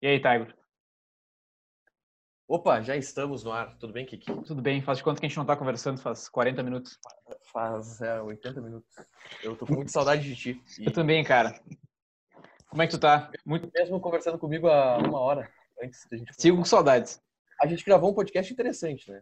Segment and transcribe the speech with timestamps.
[0.00, 0.54] E aí, Tiger?
[2.46, 3.76] Opa, já estamos no ar.
[3.78, 4.32] Tudo bem, Kiki?
[4.44, 4.80] Tudo bem.
[4.80, 6.96] Faz de conta que a gente não está conversando faz 40 minutos.
[7.52, 8.88] Faz é, 80 minutos.
[9.42, 10.62] Eu tô com muita saudade de ti.
[10.78, 10.86] E...
[10.86, 11.60] Eu também, cara.
[12.68, 13.28] Como é que tu tá?
[13.44, 13.68] Muito...
[13.74, 15.50] Mesmo conversando comigo há uma hora
[15.82, 16.32] antes da gente...
[16.40, 17.20] Sigo com saudades.
[17.60, 19.20] A gente gravou um podcast interessante, né?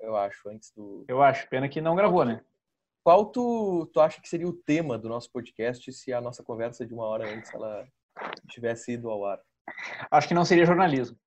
[0.00, 1.04] Eu acho, antes do...
[1.06, 1.48] Eu acho.
[1.48, 2.44] Pena que não gravou, né?
[3.04, 6.84] Qual tu, tu acha que seria o tema do nosso podcast se a nossa conversa
[6.84, 7.86] de uma hora antes ela
[8.48, 9.40] tivesse ido ao ar?
[10.10, 11.18] Acho que não seria jornalismo.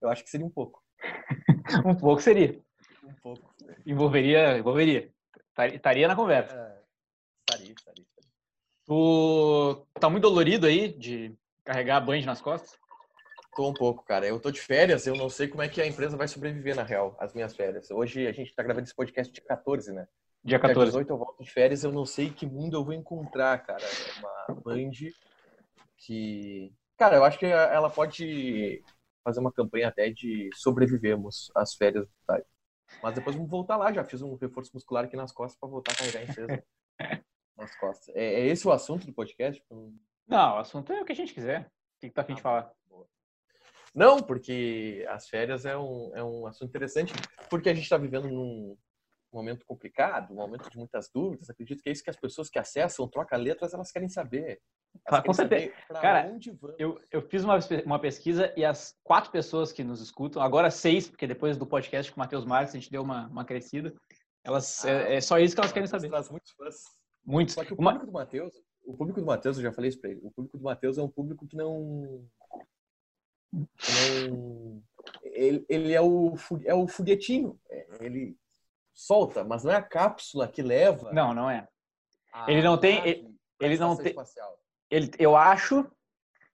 [0.00, 0.82] Eu acho que seria um pouco.
[1.84, 2.60] um pouco seria.
[3.02, 3.54] Um pouco.
[3.84, 5.10] Envolveria, envolveria.
[5.72, 6.54] Estaria na conversa.
[6.54, 6.82] É,
[7.40, 8.30] estaria, estaria, estaria.
[8.84, 12.78] Tu tá muito dolorido aí de carregar a Band nas costas?
[13.56, 14.26] Tô um pouco, cara.
[14.26, 16.82] Eu tô de férias, eu não sei como é que a empresa vai sobreviver, na
[16.82, 17.90] real, as minhas férias.
[17.90, 20.06] Hoje a gente tá gravando esse podcast dia 14, né?
[20.44, 20.78] Dia 14.
[20.78, 23.82] Dia 18 eu volto de férias, eu não sei que mundo eu vou encontrar, cara.
[23.82, 24.90] É uma Band
[25.98, 26.72] que...
[26.96, 28.82] Cara, eu acho que ela pode
[29.26, 32.44] fazer uma campanha até de sobrevivemos às férias do.
[33.02, 35.92] Mas depois vamos voltar lá, já fiz um reforço muscular aqui nas costas para voltar
[35.92, 36.64] a carregar a empresa
[37.56, 38.14] nas costas.
[38.14, 39.62] É, é, esse o assunto do podcast?
[40.26, 41.66] Não, o assunto é o que a gente quiser.
[41.66, 42.72] O que, que tá a fim de ah, falar?
[43.92, 47.12] Não, porque as férias é um, é um assunto interessante,
[47.48, 48.76] porque a gente está vivendo num
[49.32, 51.50] momento complicado, um momento de muitas dúvidas.
[51.50, 54.60] Acredito que é isso que as pessoas que acessam, troca letras, elas querem saber.
[55.24, 55.72] Com certeza.
[56.00, 56.32] Cara,
[56.78, 61.08] eu, eu fiz uma, uma pesquisa e as quatro pessoas que nos escutam, agora seis,
[61.08, 63.94] porque depois do podcast com o Matheus Marques a gente deu uma, uma crescida,
[64.44, 66.08] elas, é, ah, é, é, só isso que elas querem saber.
[66.08, 66.76] Traz muitos fãs.
[67.24, 67.54] Muitos.
[67.54, 68.06] Só que o público uma...
[68.06, 70.64] do Matheus, o público do Matheus, eu já falei isso pra ele, o público do
[70.64, 72.24] Matheus é um público que não...
[73.52, 74.82] não
[75.24, 77.58] ele, ele é, o, é o foguetinho.
[77.68, 78.36] É, ele
[78.94, 81.12] solta, mas não é a cápsula que leva...
[81.12, 81.66] Não, não é.
[82.46, 83.06] Ele não tem...
[83.06, 84.08] Ele, ele não tem...
[84.08, 84.58] Espacial
[84.90, 85.84] ele, eu acho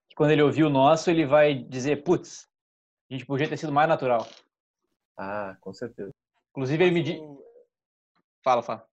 [0.09, 2.49] que quando ele ouvir o nosso, ele vai dizer, putz,
[3.11, 4.27] a gente podia ter sido mais natural.
[5.17, 6.11] Ah, com certeza.
[6.51, 7.21] Inclusive, ele me disse...
[8.43, 8.87] Fala, fala.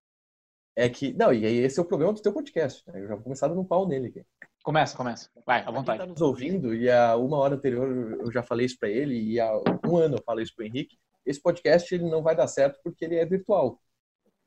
[0.76, 2.90] É que, não, e aí esse é o problema do teu podcast.
[2.90, 3.02] Né?
[3.02, 4.26] Eu já vou começar dando um pau nele aqui.
[4.64, 5.30] Começa, começa.
[5.46, 6.00] Vai, à vontade.
[6.00, 7.90] Quem tá nos ouvindo, e há uma hora anterior
[8.20, 9.52] eu já falei isso para ele, e há
[9.86, 13.06] um ano eu falei isso pro Henrique, esse podcast ele não vai dar certo porque
[13.06, 13.82] ele é virtual.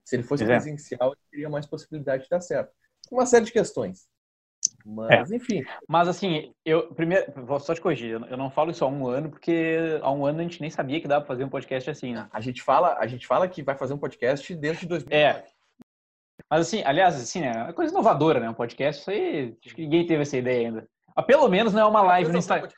[0.04, 0.46] Se ele fosse é.
[0.46, 2.72] presencial, ele teria mais possibilidade de dar certo.
[3.10, 4.08] Uma série de questões.
[4.84, 5.36] Mas, é.
[5.36, 5.62] enfim.
[5.88, 9.30] Mas, assim, eu primeiro, vou só te corrigir, eu não falo isso há um ano,
[9.30, 12.14] porque há um ano a gente nem sabia que dava pra fazer um podcast assim,
[12.14, 12.28] né?
[12.32, 15.16] A gente fala, a gente fala que vai fazer um podcast desde 2000.
[15.16, 15.44] É.
[16.50, 18.50] Mas, assim, aliás, assim, né, é coisa inovadora, né?
[18.50, 20.88] Um podcast, isso aí, acho que ninguém teve essa ideia ainda.
[21.14, 22.68] Mas, pelo menos não é uma live no Instagram.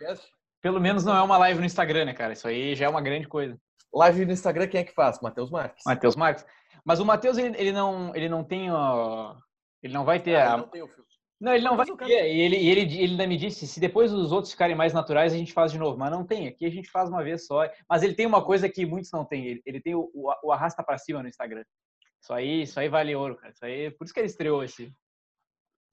[0.61, 2.33] Pelo menos não é uma live no Instagram, né, cara?
[2.33, 3.59] Isso aí já é uma grande coisa.
[3.93, 5.21] Live no Instagram, quem é que faz?
[5.21, 5.83] Matheus Marques.
[5.87, 6.45] Matheus Marques.
[6.85, 9.37] Mas o Matheus, ele, ele, não, ele não tem, ó,
[9.83, 10.57] ele não vai ter ah, a...
[10.57, 11.87] Não tem o filtro não, ele não vai.
[12.07, 15.37] E ele, ele, ele ainda me disse, se depois os outros ficarem mais naturais, a
[15.37, 15.99] gente faz de novo.
[15.99, 17.69] Mas não tem, aqui a gente faz uma vez só.
[17.89, 19.47] Mas ele tem uma coisa que muitos não têm.
[19.47, 21.65] Ele, ele tem o, o, o arrasta para cima no Instagram.
[22.23, 23.53] Isso aí, isso aí vale ouro, cara.
[23.53, 24.91] Isso aí, por isso que ele estreou esse.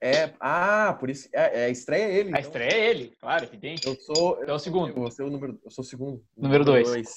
[0.02, 1.29] É, ah, por isso.
[1.34, 2.29] É, é a estreia é ele.
[2.29, 2.41] A então.
[2.41, 3.88] estreia é ele, claro, evidente.
[3.88, 4.41] Eu sou.
[4.41, 4.97] Eu, é o segundo.
[4.97, 6.25] Eu, sou o número, eu sou o segundo.
[6.35, 7.16] Número 2.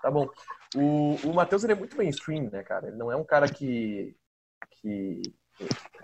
[0.00, 0.28] Tá bom.
[0.74, 2.88] O, o Matheus ele é muito mainstream, né, cara?
[2.88, 4.16] Ele não é um cara que.
[4.80, 5.20] que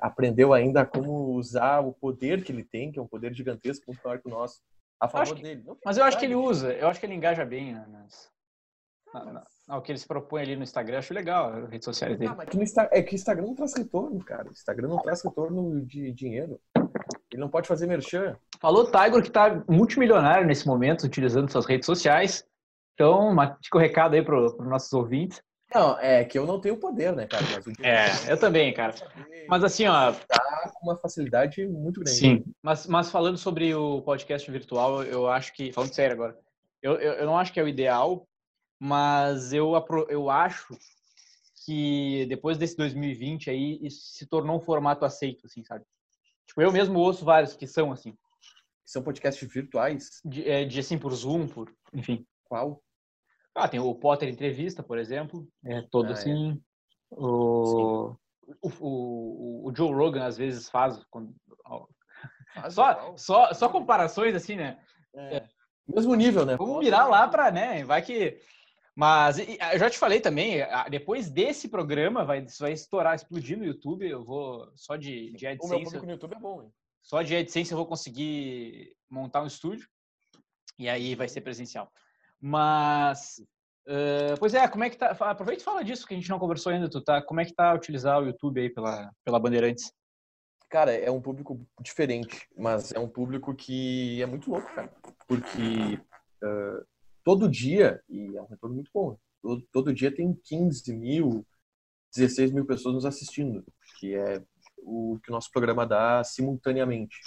[0.01, 4.01] aprendeu ainda como usar o poder que ele tem, que é um poder gigantesco, muito
[4.05, 4.61] maior que o nosso,
[5.01, 5.65] a favor que, dele.
[5.85, 7.87] mas eu acho que ele usa, eu acho que ele engaja bem né,
[9.13, 12.19] na, na, o que ele se propõe ali no Instagram, acho legal as redes sociais
[12.19, 12.31] dele.
[12.31, 14.49] Ah, mas no, é que o Instagram não traz retorno, cara.
[14.49, 16.61] O Instagram não traz retorno de dinheiro.
[17.31, 18.37] Ele não pode fazer merchan.
[18.61, 22.45] Falou Tiger que está multimilionário nesse momento, utilizando suas redes sociais.
[22.95, 25.43] Então, fica o recado aí para os nossos ouvintes.
[25.75, 27.45] Não, é que eu não tenho poder, né, cara?
[27.83, 28.95] é, eu também, cara.
[29.49, 30.13] Mas assim, ó.
[30.13, 32.19] Tá com uma facilidade muito grande.
[32.19, 32.45] Sim.
[32.63, 35.73] Mas, mas falando sobre o podcast virtual, eu acho que.
[35.73, 36.39] Falando sério agora.
[36.83, 38.27] Eu, eu, eu não acho que é o ideal,
[38.79, 39.73] mas eu,
[40.09, 40.77] eu acho
[41.65, 45.85] que depois desse 2020 aí, isso se tornou um formato aceito, assim, sabe?
[46.47, 48.17] Tipo, eu mesmo ouço vários que são assim.
[48.85, 50.21] São podcasts virtuais?
[50.25, 51.73] De, é, de assim, por Zoom, por.
[51.95, 52.27] Enfim.
[52.45, 52.83] Qual?
[53.55, 55.47] Ah, tem o Potter Entrevista, por exemplo.
[55.65, 56.13] É todo ah, é.
[56.13, 56.53] assim.
[56.53, 57.15] É.
[57.15, 58.17] O,
[58.63, 61.03] o, o, o, Joe Rogan às vezes faz.
[61.11, 61.35] Quando,
[62.55, 64.79] faz só, só, só comparações assim, né?
[65.15, 65.37] É.
[65.37, 65.49] é.
[65.87, 66.57] Mesmo nível, né?
[66.57, 67.85] Vamos mirar lá para, né?
[67.85, 68.41] Vai que.
[68.95, 70.59] Mas eu já te falei também,
[70.91, 74.07] depois desse programa vai, vai estourar, explodir no YouTube.
[74.07, 75.75] Eu vou só de, de AdSense.
[75.75, 76.73] O meu público no YouTube é bom, hein?
[77.01, 79.89] Só de AdSense eu vou conseguir montar um estúdio.
[80.79, 81.91] E aí vai ser presencial.
[82.45, 83.41] Mas,
[83.87, 85.11] uh, pois é, como é que tá?
[85.11, 87.23] Aproveita e fala disso que a gente não conversou ainda, tu tá?
[87.23, 89.93] Como é que tá utilizar o YouTube aí pela, pela Bandeirantes?
[90.69, 94.93] Cara, é um público diferente, mas é um público que é muito louco, cara.
[95.29, 96.01] Porque
[96.43, 96.85] uh,
[97.23, 101.47] todo dia, e é um retorno muito bom, todo, todo dia tem 15 mil,
[102.17, 103.65] 16 mil pessoas nos assistindo,
[104.01, 104.43] que é
[104.79, 107.21] o que o nosso programa dá simultaneamente,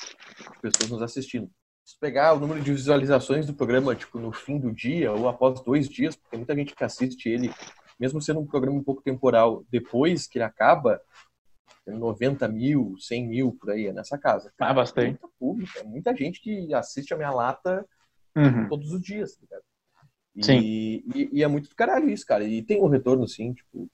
[0.62, 1.50] pessoas nos assistindo.
[1.86, 5.62] Se pegar o número de visualizações do programa, tipo, no fim do dia ou após
[5.62, 7.54] dois dias, porque tem muita gente que assiste ele,
[8.00, 11.00] mesmo sendo um programa um pouco temporal, depois que ele acaba,
[11.86, 14.52] 90 mil, 100 mil por aí, é nessa casa.
[14.60, 15.10] Ah, bastante.
[15.10, 17.86] muita pública, é muita gente que assiste a minha lata
[18.36, 18.68] uhum.
[18.68, 19.58] todos os dias, tá
[20.36, 20.60] e, sim.
[20.60, 22.44] E, e, é muito do caralho isso, cara.
[22.44, 23.90] E tem um retorno, sim, tipo,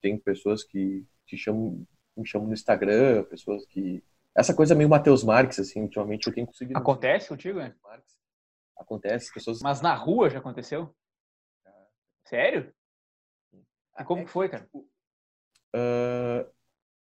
[0.00, 1.86] tem pessoas que te chamam,
[2.16, 4.02] me chamam no Instagram, pessoas que.
[4.34, 6.78] Essa coisa meio Matheus Marques, assim, ultimamente eu tenho conseguido.
[6.78, 7.74] Acontece contigo, né?
[8.78, 9.60] Acontece, pessoas.
[9.60, 10.94] Mas na rua já aconteceu?
[12.24, 12.72] Sério?
[13.98, 14.64] E como é, foi, cara?
[14.64, 14.78] Tipo,
[15.76, 16.50] uh,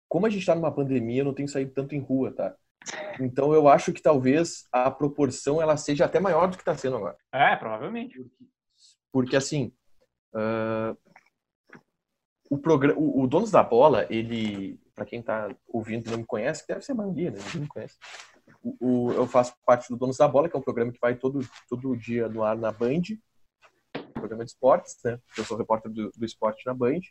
[0.09, 2.55] como a gente está numa pandemia, eu não tenho saído tanto em rua, tá?
[3.19, 6.97] Então eu acho que talvez a proporção ela seja até maior do que está sendo
[6.97, 7.17] agora.
[7.31, 8.19] É, provavelmente.
[9.11, 9.71] Porque, assim,
[10.35, 10.97] uh,
[12.49, 16.25] o, programa, o, o Donos da Bola, ele, para quem está ouvindo e não me
[16.25, 17.39] conhece, deve ser a maioria, né?
[17.45, 17.97] Ninguém me conhece.
[18.61, 21.15] O, o, eu faço parte do Donos da Bola, que é um programa que vai
[21.15, 23.01] todo, todo dia no ar na Band,
[24.13, 25.19] programa de esportes, né?
[25.37, 27.01] Eu sou repórter do, do esporte na Band.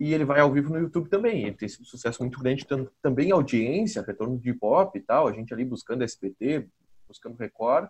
[0.00, 1.44] E ele vai ao vivo no YouTube também.
[1.44, 2.66] Ele tem sido um sucesso muito grande,
[3.02, 5.28] também audiência, retorno de pop e tal.
[5.28, 6.68] A gente ali buscando SPT,
[7.06, 7.88] buscando Record,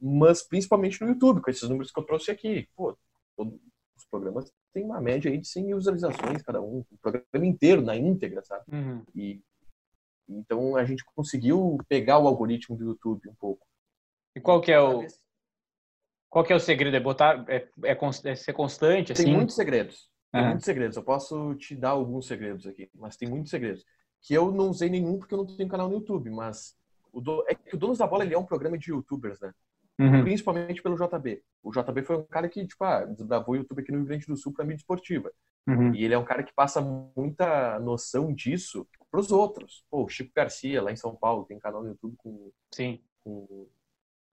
[0.00, 2.68] mas principalmente no YouTube, com esses números que eu trouxe aqui.
[2.76, 2.96] Pô,
[3.34, 3.58] todos
[3.96, 7.80] os programas têm uma média aí de 100 mil visualizações cada um, o programa inteiro,
[7.80, 8.64] na íntegra, sabe?
[8.70, 9.02] Uhum.
[9.14, 9.40] E
[10.28, 13.66] então a gente conseguiu pegar o algoritmo do YouTube um pouco.
[14.34, 15.06] E qual que é o
[16.28, 16.94] qual que é o segredo?
[16.94, 19.24] É botar é, é, é ser constante assim?
[19.24, 20.10] Tem muitos segredos.
[20.30, 20.48] Tem uhum.
[20.48, 20.96] muitos segredos.
[20.98, 23.82] Eu posso te dar alguns segredos aqui, mas tem muitos segredos.
[24.20, 26.76] Que eu não usei nenhum porque eu não tenho canal no YouTube, mas
[27.12, 27.42] o do...
[27.48, 29.54] é que o Donos da Bola ele é um programa de youtubers, né?
[29.98, 30.22] Uhum.
[30.22, 31.42] Principalmente pelo JB.
[31.62, 34.26] O JB foi um cara que, tipo, ah, desbravou o YouTube aqui no Rio Grande
[34.26, 35.30] do Sul para mídia esportiva.
[35.66, 35.94] Uhum.
[35.94, 39.84] E ele é um cara que passa muita noção disso para os outros.
[39.90, 43.00] Pô, o Chico Garcia, lá em São Paulo, tem canal no YouTube com, Sim.
[43.24, 43.66] com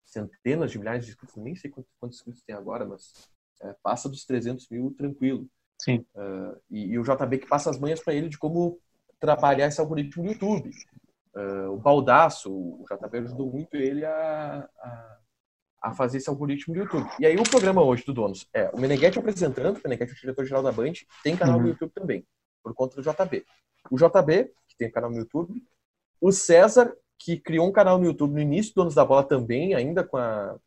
[0.06, 1.36] centenas de milhares de inscritos.
[1.38, 3.14] Nem sei quantos, quantos inscritos tem agora, mas
[3.62, 5.48] é, passa dos 300 mil tranquilo.
[5.82, 6.06] Sim.
[6.16, 8.80] Uh, e, e, o JB que passa as manhas para ele de como
[9.20, 10.70] trabalhar esse algoritmo do YouTube.
[11.36, 15.18] Uh, o Baldaço, o JB ajudou muito ele a, a,
[15.84, 17.08] a, fazer esse algoritmo do YouTube.
[17.20, 20.20] E aí o programa hoje do Donos é o Meneghetti apresentando, o Meneghetti é o
[20.20, 20.94] diretor-geral da Band,
[21.24, 21.64] tem canal uhum.
[21.64, 22.26] no YouTube também,
[22.64, 23.46] por conta do JB.
[23.92, 25.62] O JB, que tem canal no YouTube,
[26.22, 29.74] o César, que criou um canal no YouTube no início do Donos da Bola também,
[29.74, 30.58] ainda com a...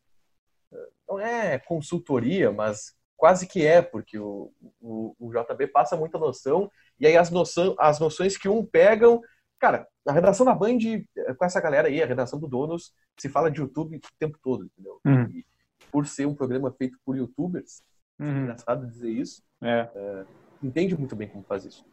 [1.07, 6.71] Não é consultoria, mas quase que é, porque o, o, o, JB passa muita noção,
[6.99, 9.21] e aí as, noção, as noções que um pegam.
[9.59, 10.77] Cara, a redação da Band,
[11.37, 14.65] com essa galera aí, a redação do Donos, se fala de YouTube o tempo todo,
[14.65, 14.99] entendeu?
[15.05, 15.23] Uhum.
[15.31, 15.45] E
[15.91, 17.81] por ser um programa feito por youtubers,
[18.19, 18.27] uhum.
[18.27, 19.89] é engraçado dizer isso, é.
[19.93, 20.25] É,
[20.61, 21.85] entende muito bem como faz isso.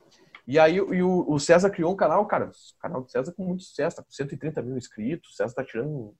[0.47, 3.45] E aí e o, o, César criou um canal, cara, o canal do César com
[3.45, 6.15] muito sucesso, tá com 130 mil inscritos, o César tá tirando,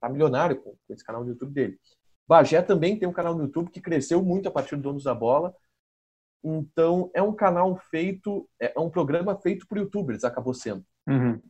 [0.00, 1.78] tá milionário com, com esse canal do YouTube dele.
[2.26, 5.14] Bagé também tem um canal no YouTube que cresceu muito a partir do Donos da
[5.14, 5.54] Bola.
[6.42, 10.84] Então, é um canal feito, é um programa feito por youtubers, acabou sendo.
[11.06, 11.40] Uhum.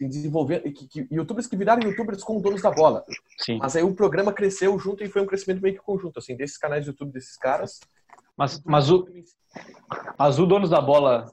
[0.00, 3.04] Desenvolver, que, que, youtubers que viraram youtubers com Donos da Bola.
[3.38, 3.58] Sim.
[3.58, 6.58] Mas aí o programa cresceu junto e foi um crescimento meio que conjunto, assim, desses
[6.58, 7.78] canais do YouTube desses caras.
[8.36, 9.06] Mas, mas, o,
[10.18, 11.32] mas o Donos da Bola.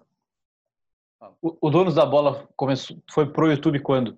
[1.41, 4.17] O, o Donos da Bola começou, foi pro YouTube quando?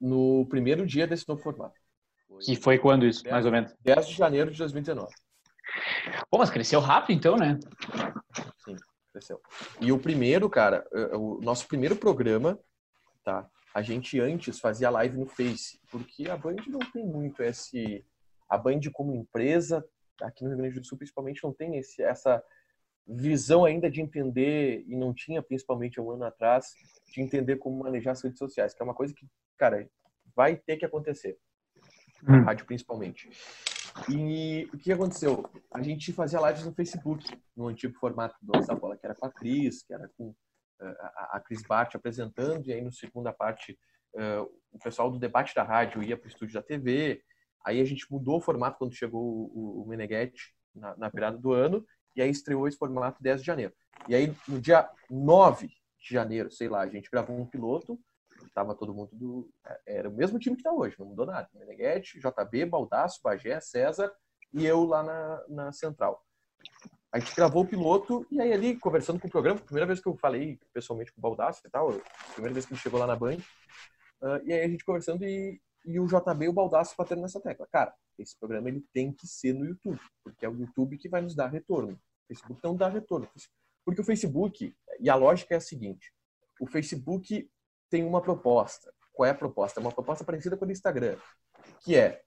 [0.00, 1.78] No primeiro dia desse novo formato.
[2.40, 3.74] Que foi quando isso, 10, mais ou menos?
[3.80, 5.12] 10 de janeiro de 2019.
[6.30, 7.58] Pô, mas cresceu rápido então, né?
[8.64, 8.76] Sim,
[9.12, 9.40] cresceu.
[9.80, 12.58] E o primeiro, cara, o nosso primeiro programa,
[13.24, 13.48] tá?
[13.74, 18.04] A gente antes fazia live no Face, porque a Band não tem muito esse.
[18.48, 19.84] A Band como empresa,
[20.22, 22.42] aqui no Rio Grande do Sul principalmente, não tem esse, essa
[23.06, 26.72] visão ainda de entender, e não tinha principalmente um ano atrás,
[27.12, 29.88] de entender como manejar as redes sociais, que é uma coisa que, cara,
[30.34, 31.38] vai ter que acontecer
[32.28, 32.42] hum.
[32.42, 33.30] rádio principalmente.
[34.08, 35.48] E o que aconteceu?
[35.72, 37.26] A gente fazia lives no Facebook,
[37.56, 40.96] no antigo formato do Nossa Bola, que era com a Cris, que era com uh,
[41.30, 43.78] a, Cris Bart apresentando, e aí no segunda parte
[44.14, 47.22] uh, o pessoal do debate da rádio ia para o estúdio da TV.
[47.64, 51.52] Aí a gente mudou o formato quando chegou o, o Meneghetti na, na virada do
[51.52, 51.84] ano,
[52.14, 53.72] e aí estreou esse formato 10 de janeiro.
[54.08, 55.74] E aí no dia 9 de
[56.14, 57.98] janeiro, sei lá, a gente gravou um piloto
[58.56, 59.50] Tava todo mundo do.
[59.66, 61.46] É, era o mesmo time que está hoje, não mudou nada.
[61.52, 64.10] Meneghetti, JB, Baldaço, Bagé, César
[64.50, 66.24] e eu lá na, na central.
[67.12, 70.08] A gente gravou o piloto e aí ali, conversando com o programa, primeira vez que
[70.08, 71.88] eu falei pessoalmente com o Baldasso e tal,
[72.32, 73.36] primeira vez que ele chegou lá na Band,
[74.22, 77.38] uh, e aí a gente conversando e, e o JB e o Baldasso batendo nessa
[77.38, 77.68] tecla.
[77.70, 81.20] Cara, esse programa ele tem que ser no YouTube, porque é o YouTube que vai
[81.20, 81.92] nos dar retorno.
[81.92, 83.28] O Facebook não dá retorno.
[83.84, 86.10] Porque o Facebook, e a lógica é a seguinte,
[86.58, 87.50] o Facebook
[87.90, 88.92] tem uma proposta.
[89.12, 89.80] Qual é a proposta?
[89.80, 91.16] É uma proposta parecida com a do Instagram,
[91.80, 92.22] que é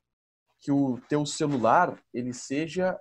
[0.59, 2.99] que o teu celular ele seja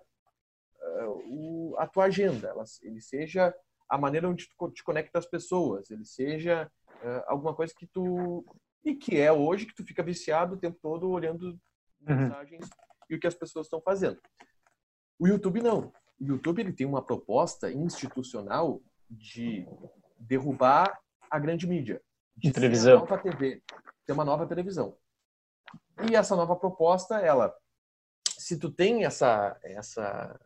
[0.80, 3.54] uh, o, a tua agenda, ela, ele seja
[3.88, 6.70] a maneira onde tu te conecta as pessoas, ele seja
[7.02, 8.44] uh, alguma coisa que tu
[8.84, 11.58] e que é hoje que tu fica viciado o tempo todo olhando
[12.06, 12.16] uhum.
[12.16, 12.68] mensagens
[13.10, 14.20] e o que as pessoas estão fazendo.
[15.18, 15.92] O YouTube não.
[16.20, 19.66] O YouTube ele tem uma proposta institucional de
[20.18, 20.98] derrubar
[21.30, 22.00] a grande mídia,
[22.38, 23.62] de televisão, nova TV,
[24.06, 24.96] ter uma nova televisão.
[26.08, 27.54] E essa nova proposta, ela,
[28.36, 30.38] se tu tem essa, essa,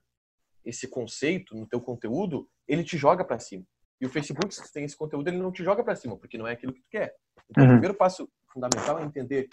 [0.64, 3.64] esse conceito no teu conteúdo, ele te joga para cima.
[4.00, 6.38] E o Facebook, se tu tem esse conteúdo, ele não te joga para cima, porque
[6.38, 7.14] não é aquilo que tu quer.
[7.50, 7.70] Então, uhum.
[7.70, 9.48] o primeiro passo fundamental é entender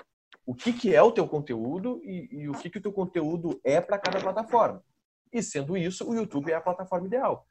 [0.46, 3.60] o que, que é o teu conteúdo e, e o que, que o teu conteúdo
[3.64, 4.84] é para cada plataforma.
[5.32, 7.48] E sendo isso, o YouTube é a plataforma ideal.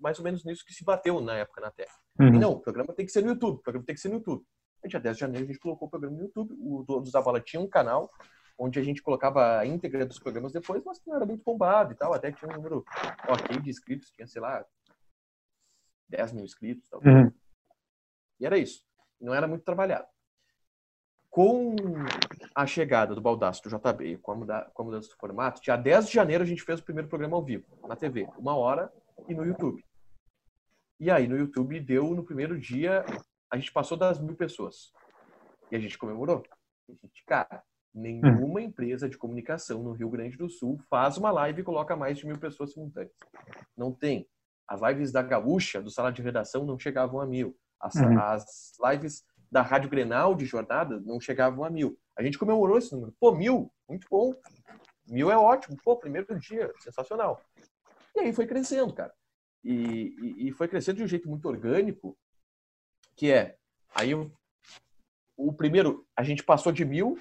[0.00, 1.94] Mais ou menos nisso que se bateu na época na Terra.
[2.20, 2.38] Uhum.
[2.38, 4.44] Não, o programa tem que ser no YouTube, o programa tem que ser no YouTube.
[4.84, 6.54] A dia 10 de janeiro a gente colocou o programa no YouTube.
[6.58, 8.10] O Todos da Bola tinha um canal
[8.58, 11.96] onde a gente colocava a íntegra dos programas depois, mas não era muito bombado e
[11.96, 12.12] tal.
[12.12, 12.84] Até tinha um número
[13.28, 14.64] ok de inscritos, tinha, sei lá,
[16.08, 16.88] 10 mil inscritos.
[16.88, 17.00] Tal.
[17.04, 17.32] Uhum.
[18.40, 18.84] E era isso.
[19.20, 20.06] Não era muito trabalhado.
[21.30, 21.76] Com
[22.54, 25.76] a chegada do Baldastro do JB, com a, muda, com a mudança do formato, dia
[25.76, 28.92] 10 de janeiro a gente fez o primeiro programa ao vivo, na TV, uma hora,
[29.28, 29.84] e no YouTube.
[31.00, 33.04] E aí, no YouTube, deu no primeiro dia,
[33.50, 34.92] a gente passou das mil pessoas.
[35.70, 36.42] E a gente comemorou.
[36.88, 37.62] A gente, cara,
[37.94, 42.18] nenhuma empresa de comunicação no Rio Grande do Sul faz uma live e coloca mais
[42.18, 43.12] de mil pessoas simultâneas.
[43.76, 44.28] Não tem.
[44.66, 47.56] As lives da Gaúcha, do sala de redação, não chegavam a mil.
[47.80, 48.20] As, uhum.
[48.20, 51.98] as lives da Rádio Grenal de jornada não chegavam a mil.
[52.16, 53.14] A gente comemorou esse número.
[53.20, 54.34] Pô, mil, muito bom.
[55.06, 55.76] Mil é ótimo.
[55.82, 57.40] Pô, primeiro dia, sensacional.
[58.14, 59.14] E aí foi crescendo, cara.
[59.64, 62.16] E, e, foi crescendo de um jeito muito orgânico,
[63.16, 63.56] que é,
[63.94, 64.32] aí o,
[65.36, 67.18] o primeiro, a gente passou de mil,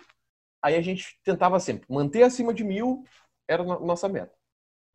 [0.61, 3.03] aí a gente tentava sempre manter acima de mil,
[3.47, 4.35] era a nossa meta.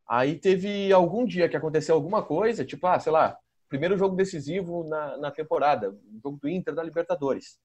[0.09, 4.85] Aí teve algum dia que aconteceu alguma coisa, tipo, ah, sei lá, primeiro jogo decisivo
[4.85, 7.59] na, na temporada, o jogo do Inter da Libertadores.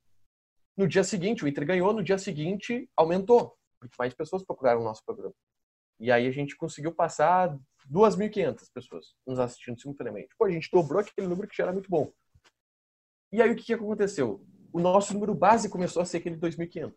[0.76, 3.58] No dia seguinte, o Inter ganhou, no dia seguinte aumentou,
[3.98, 5.34] mais pessoas procuraram o nosso programa.
[6.00, 7.58] E aí a gente conseguiu passar
[7.92, 10.36] 2.500 pessoas nos assistindo simultaneamente.
[10.38, 12.12] Pô, a gente dobrou aquele número que já era muito bom.
[13.32, 14.46] E aí o que, que aconteceu?
[14.72, 16.94] O nosso número base começou a ser aquele 2.500.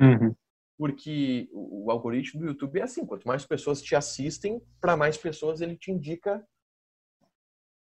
[0.00, 0.34] Uhum.
[0.76, 5.60] Porque o, algoritmo do YouTube é assim, quanto mais pessoas te assistem, para mais pessoas
[5.60, 6.44] ele te indica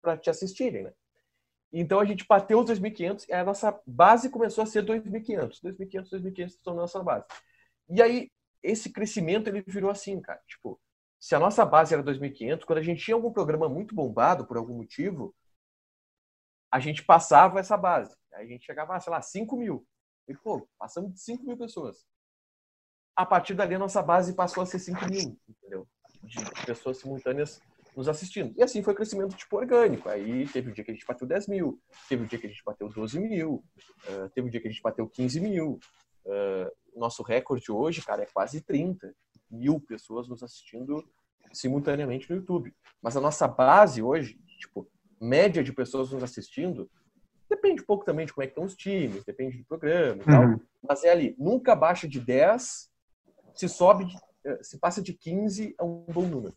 [0.03, 0.93] para te assistirem, né?
[1.73, 5.61] Então a gente bateu os 2.500 e a nossa base começou a ser 2.500.
[5.63, 7.27] 2.500, 2.500 são nossa base.
[7.91, 8.31] E aí
[8.63, 10.41] esse crescimento ele virou assim, cara.
[10.47, 10.81] Tipo,
[11.21, 14.57] se a nossa base era 2.500, quando a gente tinha algum programa muito bombado por
[14.57, 15.35] algum motivo,
[16.71, 18.17] a gente passava essa base.
[18.35, 19.87] Aí a gente chegava, sei lá, 5 mil.
[20.29, 22.07] E, pô, passamos de 5 mil pessoas.
[23.17, 25.89] A partir dali, a nossa base passou a ser 5 mil, entendeu?
[26.23, 27.61] De pessoas simultâneas
[27.97, 28.55] nos assistindo.
[28.57, 30.09] E assim foi o crescimento tipo orgânico.
[30.09, 32.51] Aí teve um dia que a gente bateu 10 mil, teve um dia que a
[32.51, 33.65] gente bateu 12 mil,
[34.35, 35.81] teve um dia que a gente bateu 15 mil.
[36.95, 39.13] Nosso recorde hoje, cara, é quase 30
[39.51, 41.05] mil pessoas nos assistindo
[41.53, 42.75] simultaneamente no YouTube.
[43.03, 44.89] Mas a nossa base hoje, tipo,
[45.21, 46.91] média de pessoas nos assistindo,
[47.49, 50.31] depende um pouco também de como é que estão os times, depende do programa e
[50.31, 50.57] uhum.
[50.57, 50.61] tal.
[50.87, 52.91] Mas é ali, nunca baixa de 10,
[53.55, 54.07] se sobe,
[54.45, 56.55] eh, se passa de 15 é um bom número.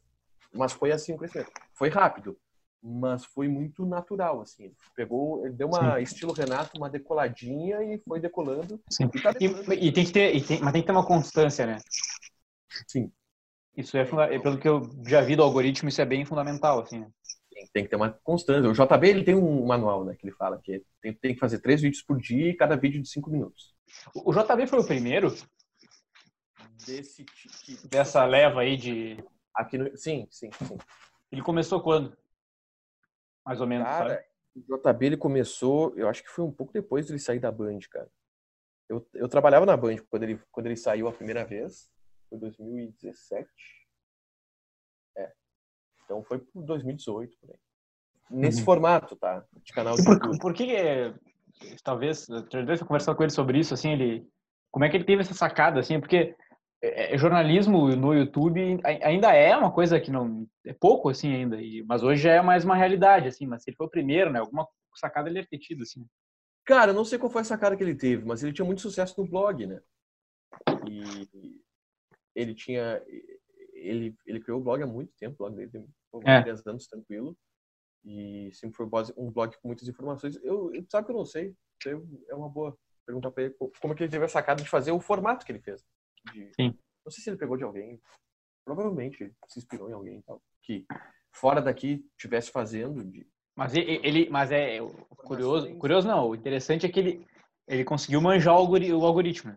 [0.54, 1.52] Mas foi assim o crescimento.
[1.74, 2.38] Foi rápido,
[2.84, 4.74] mas foi muito natural, assim.
[4.96, 6.04] Pegou, ele deu uma Sim.
[6.04, 8.80] estilo Renato, uma decoladinha e foi decolando.
[8.90, 9.10] Sim.
[9.14, 9.34] E, tá.
[9.40, 11.78] E, e, tem que ter, e tem, mas tem que ter uma constância, né?
[12.88, 13.12] Sim.
[13.76, 14.06] Isso é,
[14.40, 17.00] pelo que eu já vi do algoritmo, isso é bem fundamental, assim.
[17.00, 17.12] Né?
[17.74, 18.70] Tem que ter uma constância.
[18.70, 21.60] O JB ele tem um manual, né, que ele fala que tem, tem que fazer
[21.60, 23.76] três vídeos por dia e cada vídeo de cinco minutos.
[24.16, 25.34] O JB foi o primeiro
[26.86, 27.26] desse
[27.86, 29.24] dessa leva aí de
[29.54, 29.96] aqui no...
[29.96, 30.78] sim, sim, sim.
[31.32, 32.18] Ele começou quando?
[33.46, 34.26] Mais ou menos, cara, sabe?
[34.56, 37.52] O JB ele começou, eu acho que foi um pouco depois de ele sair da
[37.52, 38.10] Band, cara.
[38.90, 41.90] Eu, eu trabalhava na Band quando ele, quando ele saiu a primeira vez,
[42.32, 43.50] foi 2017.
[45.18, 45.32] É.
[46.06, 47.60] Então foi por 2018, por aí.
[48.30, 48.66] Nesse uhum.
[48.66, 49.46] formato, tá?
[49.62, 51.14] De canal de por, por que,
[51.84, 54.26] talvez, talvez eu conversar com ele sobre isso, assim, ele,
[54.72, 56.34] como é que ele teve essa sacada, assim, porque
[56.82, 61.58] é, é, jornalismo no YouTube ainda é uma coisa que não é pouco assim ainda,
[61.86, 63.46] mas hoje já é mais uma realidade assim.
[63.46, 64.40] Mas se ele foi o primeiro, né?
[64.40, 66.04] Alguma sacada ele deve ter tido assim.
[66.66, 69.14] Cara, não sei qual foi a sacada que ele teve, mas ele tinha muito sucesso
[69.22, 69.80] no blog, né?
[70.90, 71.61] E
[72.36, 73.02] ele tinha
[73.74, 75.88] ele ele criou o blog há muito tempo, o blog dele tem
[76.26, 76.44] é.
[76.44, 77.38] 10 anos tranquilo.
[78.04, 78.86] E sempre foi
[79.16, 80.36] um blog com muitas informações.
[80.44, 81.56] Eu, sabe que eu não sei.
[82.30, 84.92] É uma boa perguntar para ele como é que ele teve a sacada de fazer
[84.92, 85.84] o formato que ele fez.
[86.34, 86.78] De, Sim.
[87.06, 88.00] Não sei se ele pegou de alguém.
[88.66, 90.86] Provavelmente se inspirou em alguém tal, que
[91.32, 93.04] fora daqui tivesse fazendo.
[93.04, 93.28] De...
[93.56, 94.78] Mas ele, ele mas é
[95.18, 96.30] curioso, curioso não.
[96.30, 97.28] O interessante é que ele
[97.68, 99.56] ele conseguiu manjar o algoritmo.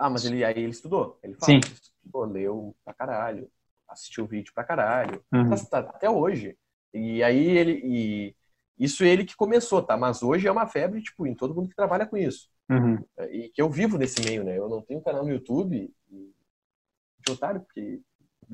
[0.00, 1.18] Ah, mas ele aí ele estudou.
[1.22, 1.60] Ele fala, Sim.
[1.60, 3.50] Estudou, leu pra caralho,
[3.86, 5.22] assistiu vídeo pra caralho.
[5.30, 5.50] Uhum.
[5.50, 6.56] Tá, tá, até hoje.
[6.94, 8.34] E aí ele e
[8.78, 9.98] isso ele que começou, tá?
[9.98, 12.48] Mas hoje é uma febre tipo em todo mundo que trabalha com isso.
[12.70, 13.04] Uhum.
[13.30, 14.56] E que eu vivo nesse meio, né?
[14.56, 18.00] Eu não tenho canal no YouTube de otário, porque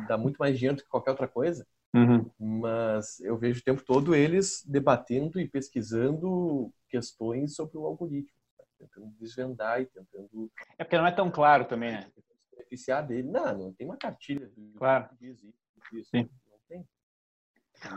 [0.09, 1.65] dá muito mais dinheiro do que qualquer outra coisa.
[1.95, 2.29] Uhum.
[2.41, 8.36] Mas eu vejo o tempo todo eles debatendo e pesquisando questões sobre o algoritmo?
[8.79, 10.51] Tentando desvendar e tentando.
[10.79, 12.11] É porque não é tão claro também, né?
[12.53, 13.29] Beneficiar dele.
[13.29, 15.09] Não, não tem uma cartilha claro.
[15.09, 16.11] que diz isso.
[16.11, 16.29] Sim.
[16.51, 16.89] Não tem.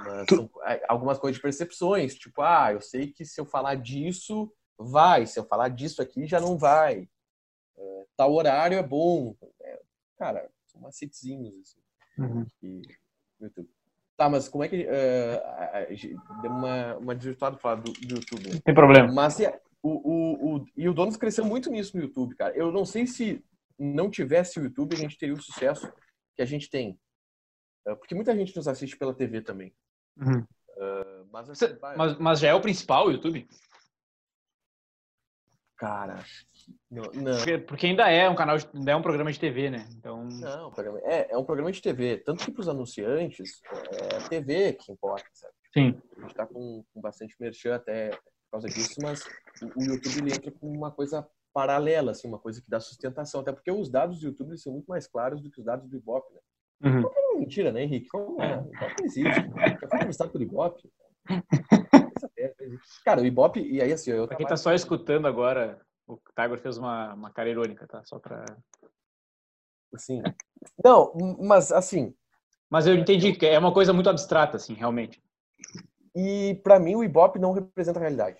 [0.05, 0.49] Mas tu...
[0.87, 5.25] algumas coisas de percepções, tipo, ah, eu sei que se eu falar disso, vai.
[5.25, 7.09] Se eu falar disso aqui, já não vai.
[7.77, 9.35] É, tal horário é bom.
[9.61, 9.81] É,
[10.17, 11.79] cara, são macetezinhos, assim.
[12.21, 12.45] Uhum.
[12.59, 12.81] Que,
[13.39, 13.69] YouTube.
[14.17, 14.85] Tá, mas como é que.
[14.85, 18.49] Uh, deu uma, uma desvirtuada falar do, do YouTube.
[18.49, 18.59] Né?
[18.63, 19.11] Tem problema.
[19.11, 19.39] Mas
[19.81, 22.55] o, o, o, e o Donos cresceu muito nisso no YouTube, cara.
[22.55, 23.43] Eu não sei se
[23.77, 25.91] não tivesse o YouTube, a gente teria o sucesso
[26.35, 26.99] que a gente tem.
[27.87, 29.73] Uh, porque muita gente nos assiste pela TV também.
[30.17, 30.41] Uhum.
[30.41, 33.47] Uh, mas, assim, mas, mas já é o principal o YouTube?
[35.77, 36.25] Cara,
[36.91, 37.37] não, não.
[37.37, 39.87] Porque, porque, ainda é um canal, de, ainda é um programa de TV, né?
[39.93, 40.25] Então.
[40.25, 40.73] Não,
[41.05, 42.17] é, é um programa de TV.
[42.17, 43.61] Tanto que para os anunciantes,
[43.93, 45.53] é a TV que importa, sabe?
[45.73, 46.01] Sim.
[46.17, 48.11] A gente está com, com, bastante merchan até
[48.49, 49.23] por causa disso, mas
[49.75, 53.41] o, YouTube ele entra com uma coisa paralela, assim, uma coisa que dá sustentação.
[53.41, 55.95] Até porque os dados do YouTube são muito mais claros do que os dados do
[55.95, 56.39] Ibope, né?
[56.81, 57.09] Uhum.
[57.13, 58.07] é mentira, né, Henrique?
[58.07, 58.57] Como é?
[58.57, 59.23] O Ibope não existe.
[59.79, 60.91] Já foi entrevistado pelo Ibope.
[63.05, 64.11] Cara, o Ibope, e aí assim.
[64.11, 68.03] Eu pra quem tá só escutando agora, o Tiger fez uma, uma cara irônica, tá?
[68.05, 68.43] Só pra.
[69.93, 70.21] Assim.
[70.83, 72.15] Não, mas assim.
[72.69, 75.21] Mas eu entendi que é uma coisa muito abstrata, assim, realmente.
[76.15, 78.39] E para mim o Ibope não representa a realidade.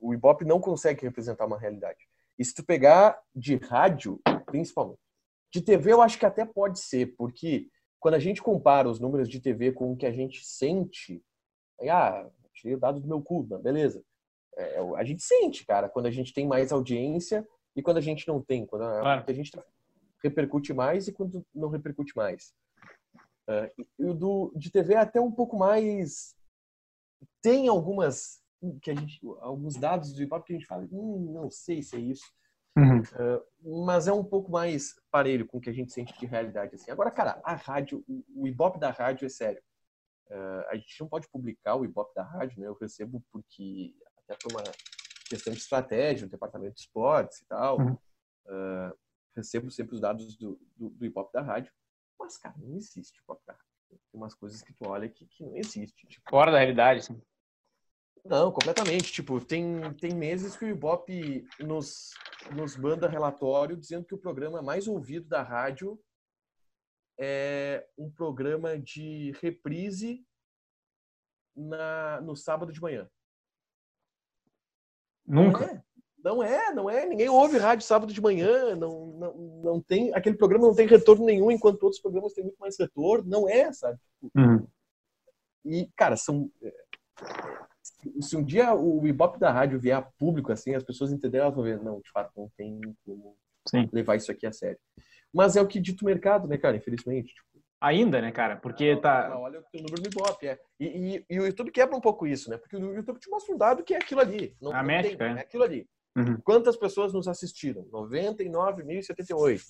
[0.00, 2.08] O Ibope não consegue representar uma realidade.
[2.38, 5.00] E se tu pegar de rádio, principalmente.
[5.52, 9.28] De TV eu acho que até pode ser, porque quando a gente compara os números
[9.28, 11.22] de TV com o que a gente sente,
[11.80, 14.02] aí, ah, tirei o dado do meu cu, beleza.
[14.56, 18.26] É, a gente sente, cara, quando a gente tem mais audiência e quando a gente
[18.26, 19.24] não tem, quando a, claro.
[19.26, 19.52] a gente
[20.22, 22.52] repercute mais e quando não repercute mais.
[23.48, 26.36] Uh, e o do, de TV é até um pouco mais.
[27.42, 28.42] Tem algumas
[28.82, 31.96] que a gente, alguns dados do hip que a gente fala, hum, não sei se
[31.96, 32.26] é isso.
[32.76, 33.00] Uhum.
[33.00, 36.74] Uh, mas é um pouco mais parelho com o que a gente sente de realidade.
[36.74, 36.90] Assim.
[36.90, 39.62] Agora, cara, a rádio, o, o Ibope da rádio é sério.
[40.28, 42.66] Uh, a gente não pode publicar o Ibope da rádio, né?
[42.66, 44.62] Eu recebo porque até por uma
[45.28, 47.78] questão de estratégia, no departamento de esportes e tal.
[47.78, 47.92] Uhum.
[48.46, 48.98] Uh,
[49.34, 51.72] recebo sempre os dados do, do, do Ibope da rádio.
[52.18, 53.64] Mas, cara, não existe da rádio.
[53.88, 56.06] Tem umas coisas que tu olha que, que não existe.
[56.06, 56.28] Tipo...
[56.30, 57.20] Fora da realidade, sim.
[58.24, 59.12] Não, completamente.
[59.12, 62.10] Tipo, tem, tem meses que o Ibope nos,
[62.54, 65.98] nos manda relatório dizendo que o programa mais ouvido da rádio
[67.18, 70.26] é um programa de reprise
[71.56, 73.10] na, no sábado de manhã.
[75.26, 75.66] Nunca.
[75.66, 75.84] Não é,
[76.24, 77.06] não é, não é.
[77.06, 78.74] Ninguém ouve rádio sábado de manhã.
[78.74, 80.12] Não, não, não tem.
[80.14, 83.28] Aquele programa não tem retorno nenhum, enquanto outros programas têm muito mais retorno.
[83.28, 83.98] Não é, sabe?
[84.34, 84.66] Uhum.
[85.64, 86.50] E, cara, são.
[86.62, 86.72] É,
[88.20, 91.54] se um dia o Ibope da rádio vier a público, assim, as pessoas entenderem, elas
[91.54, 93.88] vão ver, não, de fato, não tem como Sim.
[93.92, 94.78] levar isso aqui a sério.
[95.32, 96.76] Mas é o que dito o mercado, né, cara?
[96.76, 97.34] Infelizmente.
[97.34, 97.48] Tipo,
[97.80, 98.56] Ainda, né, cara?
[98.56, 99.38] Porque tá.
[99.38, 100.58] olha o teu número no Ibope, é.
[100.80, 102.56] E, e, e, o YouTube quebra um pouco isso, né?
[102.56, 104.56] Porque o YouTube te mostra um dado que é aquilo ali.
[104.60, 105.38] Não, a não métrica, tem, é.
[105.38, 105.88] é aquilo ali.
[106.18, 106.40] Uhum.
[106.42, 107.84] Quantas pessoas nos assistiram?
[107.84, 109.62] 99.078.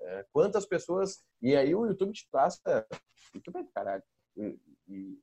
[0.00, 1.24] É, quantas pessoas.
[1.42, 2.86] E aí o YouTube te passa.
[3.34, 4.02] YouTube é do caralho.
[4.36, 4.58] E,
[4.88, 5.18] e,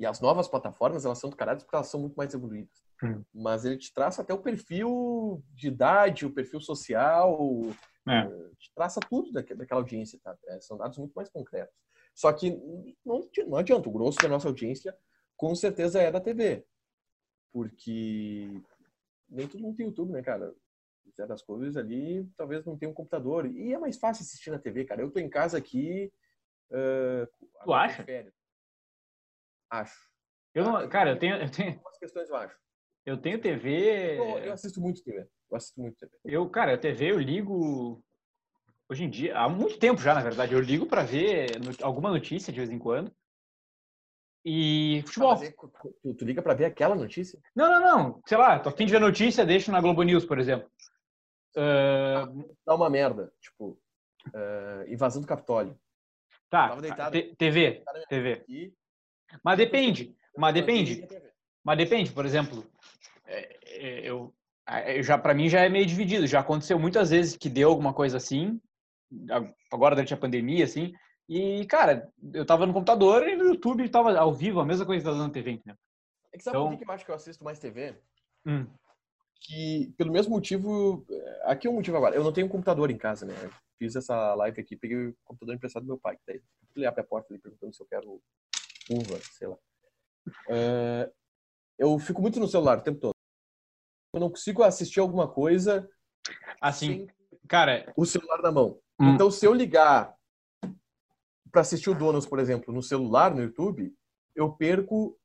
[0.00, 2.82] e, as novas plataformas, elas são do caralho porque elas são muito mais evoluídas.
[3.02, 3.24] Uhum.
[3.32, 7.38] Mas ele te traça até o perfil de idade, o perfil social,
[8.08, 8.20] é.
[8.20, 10.36] Eh, traça tudo daquela audiência, tá?
[10.48, 11.74] É, são dados muito mais concretos.
[12.14, 12.50] Só que
[13.04, 14.96] não, não adianta, o grosso da nossa audiência
[15.36, 16.64] com certeza é da TV.
[17.52, 18.62] Porque
[19.28, 20.54] nem todo mundo tem YouTube, né, cara?
[21.28, 23.46] Das Couves ali talvez não tenha um computador.
[23.46, 25.00] E é mais fácil assistir na TV, cara.
[25.00, 26.12] Eu tô em casa aqui.
[26.70, 27.26] Uh,
[27.62, 28.04] tu acha?
[29.70, 30.10] Acho.
[30.54, 31.74] Eu não, cara, eu tenho, eu tenho.
[31.74, 32.56] Algumas questões eu acho.
[33.06, 34.18] Eu tenho TV.
[34.18, 35.28] Eu, eu, assisto muito TV.
[35.50, 36.12] Eu assisto muito TV.
[36.24, 38.02] Eu, cara, a TV eu ligo
[38.88, 41.50] hoje em dia, há muito tempo já, na verdade, eu ligo para ver
[41.82, 43.12] alguma notícia de vez em quando.
[44.44, 45.32] E futebol.
[45.32, 47.38] Ah, é, tu, tu, liga para ver aquela notícia?
[47.56, 48.22] Não, não, não.
[48.26, 50.68] Sei lá, tô afim de ver notícia, deixo na Globo News, por exemplo.
[51.56, 52.54] Uh...
[52.66, 53.32] Dá uma merda.
[53.40, 53.78] Tipo,
[54.28, 55.78] uh, invasão do Capitólio.
[56.50, 56.76] Tá.
[57.38, 57.82] TV.
[58.08, 58.44] TV.
[59.42, 60.14] Mas depende.
[60.36, 61.08] Mas depende.
[61.64, 62.66] Mas depende, por exemplo,
[63.24, 64.34] é, é, eu,
[64.86, 66.26] eu já para mim já é meio dividido.
[66.26, 68.60] Já aconteceu muitas vezes que deu alguma coisa assim,
[69.72, 70.92] agora durante a pandemia, assim.
[71.28, 75.02] E, cara, eu tava no computador e no YouTube tava ao vivo, a mesma coisa
[75.02, 75.74] que tá dando na TV, né?
[76.32, 76.70] É que sabe então...
[76.70, 77.96] por que eu acho que eu assisto mais TV?
[78.46, 78.66] Hum.
[79.40, 82.90] Que, pelo mesmo motivo, é, aqui é um motivo agora, eu não tenho um computador
[82.90, 83.34] em casa, né?
[83.78, 86.42] Fiz essa live aqui, peguei o computador emprestado do meu pai, daí
[86.76, 88.20] ele abre a porta ali perguntando se eu quero
[88.90, 89.56] uva, sei lá.
[90.48, 91.12] Uh,
[91.78, 93.14] eu fico muito no celular o tempo todo.
[94.12, 95.88] Eu não consigo assistir alguma coisa
[96.60, 97.06] assim,
[97.48, 98.78] cara, o celular na mão.
[99.00, 99.14] Hum.
[99.14, 100.14] Então, se eu ligar
[101.54, 103.94] para assistir o Donos, por exemplo, no celular, no YouTube,
[104.34, 105.16] eu perco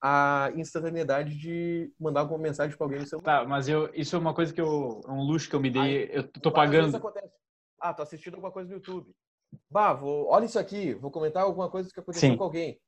[0.00, 3.40] a instantaneidade de mandar alguma mensagem para alguém no celular.
[3.40, 5.70] Tá, mas eu, isso é uma coisa que eu, é um luxo que eu me
[5.70, 7.02] dei, Aí, eu tô pagando.
[7.80, 9.12] Ah, tô assistindo alguma coisa no YouTube.
[9.68, 12.36] Bah, vou, olha isso aqui, vou comentar alguma coisa que aconteceu Sim.
[12.36, 12.80] com alguém.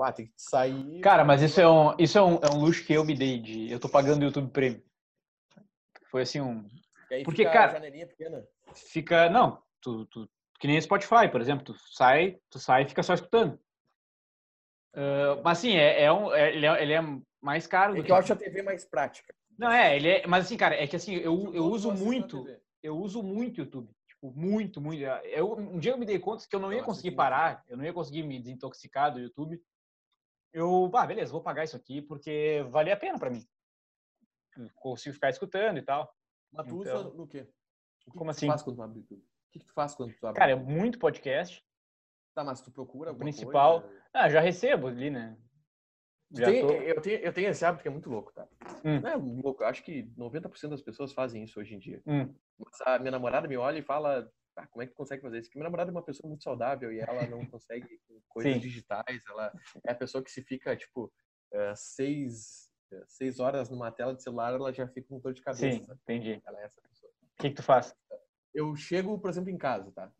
[0.00, 1.00] Ah, tem que sair.
[1.00, 3.38] Cara, mas isso é um, isso é um, é um luxo que eu me dei
[3.38, 3.70] de.
[3.70, 4.80] Eu tô pagando o YouTube Premium.
[6.10, 6.66] Foi assim um.
[7.24, 7.72] Porque, cara.
[7.72, 8.42] janelinha pequena.
[8.74, 9.28] Fica.
[9.28, 11.64] Não, tu, tu, que nem Spotify, por exemplo.
[11.64, 13.58] Tu sai, tu sai e fica só escutando.
[14.94, 17.00] Uh, mas assim, é, é um, é, ele, é, ele é
[17.40, 17.94] mais caro.
[17.94, 19.34] É que, que eu acho a TV mais prática.
[19.56, 20.26] Não, é, ele é.
[20.26, 22.46] Mas assim, cara, é que assim, eu, eu uso muito.
[22.82, 23.90] Eu uso muito YouTube.
[24.08, 25.00] Tipo, muito, muito.
[25.00, 27.84] Eu, um dia eu me dei conta que eu não ia conseguir parar, eu não
[27.84, 29.60] ia conseguir me desintoxicar do YouTube
[30.52, 33.46] eu, ah, beleza, vou pagar isso aqui porque vale a pena para mim.
[34.76, 36.12] Consigo ficar escutando e tal.
[36.52, 37.42] Mas tu então, usa no quê?
[38.06, 38.46] O que como que assim?
[38.46, 39.24] Faz quando tu abre YouTube?
[39.48, 41.64] O que, que tu faz quando tu abre Cara, é muito podcast.
[42.34, 43.80] Tá, mas tu procura alguma principal.
[43.82, 44.02] Coisa?
[44.12, 45.36] Ah, já recebo ali, né?
[46.34, 46.72] Tem, tô...
[46.72, 48.46] eu, tenho, eu tenho esse hábito que é muito louco, tá?
[48.84, 49.00] Hum.
[49.00, 52.02] Não é louco, acho que 90% das pessoas fazem isso hoje em dia.
[52.06, 52.34] Hum.
[52.58, 55.38] Mas a minha namorada me olha e fala, ah, como é que tu consegue fazer
[55.38, 55.48] isso?
[55.48, 57.88] Porque minha namorada é uma pessoa muito saudável e ela não consegue
[58.28, 58.58] coisas Sim.
[58.60, 59.22] digitais.
[59.28, 59.52] Ela
[59.86, 61.04] é a pessoa que se fica, tipo,
[61.54, 65.42] uh, seis, uh, seis horas numa tela de celular, ela já fica com dor de
[65.42, 65.84] cabeça.
[65.84, 66.42] Sim, entendi.
[66.46, 67.10] Ela é essa pessoa.
[67.10, 67.94] O que, que tu faz?
[68.58, 70.10] Eu chego, por exemplo, em casa, tá?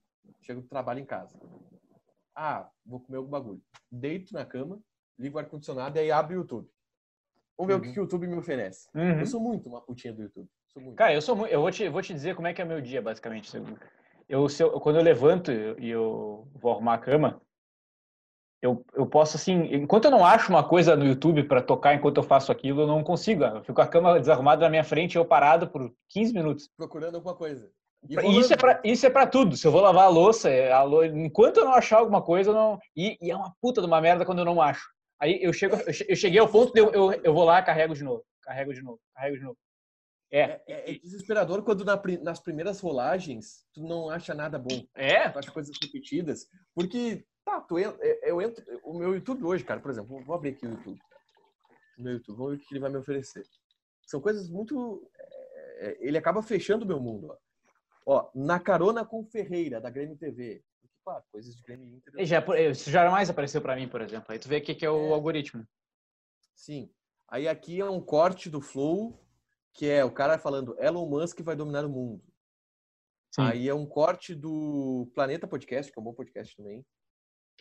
[0.43, 1.37] Chego do trabalho em casa.
[2.37, 3.61] Ah, vou comer algum bagulho.
[3.91, 4.79] Deito na cama,
[5.19, 6.71] ligo o ar-condicionado e aí abro o YouTube.
[7.57, 7.81] Vamos ver uhum.
[7.81, 8.89] o que, que o YouTube me oferece.
[8.95, 9.19] Uhum.
[9.19, 10.49] Eu sou muito uma putinha do YouTube.
[10.95, 11.53] Cara, eu sou muito.
[11.53, 13.53] Eu vou te, vou te dizer como é que é meu dia, basicamente.
[14.29, 17.43] Eu, eu, quando eu levanto e eu vou arrumar a cama,
[18.63, 22.19] eu, eu posso, assim, enquanto eu não acho uma coisa no YouTube para tocar enquanto
[22.19, 23.43] eu faço aquilo, eu não consigo.
[23.43, 26.71] Eu fico a cama desarrumada na minha frente e eu parado por 15 minutos.
[26.77, 27.69] Procurando alguma coisa.
[28.09, 29.57] E isso, é pra, isso é para tudo.
[29.57, 31.05] Se eu vou lavar a louça, é a lou...
[31.05, 32.79] enquanto eu não achar alguma coisa, eu não.
[32.97, 34.89] E, e, é uma puta de uma merda quando eu não acho.
[35.21, 35.77] Aí eu, chego,
[36.09, 38.83] eu cheguei ao ponto de eu, eu, eu vou lá, carrego de novo, carrego de
[38.83, 39.59] novo, carrego de novo.
[40.31, 40.41] É.
[40.41, 44.87] É, é, é desesperador quando na, nas primeiras rolagens tu não acha nada bom.
[44.95, 45.29] É.
[45.29, 46.47] Tu acha coisas repetidas.
[46.75, 48.65] Porque, tá, tu, eu, é, eu entro.
[48.85, 50.99] O meu YouTube hoje, cara, por exemplo, vou abrir aqui o YouTube.
[51.99, 53.43] O meu YouTube, vamos ver o que ele vai me oferecer.
[54.07, 55.03] São coisas muito.
[55.81, 57.29] É, ele acaba fechando o meu mundo.
[57.31, 57.48] Ó.
[58.09, 60.63] ó, na carona com Ferreira, da Grêmio TV.
[61.05, 62.27] Claro, coisas de Grêmio Inter.
[62.27, 64.27] Já, isso jamais apareceu para mim, por exemplo.
[64.29, 65.67] Aí tu vê o que, que é o algoritmo.
[66.55, 66.91] Sim.
[67.29, 69.19] Aí aqui é um corte do Flow
[69.75, 72.21] que é o cara falando Elon Musk vai dominar o mundo.
[73.33, 73.43] Sim.
[73.43, 76.85] Aí é um corte do Planeta Podcast, que é um bom podcast também.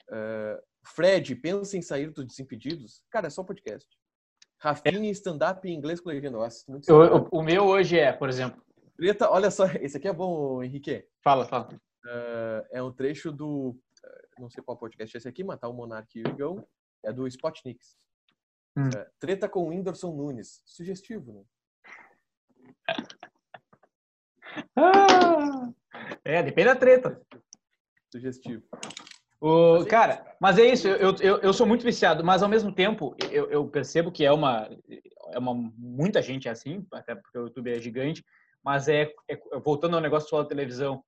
[0.09, 3.03] Uh, Fred, pensa em sair dos Desimpedidos?
[3.11, 3.87] Cara, é só podcast.
[4.59, 6.39] Rafinha, stand-up em inglês com legenda.
[6.67, 8.63] muito eu, o, meu hoje é, por exemplo.
[8.97, 11.07] Preta, olha só, esse aqui é bom, Henrique.
[11.23, 11.69] Fala, fala.
[12.03, 13.69] Uh, é um trecho do.
[13.69, 16.67] Uh, não sei qual podcast é esse aqui, mas tá o Monark e o Igão.
[17.03, 17.95] É do Spotniks.
[18.75, 18.89] Hum.
[19.19, 20.61] treta com o Whindersson Nunes.
[20.65, 21.43] Sugestivo, né?
[24.75, 25.71] Ah,
[26.23, 27.21] é, depende da treta.
[28.11, 28.63] Sugestivo.
[29.39, 33.15] O, cara, mas é isso, eu, eu, eu sou muito viciado, mas ao mesmo tempo
[33.31, 34.67] eu, eu percebo que é uma,
[35.31, 35.53] é uma.
[35.77, 38.25] Muita gente é assim, até porque o YouTube é gigante,
[38.67, 41.01] mas é, é voltando ao negócio só da televisão,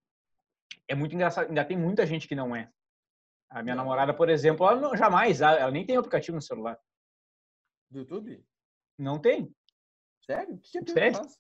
[0.87, 2.71] é muito engraçado, ainda tem muita gente que não é.
[3.49, 6.79] A minha namorada, por exemplo, ela não, jamais, ela nem tem aplicativo no celular.
[7.91, 8.41] Do YouTube?
[8.97, 9.53] Não tem.
[10.25, 10.55] Sério?
[10.55, 10.93] O que, que?
[10.93, 11.37] Faz?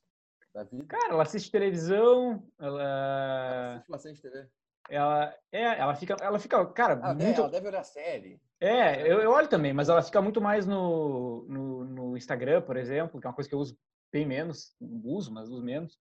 [0.53, 0.83] da vida?
[0.87, 2.81] Cara, ela assiste televisão, ela.
[2.81, 4.49] ela assiste bastante TV.
[4.89, 7.39] Ela, é, ela fica, ela fica, cara, ah, muito...
[7.39, 8.41] ela deve olhar série.
[8.59, 12.75] É, eu, eu olho também, mas ela fica muito mais no, no, no, Instagram, por
[12.75, 13.77] exemplo, que é uma coisa que eu uso
[14.11, 15.97] bem menos, uso, mas uso menos.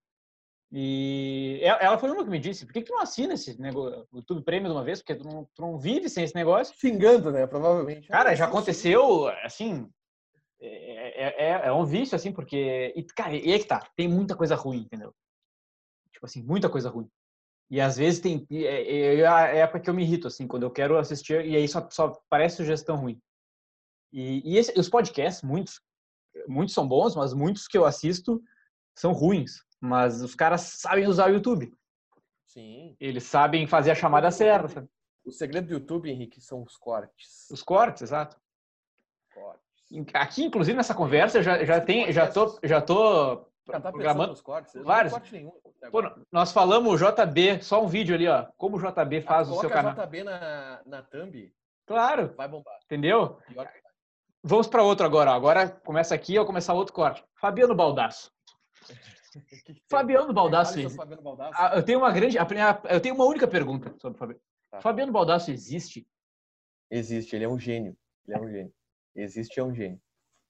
[0.71, 4.07] E ela foi uma que me disse, por que, que tu não assina esse negócio,
[4.13, 5.01] o YouTube Premium de uma vez?
[5.01, 6.77] Porque tu não, tu não vive sem esse negócio.
[6.79, 7.47] Xingando, né?
[7.47, 8.09] Provavelmente.
[8.09, 9.89] Cara, já aconteceu, assim,
[10.61, 12.93] é, é, é, é, um vício, assim, porque...
[12.95, 15.15] E, cara, e aí que tá, tem muita coisa ruim, entendeu?
[16.13, 17.09] Tipo assim, muita coisa ruim.
[17.71, 18.47] E às vezes tem.
[18.51, 21.55] É, é, é a época que eu me irrito, assim, quando eu quero assistir, e
[21.55, 23.21] aí só, só parece sugestão ruim.
[24.13, 25.81] E, e esse, os podcasts, muitos,
[26.47, 28.43] muitos são bons, mas muitos que eu assisto
[28.97, 29.63] são ruins.
[29.81, 31.73] Mas os caras sabem usar o YouTube.
[32.47, 32.97] Sim.
[32.99, 34.89] Eles sabem fazer a chamada certa.
[35.25, 37.49] O segredo do YouTube, Henrique, são os cortes.
[37.51, 38.37] Os cortes, exato.
[39.35, 40.15] Cortes.
[40.15, 44.33] Aqui, inclusive, nessa conversa, eu já, já, tem, já, tô, já tô já tá programando
[44.33, 44.73] os cortes.
[44.83, 45.13] Vários.
[45.13, 45.53] Corte nenhum,
[45.91, 48.47] Pô, nós falamos JB, só um vídeo ali, ó.
[48.57, 49.95] Como o JB faz ah, o seu canal.
[49.95, 51.53] JB na, na thumb.
[51.87, 52.35] Claro.
[52.37, 52.79] Vai bombar.
[52.85, 53.39] Entendeu?
[54.43, 55.31] Vamos para outro agora.
[55.31, 55.35] Ó.
[55.35, 57.23] Agora começa aqui, eu começar outro corte.
[57.35, 58.33] Fabiano Baldasso.
[59.89, 60.79] Fabiano Baldasso.
[61.55, 64.41] Ah, eu tenho uma grande, eu tenho uma única pergunta sobre o Fabiano.
[64.71, 64.81] Tá.
[64.81, 66.07] Fabiano Baldasso existe?
[66.91, 67.97] Existe, ele é um gênio.
[68.27, 68.75] Ele é um gênio.
[69.15, 70.01] Existe é um gênio.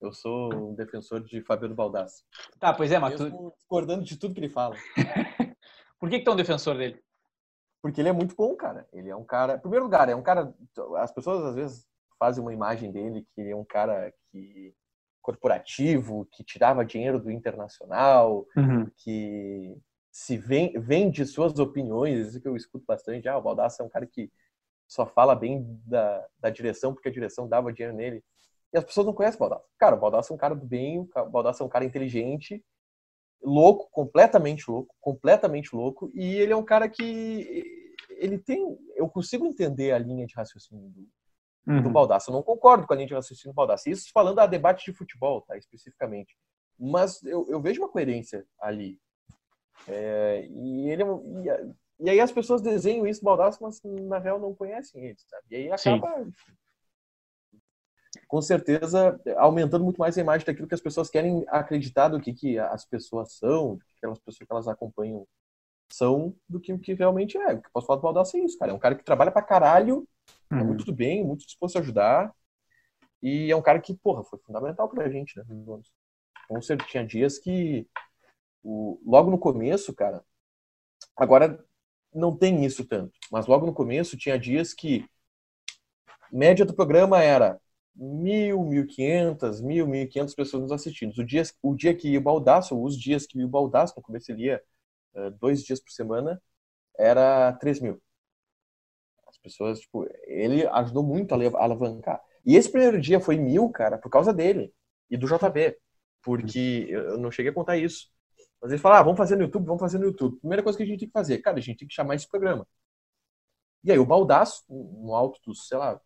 [0.01, 2.25] Eu sou um defensor de Fabiano Baldassi.
[2.59, 3.53] Tá, pois é, mas tu...
[3.57, 4.77] discordando de tudo que ele fala.
[5.99, 7.03] Por que que tu é um defensor dele?
[7.83, 8.89] Porque ele é muito bom, cara.
[8.93, 9.55] Ele é um cara...
[9.55, 10.55] Em primeiro lugar, é um cara...
[10.99, 14.73] As pessoas, às vezes, fazem uma imagem dele que ele é um cara que
[15.29, 18.91] corporativo, que tirava dinheiro do internacional, uhum.
[18.97, 19.77] que
[20.11, 23.29] se vende suas opiniões, isso que eu escuto bastante.
[23.29, 24.33] Ah, o Baldassi é um cara que
[24.89, 28.25] só fala bem da, da direção porque a direção dava dinheiro nele.
[28.73, 29.69] E as pessoas não conhecem o Baldassi.
[29.79, 32.65] Cara, o Baldassi é um cara do bem, o Baldassi é um cara inteligente,
[33.43, 39.47] louco, completamente louco, completamente louco, e ele é um cara que ele tem, eu consigo
[39.47, 41.07] entender a linha de raciocínio do,
[41.69, 41.83] uhum.
[41.83, 42.29] do Baldassi.
[42.29, 43.91] Eu não concordo com a linha de raciocínio do Baldassi.
[43.91, 46.37] Isso falando a debate de futebol, tá, especificamente.
[46.79, 48.99] Mas eu, eu vejo uma coerência ali.
[49.87, 54.41] É, e ele é e, e, aí as pessoas desenham isso do mas na real
[54.41, 55.45] não conhecem ele, sabe?
[55.51, 56.33] E aí acaba, Sim
[58.27, 62.33] com certeza aumentando muito mais a imagem daquilo que as pessoas querem acreditar do que,
[62.33, 65.27] que as pessoas são, do que aquelas pessoas que elas acompanham
[65.91, 67.55] são, do que o que realmente é.
[67.55, 68.73] O que eu posso falar do Baldassi é isso, cara.
[68.73, 70.07] É um cara que trabalha pra caralho,
[70.51, 70.59] uhum.
[70.59, 72.35] é muito bem, muito disposto a ajudar.
[73.23, 75.45] E é um cara que, porra, foi fundamental pra gente, né?
[76.49, 77.87] Com certeza, tinha dias que,
[78.63, 80.25] o, logo no começo, cara,
[81.17, 81.65] agora
[82.15, 85.05] não tem isso tanto, mas logo no começo tinha dias que
[86.33, 87.61] média do programa era
[87.95, 91.13] mil, mil quinhentas, mil, mil e quinhentas pessoas nos assistindo.
[91.19, 94.45] O dia, o dia que o Baldaço, os dias que o Baldaço, no começo ele
[94.45, 94.63] ia
[95.15, 96.41] uh, dois dias por semana,
[96.99, 98.01] era três mil.
[99.49, 102.21] As pessoas, tipo, ele ajudou muito a alavancar.
[102.45, 104.73] E esse primeiro dia foi mil, cara, por causa dele
[105.11, 105.77] e do JB.
[106.23, 108.09] Porque eu não cheguei a contar isso.
[108.61, 110.39] Mas ele fala, ah, vamos fazer no YouTube, vamos fazer no YouTube.
[110.41, 112.29] Primeira coisa que a gente tem que fazer, cara, a gente tem que chamar esse
[112.29, 112.67] programa.
[113.85, 116.01] E aí o Baldaço, no alto dos, sei lá,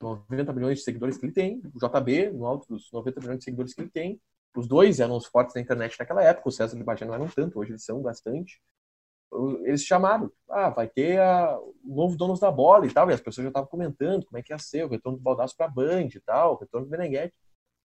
[0.00, 3.44] 90 milhões de seguidores que ele tem, o JB, no alto dos 90 milhões de
[3.44, 4.20] seguidores que ele tem.
[4.56, 7.14] Os dois eram os fortes da internet naquela época, o César e o Bagé não
[7.14, 8.60] eram tanto, hoje eles são bastante.
[9.64, 13.20] Eles chamaram, ah, vai ter a, o novo Donos da Bola e tal, e as
[13.20, 16.08] pessoas já estavam comentando como é que ia ser, o retorno do Baldaço para Band
[16.14, 17.34] e tal, o retorno do Beneguete.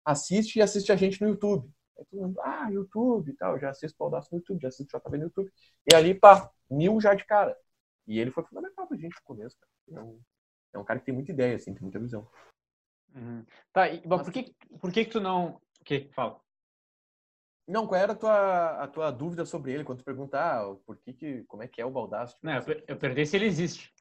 [0.04, 1.72] Assiste e assiste a gente no YouTube.
[1.98, 4.98] Aí todo mundo, ah, YouTube e tal, já assisto o Baldaço no YouTube, já assisto
[4.98, 5.52] o JB no YouTube.
[5.90, 7.58] E ali, pá, mil já de cara.
[8.08, 9.72] E ele foi fundamental pra gente no começo, cara.
[9.88, 10.20] Então,
[10.74, 12.28] é um cara que tem muita ideia, assim, tem muita visão.
[13.16, 13.46] Uhum.
[13.72, 15.62] Tá, e, bom, por que, por que que tu não...
[15.80, 16.10] O que?
[16.14, 16.40] Fala.
[17.68, 19.84] Não, qual era a tua, a tua dúvida sobre ele?
[19.84, 22.36] Quando tu perguntar ah, por que que, como é que é o Baldaço?
[22.36, 23.94] Tipo, não, eu, eu perguntei se ele existe.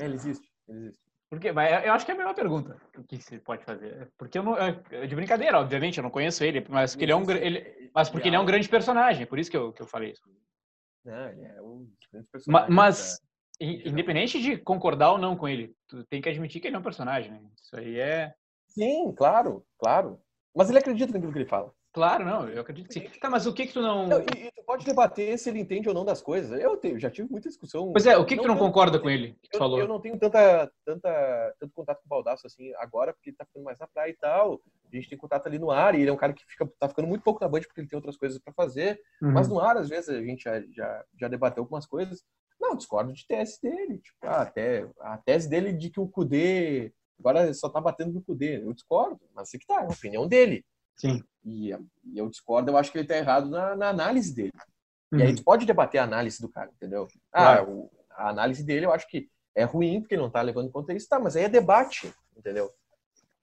[0.00, 1.02] É, ele existe, ele existe.
[1.28, 2.76] Porque, mas eu acho que é a mesma pergunta.
[2.96, 4.10] O que você pode fazer?
[4.18, 4.54] Porque eu não.
[5.06, 7.30] De brincadeira, obviamente, eu não conheço ele, mas porque ele é um.
[7.30, 10.10] Ele, mas porque ele é um grande personagem, por isso que eu, que eu falei
[10.10, 10.22] isso.
[11.04, 12.70] Não, ele é um grande personagem.
[12.70, 13.18] Mas,
[13.60, 16.82] Independente de concordar ou não com ele, tu tem que admitir que ele é um
[16.82, 17.40] personagem, né?
[17.62, 18.34] Isso aí é.
[18.66, 20.20] Sim, claro, claro.
[20.54, 21.72] Mas ele acredita naquilo que ele fala.
[21.92, 23.06] Claro, não, eu acredito que sim.
[23.20, 24.06] Tá, mas o que que tu não.
[24.06, 26.58] não e, e, tu pode debater se ele entende ou não das coisas.
[26.58, 27.92] Eu tenho, já tive muita discussão.
[27.92, 29.36] Pois é, o que que tu não concorda com ele?
[29.52, 29.78] eu, falou?
[29.78, 33.44] eu não tenho tanta, tanta, tanto contato com o Baldaço assim agora, porque ele tá
[33.44, 34.58] ficando mais na praia e tal.
[34.90, 36.88] A gente tem contato ali no ar, e ele é um cara que fica, tá
[36.88, 38.98] ficando muito pouco na Band porque ele tem outras coisas para fazer.
[39.20, 39.32] Uhum.
[39.32, 42.24] Mas no ar, às vezes, a gente já, já, já debateu algumas coisas.
[42.58, 43.98] Não, discordo de tese dele.
[43.98, 48.22] Tipo, ah, até, a tese dele de que o Kudê agora só tá batendo no
[48.22, 48.62] Kudê.
[48.62, 50.64] Eu discordo, mas sei que tá, é a opinião dele.
[50.96, 51.22] Sim.
[51.44, 51.70] E,
[52.14, 54.52] eu discordo, eu acho que ele está errado na, na, análise dele.
[55.12, 55.18] Uhum.
[55.18, 57.08] E aí a gente pode debater a análise do cara, entendeu?
[57.32, 57.70] Ah, claro.
[57.70, 60.94] o, a análise dele eu acho que é ruim porque não está levando em conta
[60.94, 62.72] isso, tá, mas aí é debate, entendeu?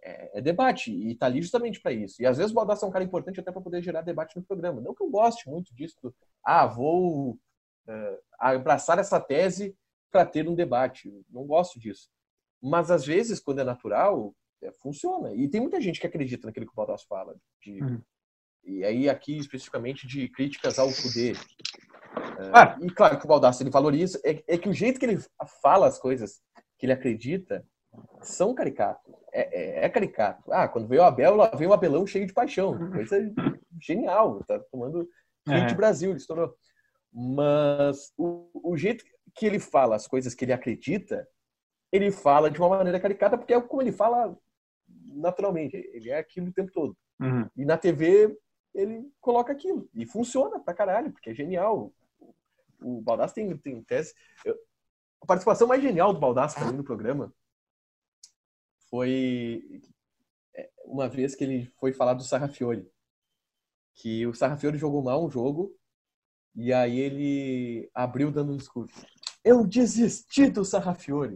[0.02, 2.22] É, é debate, e está ali justamente para isso.
[2.22, 4.44] E às vezes o Baldassar é um cara importante até para poder gerar debate no
[4.44, 4.82] programa.
[4.82, 9.76] Não que eu goste muito disso, do, ah, vou uh, abraçar essa tese
[10.10, 11.14] para ter um debate.
[11.30, 12.10] Não gosto disso.
[12.62, 14.34] Mas às vezes, quando é natural,
[14.82, 15.34] funciona.
[15.34, 17.36] E tem muita gente que acredita naquilo que o Baldassar fala.
[17.62, 18.02] De, uhum.
[18.64, 21.38] E aí, aqui, especificamente, de críticas ao poder.
[22.40, 22.78] É, ah.
[22.82, 24.20] E claro que o Baldassar ele valoriza.
[24.24, 25.20] É, é, que o jeito que ele
[25.62, 26.42] fala as coisas
[26.78, 27.66] que ele acredita
[28.22, 29.14] são caricatos.
[29.34, 30.52] É, é, é caricato.
[30.52, 32.78] Ah, quando veio o Abel, lá veio o Abelão cheio de paixão.
[32.92, 33.18] Coisa
[33.82, 34.44] genial.
[34.46, 35.08] Tá tomando
[35.48, 35.78] hit uhum.
[35.78, 36.54] Brasil, ele estourou.
[37.12, 39.04] Mas o, o jeito
[39.36, 41.28] que ele fala as coisas que ele acredita,
[41.92, 44.38] ele fala de uma maneira caricata, porque é como ele fala
[45.20, 45.76] naturalmente.
[45.76, 46.98] Ele é aquilo o tempo todo.
[47.20, 47.50] Uhum.
[47.56, 48.38] E na TV
[48.74, 49.90] ele coloca aquilo.
[49.94, 51.94] E funciona pra caralho, porque é genial.
[52.82, 54.14] O Baldasso tem, tem tese.
[54.46, 54.56] Eu,
[55.22, 57.34] a participação mais genial do Baldasso para mim no programa
[58.90, 59.82] foi
[60.56, 62.90] é, uma vez que ele foi falar do Sarrafiori.
[63.96, 65.76] Que o Sarrafiori jogou mal um jogo
[66.56, 69.06] e aí ele abriu dando um discurso.
[69.44, 71.36] Eu desisti do Sarrafiore.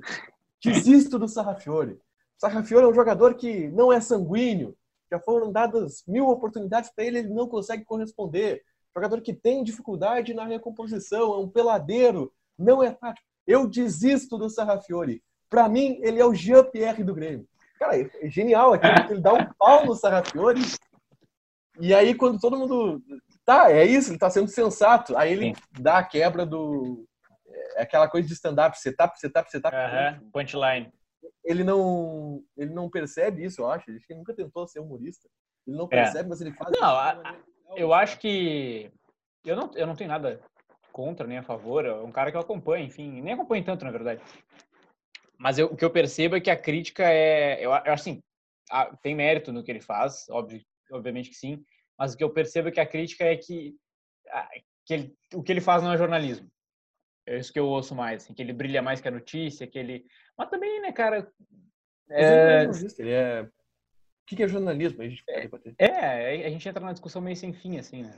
[0.63, 1.99] Desisto do Sarrafiore.
[2.43, 4.75] Sarrafiore é um jogador que não é sanguíneo.
[5.11, 8.61] Já foram dadas mil oportunidades para ele, ele não consegue corresponder.
[8.95, 13.27] Jogador que tem dificuldade na recomposição, é um peladeiro, não é tático.
[13.47, 15.23] Eu desisto do Sarrafiore.
[15.49, 17.47] Para mim, ele é o Jean-Pierre do Grêmio.
[17.79, 18.87] Cara, é genial aqui.
[19.09, 20.61] Ele dá um pau no Sarrafiore.
[21.79, 23.01] E aí, quando todo mundo
[23.45, 25.17] Tá, é isso, ele tá sendo sensato.
[25.17, 25.61] Aí ele Sim.
[25.79, 27.05] dá a quebra do.
[27.75, 29.75] É aquela coisa de stand-up, setup, setup, setup.
[29.75, 30.29] Uhum.
[30.31, 30.93] Punchline.
[31.43, 33.89] Ele não, ele não percebe isso, eu acho.
[33.89, 35.27] Ele nunca tentou ser humorista.
[35.67, 35.89] Ele não é.
[35.89, 36.29] percebe, é.
[36.29, 36.71] mas ele faz.
[36.71, 37.37] Não, a,
[37.75, 38.91] eu acho que.
[39.45, 40.41] Eu não, eu não tenho nada
[40.91, 41.85] contra nem a favor.
[41.85, 43.21] É um cara que eu acompanho, enfim.
[43.21, 44.21] Nem acompanho tanto, na verdade.
[45.37, 47.59] Mas eu, o que eu percebo é que a crítica é.
[47.59, 48.21] Eu, eu assim,
[49.01, 51.63] tem mérito no que ele faz, óbvio, obviamente que sim
[51.97, 53.75] mas o que eu percebo é que a crítica é que,
[54.85, 56.49] que ele, o que ele faz não é jornalismo.
[57.25, 59.79] É isso que eu ouço mais, assim, que ele brilha mais que a notícia, que
[59.79, 60.05] ele...
[60.37, 61.31] Mas também, né, cara...
[62.09, 62.63] É...
[62.99, 63.41] Ele é...
[63.41, 65.01] O que é jornalismo?
[65.01, 68.13] A gente pode É, é, a gente entra na discussão meio sem fim, assim, né?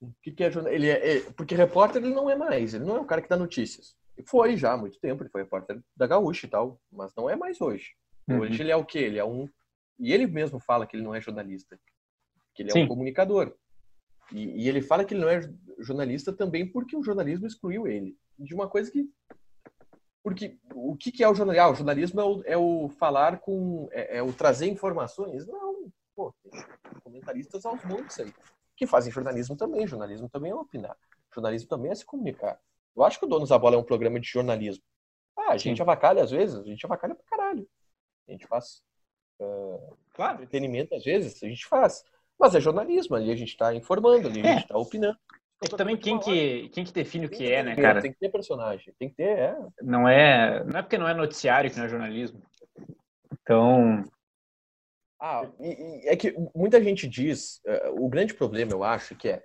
[0.00, 0.84] O que, que é jornalismo?
[0.84, 3.28] Ele é, é, porque repórter ele não é mais, ele não é o cara que
[3.28, 3.96] dá notícias.
[4.26, 7.36] Foi já há muito tempo, ele foi repórter da Gaúcha e tal, mas não é
[7.36, 7.94] mais hoje.
[8.28, 8.40] Uhum.
[8.40, 8.98] Hoje ele é o quê?
[8.98, 9.48] Ele é um.
[9.98, 11.78] E ele mesmo fala que ele não é jornalista
[12.56, 12.84] que ele é Sim.
[12.84, 13.54] um comunicador.
[14.32, 15.40] E, e, ele fala que ele não é
[15.78, 19.08] jornalista também porque o jornalismo excluiu ele de uma coisa que
[20.22, 21.64] porque o que, que é o jornalismo?
[21.64, 25.46] Ah, o jornalismo é o, é o falar com é, é, o trazer informações.
[25.46, 26.50] Não, pô, tem
[27.04, 28.34] comentaristas aos montes aí
[28.76, 29.86] que fazem jornalismo também.
[29.86, 30.96] Jornalismo também é opinar.
[31.32, 32.60] Jornalismo também é se comunicar.
[32.96, 34.82] Eu acho que o Donos da Bola é um programa de jornalismo.
[35.36, 35.82] Ah, a gente Sim.
[35.82, 37.68] avacalha às vezes, a gente avacalha pra caralho.
[38.26, 38.82] A gente faz
[39.40, 40.42] uh, claro.
[40.42, 42.04] entretenimento às vezes, a gente faz.
[42.38, 44.78] Mas é jornalismo, ali a gente está informando, ali a gente está é.
[44.78, 45.18] opinando.
[45.62, 48.02] É que também quem que, quem que define o que é, né, cara?
[48.02, 49.56] Tem que ter personagem, tem que ter, é.
[49.82, 52.42] Não é, não é porque não é noticiário que não é jornalismo.
[53.32, 54.04] Então...
[55.18, 59.30] Ah, e, e é que muita gente diz, uh, o grande problema, eu acho, que
[59.30, 59.42] é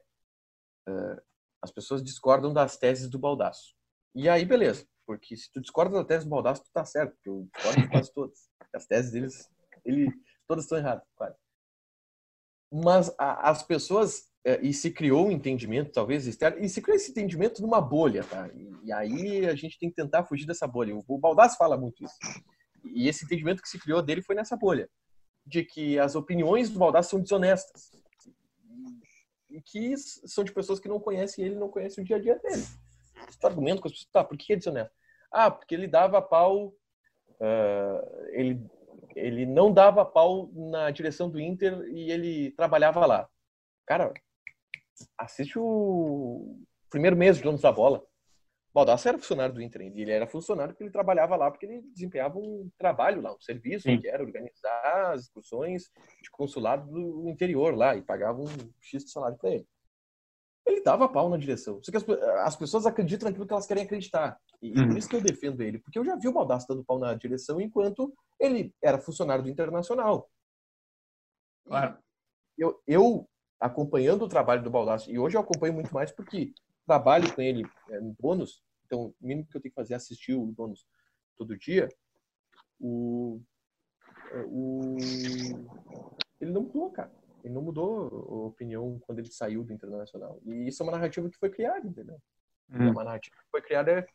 [0.89, 1.21] uh,
[1.61, 3.73] as pessoas discordam das teses do Baldaço.
[4.13, 7.29] E aí, beleza, porque se tu discorda da tese do Baldaço, tu tá certo, porque
[7.29, 8.49] eu discordo de quase todas.
[8.75, 9.49] As teses deles,
[9.85, 10.11] ele,
[10.45, 11.37] todas estão erradas, quase
[12.71, 16.95] mas a, as pessoas é, e se criou um entendimento talvez externo e se criou
[16.95, 18.49] esse entendimento numa bolha, tá?
[18.55, 20.95] E, e aí a gente tem que tentar fugir dessa bolha.
[20.95, 22.15] O, Baldassi fala muito isso.
[22.83, 24.89] E esse entendimento que se criou dele foi nessa bolha,
[25.45, 27.91] de que as opiniões do Baldassi são desonestas
[29.49, 32.39] e que são de pessoas que não conhecem ele, não conhecem o dia a dia
[32.39, 32.65] dele.
[33.27, 34.23] Esse argumento com as pessoas, tá?
[34.23, 34.95] Por que é desonesto?
[35.31, 38.65] Ah, porque ele dava pau, uh, ele
[39.15, 43.29] ele não dava pau na direção do Inter e ele trabalhava lá.
[43.85, 44.13] Cara,
[45.17, 48.03] assiste o primeiro mês de donos da bola.
[48.73, 52.39] Baldassi era funcionário do Inter, ele era funcionário porque ele trabalhava lá, porque ele desempenhava
[52.39, 53.99] um trabalho lá, um serviço, Sim.
[53.99, 55.91] que era organizar as discussões
[56.21, 58.47] de consulado do interior lá e pagava um
[58.79, 59.67] X de salário para ele
[60.65, 61.81] ele dava pau na direção.
[61.81, 62.09] Só que as,
[62.45, 64.37] as, pessoas acreditam naquilo que elas querem acreditar.
[64.61, 64.89] E, uhum.
[64.89, 65.79] por isso que eu defendo ele.
[65.79, 69.49] Porque eu já vi o Baldassi dando pau na direção enquanto ele era funcionário do
[69.49, 70.29] Internacional.
[71.65, 71.97] Claro.
[72.57, 73.29] Eu, eu,
[73.59, 76.53] acompanhando o trabalho do Baldassi, e hoje eu acompanho muito mais porque
[76.85, 79.97] trabalho com ele é, no bônus, então o mínimo que eu tenho que fazer é
[79.97, 80.85] assistir o bônus
[81.37, 81.87] todo dia,
[82.79, 83.39] o,
[84.47, 84.97] o,
[86.39, 87.11] ele não mudou, cara.
[87.43, 90.39] Ele não mudou a opinião quando ele saiu do Internacional.
[90.45, 92.21] E isso é uma narrativa que foi criada, entendeu?
[92.69, 92.87] Hum.
[92.87, 94.07] É uma narrativa que foi criada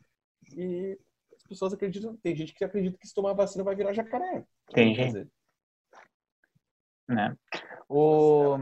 [0.56, 0.98] e
[1.46, 2.16] pessoas acreditam.
[2.16, 4.44] Tem gente que acredita que se tomar vacina vai virar jacaré.
[4.72, 5.28] Tem gente.
[7.08, 7.36] Né?
[7.88, 8.58] O...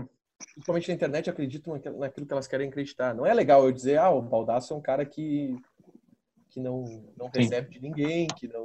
[0.53, 3.15] Principalmente na internet acreditam naquilo que elas querem acreditar.
[3.15, 5.57] Não é legal eu dizer, ah, o Baldasso é um cara que,
[6.51, 6.85] que não,
[7.17, 8.63] não recebe de ninguém, que não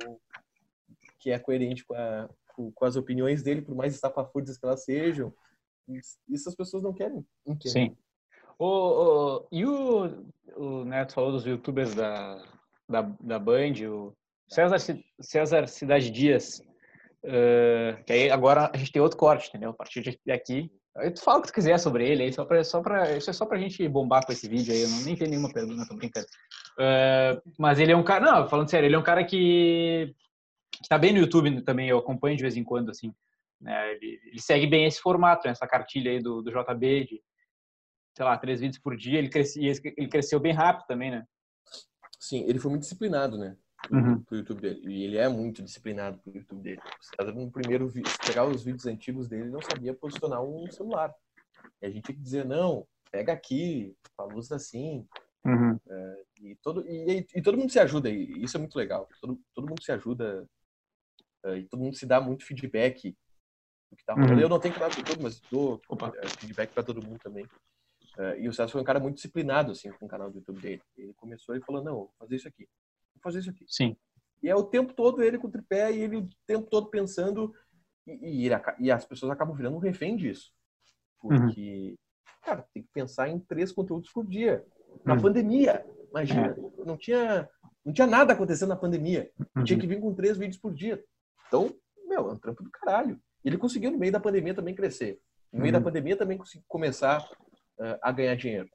[1.20, 5.34] que é coerente com, a, com, as opiniões dele, por mais estapafúrdias que elas sejam.
[6.28, 7.70] Isso as pessoas não querem entender.
[7.70, 7.98] Sim.
[8.58, 12.42] O, o, e o, o Neto falou dos youtubers da,
[12.90, 14.14] da, da Band, o
[14.48, 14.78] César,
[15.22, 16.60] César Cidade Dias,
[17.24, 19.70] uh, que aí agora a gente tem outro corte, entendeu?
[19.70, 22.44] A partir de aqui, aí tu fala o que tu quiser sobre ele, aí só
[22.44, 25.02] pra, só pra, isso é só pra gente bombar com esse vídeo aí, eu não,
[25.04, 26.26] nem tenho nenhuma pergunta, tô brincando.
[26.80, 30.14] Uh, mas ele é um cara, não, falando sério, ele é um cara que,
[30.72, 33.14] que tá bem no YouTube também, eu acompanho de vez em quando, assim,
[33.62, 33.92] né?
[33.94, 35.52] Ele, ele segue bem esse formato, né?
[35.52, 37.22] essa cartilha aí do, do JB, de,
[38.16, 41.24] sei lá, três vídeos por dia, ele, cresce, ele cresceu bem rápido também, né?
[42.20, 43.56] Sim, ele foi muito disciplinado, né?
[43.90, 44.22] Uhum.
[44.24, 44.82] Pro YouTube dele.
[44.86, 46.82] E ele é muito disciplinado pro YouTube dele.
[47.34, 48.12] No primeiro vídeo,
[48.52, 51.14] os vídeos antigos dele, ele não sabia posicionar um celular.
[51.82, 55.08] E a gente tinha que dizer, não, pega aqui, a luz assim.
[55.46, 55.80] Uhum.
[55.88, 59.08] É, e, todo, e, e, todo mundo se ajuda, e isso é muito legal.
[59.22, 60.46] Todo, todo mundo se ajuda
[61.46, 63.16] é, e todo mundo se dá muito feedback
[63.90, 64.34] do que tá rolando.
[64.34, 64.42] Uhum.
[64.42, 66.12] Eu não tenho canal do YouTube, mas dou Opa.
[66.18, 67.46] É, feedback para todo mundo também.
[68.20, 70.60] Uh, e o César foi um cara muito disciplinado, assim, com o canal do YouTube
[70.60, 70.82] dele.
[70.98, 72.68] Ele começou e falou, não, vou fazer isso aqui.
[73.16, 73.64] Vou fazer isso aqui.
[73.66, 73.96] Sim.
[74.44, 77.54] E é o tempo todo ele com o tripé e ele o tempo todo pensando
[78.06, 78.50] e, e,
[78.80, 80.52] e as pessoas acabam virando um refém disso.
[81.22, 81.96] Porque, uhum.
[82.44, 84.66] cara, tem que pensar em três conteúdos por dia.
[85.06, 85.22] Na uhum.
[85.22, 86.58] pandemia, imagina.
[86.58, 86.86] É.
[86.86, 87.50] Não tinha
[87.86, 89.32] não tinha nada acontecendo na pandemia.
[89.56, 89.64] Uhum.
[89.64, 91.04] Tinha que vir com três vídeos por dia.
[91.48, 91.74] Então,
[92.06, 93.20] meu, é um trampo do caralho.
[93.44, 95.20] E ele conseguiu, no meio da pandemia, também crescer.
[95.52, 95.86] No meio da uhum.
[95.86, 97.28] pandemia, também conseguiu começar
[97.80, 98.70] uh, a ganhar dinheiro.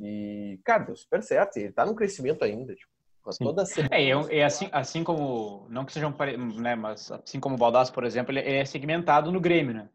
[0.00, 1.56] E, cara, deu super certo.
[1.56, 2.90] Ele tá no crescimento ainda, tipo,
[3.38, 3.94] toda semana.
[3.94, 6.14] É, é assim, assim como, não que sejam,
[6.60, 9.88] né, mas assim como o Baldasso, por exemplo, ele é segmentado no Grêmio, né?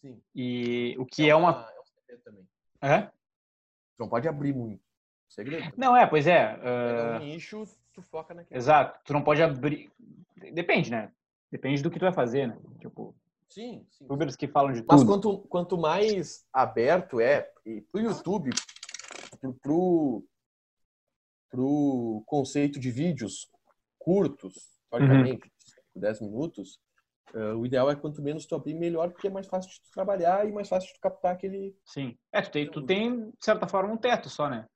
[0.00, 0.20] Sim.
[0.34, 1.50] E o que é, é uma...
[1.50, 1.72] uma...
[2.08, 2.48] É um também.
[2.82, 3.08] É?
[3.98, 4.82] Não pode abrir muito.
[5.28, 5.72] Segredo.
[5.76, 6.56] Não, é, pois é.
[6.56, 7.16] Uh...
[7.16, 8.56] um nicho, tu foca naquilo.
[8.56, 8.98] Exato.
[9.04, 9.90] Tu não pode abrir...
[10.52, 11.10] Depende, né?
[11.50, 12.56] Depende do que tu vai fazer, né?
[12.80, 13.14] Tipo,
[13.48, 14.04] sim, sim.
[14.04, 14.92] youtubers que falam de tudo.
[14.92, 18.50] Mas quanto, quanto mais aberto é, e pro YouTube,
[19.40, 20.24] pro, pro,
[21.50, 23.50] pro conceito de vídeos
[23.98, 24.54] curtos,
[24.90, 25.50] teoricamente,
[25.94, 26.00] uhum.
[26.00, 26.78] 10 minutos,
[27.34, 29.90] uh, o ideal é quanto menos tu abrir, melhor, porque é mais fácil de tu
[29.92, 31.76] trabalhar e mais fácil de tu captar aquele...
[31.84, 32.16] Sim.
[32.32, 34.66] É, tu tem, tu tem, de certa forma, um teto só, né?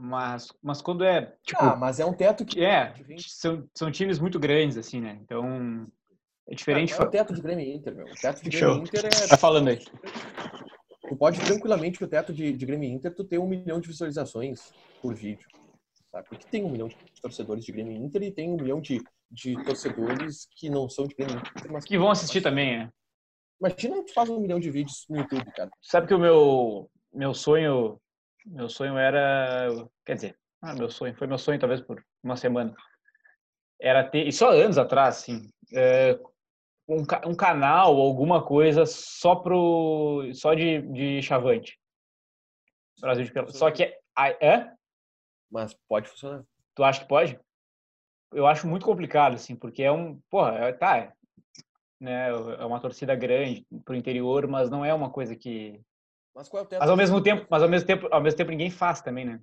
[0.00, 1.36] Mas, mas quando é.
[1.42, 2.64] Tipo, ah, mas é um teto que.
[2.64, 5.18] É, são, são times muito grandes, assim, né?
[5.20, 5.90] Então.
[6.48, 6.94] É diferente.
[6.94, 8.06] é o teto de Grêmio Inter, meu.
[8.06, 9.28] O teto de Grêmio Inter é.
[9.28, 9.78] Tá falando aí.
[11.08, 13.88] Tu pode tranquilamente que o teto de, de Grêmio Inter tu tem um milhão de
[13.88, 15.46] visualizações por vídeo.
[16.10, 16.26] Sabe?
[16.28, 19.62] Porque tem um milhão de torcedores de Grêmio Inter e tem um milhão de, de
[19.64, 21.72] torcedores que não são de Grêmio Inter.
[21.72, 22.90] Mas que vão assistir também, é.
[23.60, 25.70] Imagina tu faz um milhão de vídeos no YouTube, cara.
[25.82, 28.00] Sabe que o meu, meu sonho.
[28.46, 29.68] Meu sonho era.
[30.06, 31.14] Quer dizer, ah, meu sonho.
[31.16, 32.74] Foi meu sonho, talvez, por uma semana.
[33.80, 34.26] Era ter.
[34.26, 35.50] E só anos atrás, assim.
[35.74, 36.18] É,
[36.88, 41.78] um, um canal, alguma coisa só pro só de, de chavante.
[43.00, 43.56] Brasil de Pelotas.
[43.56, 44.72] Só que é,
[45.50, 46.42] Mas pode funcionar.
[46.74, 47.38] Tu acha que pode?
[48.32, 51.12] Eu acho muito complicado assim, porque é um, porra, é, tá, é,
[52.00, 55.80] né, é uma torcida grande pro interior, mas não é uma coisa que
[56.34, 56.80] Mas qual é o teto?
[56.80, 59.40] Mas ao mesmo tempo, mas ao mesmo tempo, ao mesmo tempo ninguém faz também, né?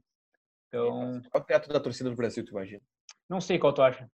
[0.68, 2.82] Então, qual é o teto da torcida do Brasil, tu imagina?
[3.30, 4.10] Não sei qual tu acha.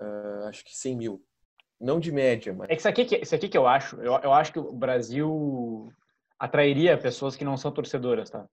[0.00, 1.24] uh, acho que 100 mil.
[1.80, 2.68] Não de média, mas...
[2.68, 5.90] É que isso aqui, isso aqui que eu acho, eu, eu acho que o Brasil
[6.38, 8.46] atrairia pessoas que não são torcedoras, tá?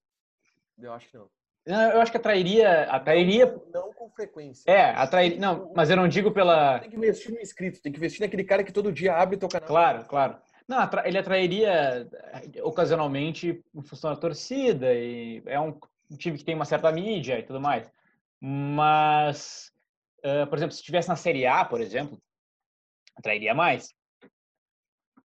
[0.77, 1.29] Eu acho que não.
[1.65, 3.45] Eu acho que atrairia, atrairia.
[3.45, 4.63] Não, não com frequência.
[4.71, 5.37] É, atrairia.
[5.37, 6.79] Não, mas eu não digo pela.
[6.79, 9.49] Tem que investir no inscrito, tem que investir naquele cara que todo dia abre teu
[9.49, 9.67] canal.
[9.67, 10.37] Claro, claro.
[10.65, 12.07] Não, ele atrairia
[12.61, 15.77] ocasionalmente em função da torcida e é um
[16.17, 17.89] time que tem uma certa mídia e tudo mais.
[18.39, 19.73] Mas
[20.27, 22.21] Uh, por exemplo, se estivesse na Série A, por exemplo,
[23.15, 23.93] atrairia mais.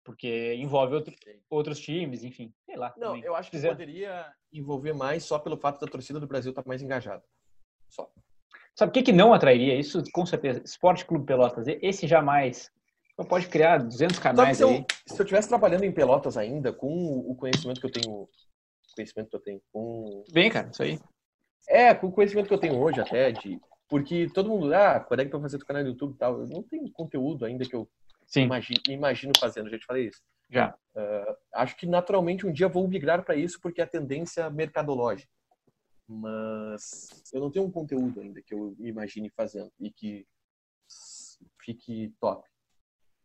[0.02, 1.14] Porque envolve outro,
[1.48, 2.92] outros times, enfim, sei lá.
[2.96, 3.24] Não, também.
[3.24, 6.68] eu acho que poderia envolver mais só pelo fato da torcida do Brasil estar tá
[6.68, 7.22] mais engajada.
[7.88, 8.10] Só.
[8.74, 9.78] Sabe o que, que não atrairia?
[9.78, 10.62] Isso, com certeza.
[10.64, 11.66] Esporte Clube Pelotas.
[11.68, 12.70] Esse jamais.
[13.16, 17.18] Só pode criar 200 canais se eu, se eu estivesse trabalhando em Pelotas ainda, com
[17.18, 18.28] o conhecimento que eu tenho,
[18.94, 20.24] conhecimento que eu tenho com...
[20.32, 21.00] Bem, cara, isso aí.
[21.68, 25.20] É, com o conhecimento que eu tenho hoje até de porque todo mundo, ah, quando
[25.20, 26.40] é que tu vai fazer teu canal no YouTube e tal?
[26.40, 27.88] Eu não tenho conteúdo ainda que eu.
[28.36, 30.22] Imagino, imagino fazendo, já te falei isso.
[30.50, 30.74] Já.
[30.94, 35.30] Uh, acho que naturalmente um dia vou migrar para isso porque é a tendência mercadológica.
[36.06, 40.26] Mas eu não tenho um conteúdo ainda que eu imagine fazendo e que
[41.60, 42.46] fique top.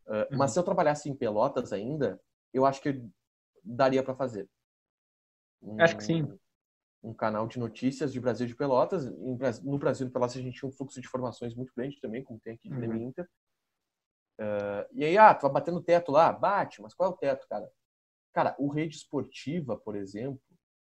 [0.06, 0.38] Uh, uhum.
[0.38, 2.20] Mas se eu trabalhasse em Pelotas ainda,
[2.54, 3.02] eu acho que
[3.64, 4.50] daria para fazer.
[5.80, 6.28] Acho que sim.
[7.04, 9.06] Um canal de notícias de Brasil de Pelotas.
[9.06, 12.40] no Brasil de Pelotas a gente tinha um fluxo de informações muito grande também, como
[12.40, 12.96] tem aqui de uhum.
[12.96, 13.28] Inter.
[14.40, 16.32] Uh, e aí, ah, tu vai batendo teto lá?
[16.32, 17.70] Bate, mas qual é o teto, cara?
[18.34, 20.42] Cara, o Rede Esportiva, por exemplo,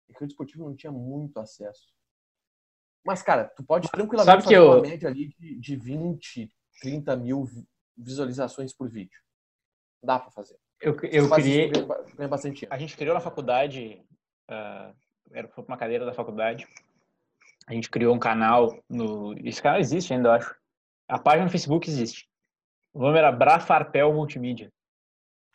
[0.10, 1.94] o Rede Esportiva não tinha muito acesso.
[3.06, 4.72] Mas, cara, tu pode tranquilamente Sabe fazer eu...
[4.72, 6.50] uma média ali de, de 20,
[6.82, 7.48] 30 mil
[7.96, 9.20] visualizações por vídeo.
[10.04, 10.58] Dá para fazer.
[10.82, 11.72] Eu, eu criei.
[12.16, 14.04] Ganha bastante A gente criou na faculdade,
[14.50, 14.96] uh,
[15.32, 16.68] era uma cadeira da faculdade.
[17.68, 19.34] A gente criou um canal no.
[19.48, 20.56] Esse canal existe ainda, eu acho.
[21.08, 22.28] A página no Facebook existe.
[22.94, 24.72] O nome era Brafarpel Multimídia.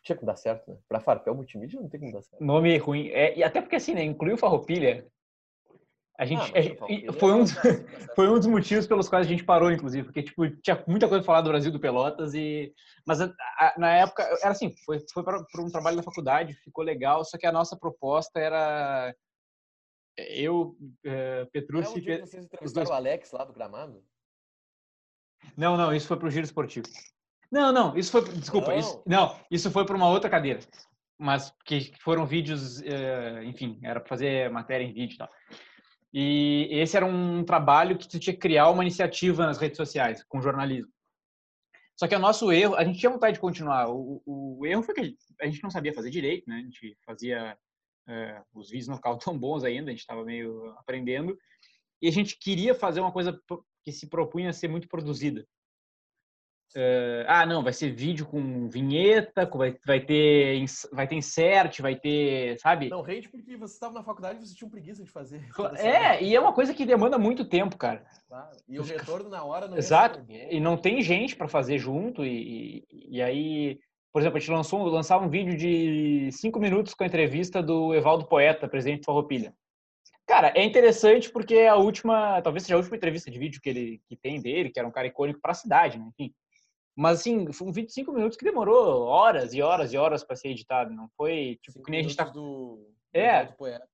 [0.03, 0.79] Tinha que dar certo, né?
[0.89, 2.43] Brafarpel Multimídia não tem como dar certo.
[2.43, 3.09] Nome ruim.
[3.09, 4.03] É, e até porque assim, né?
[4.03, 5.07] Incluiu Farroupilha.
[6.19, 6.77] A gente, ah, a gente
[7.19, 7.47] foi, um,
[8.15, 11.25] foi um dos motivos pelos quais a gente parou, inclusive, porque tipo, tinha muita coisa
[11.25, 12.75] para falar do Brasil do Pelotas e
[13.07, 16.85] mas a, a, na época era assim, foi foi para um trabalho da faculdade, ficou
[16.85, 19.15] legal, só que a nossa proposta era
[20.29, 24.05] eu, uh, Petrucci, é um vocês entrevistaram o Alex lá do Gramado?
[25.57, 26.87] Não, não, isso foi para o giro esportivo.
[27.51, 28.23] Não, não, isso foi.
[28.25, 30.61] Desculpa, não, isso, não, isso foi para uma outra cadeira.
[31.19, 35.29] Mas que foram vídeos, eh, enfim, era para fazer matéria em vídeo e tal.
[36.13, 40.25] E esse era um trabalho que tu tinha que criar uma iniciativa nas redes sociais,
[40.25, 40.91] com jornalismo.
[41.95, 43.91] Só que o nosso erro, a gente tinha vontade de continuar.
[43.91, 46.57] O, o, o erro foi que a gente não sabia fazer direito, né?
[46.57, 47.59] A gente fazia.
[48.11, 51.39] Eh, os vídeos não ficavam tão bons ainda, a gente estava meio aprendendo.
[52.03, 53.41] E a gente queria fazer uma coisa
[53.85, 55.47] que se propunha a ser muito produzida.
[56.75, 61.97] Uh, ah, não, vai ser vídeo com vinheta, vai, vai, ter, vai ter insert, vai
[61.97, 62.89] ter, sabe?
[62.89, 65.45] Não, rede porque você estava na faculdade e você tinha preguiça de fazer.
[65.79, 68.07] É, e é uma coisa que demanda muito tempo, cara.
[68.29, 68.57] Claro.
[68.69, 70.25] E o retorno na hora não Exato.
[70.29, 73.81] É e não tem gente para fazer junto, e, e, e, aí,
[74.13, 77.95] por exemplo, a gente lançou lançava um vídeo de cinco minutos com a entrevista do
[77.95, 79.55] Evaldo Poeta, presidente do Farroupilha.
[80.27, 83.69] Cara, é interessante porque é a última, talvez seja a última entrevista de vídeo que
[83.69, 86.07] ele que tem dele, que era um cara icônico para a cidade, né?
[86.09, 86.33] Enfim.
[86.97, 90.23] Mas, assim, foi um vídeo de cinco minutos que demorou horas e horas e horas
[90.23, 90.93] para ser editado.
[90.93, 92.25] Não foi, tipo, cinco que nem a gente tá...
[92.25, 93.45] Do, é.
[93.45, 93.89] Do poeta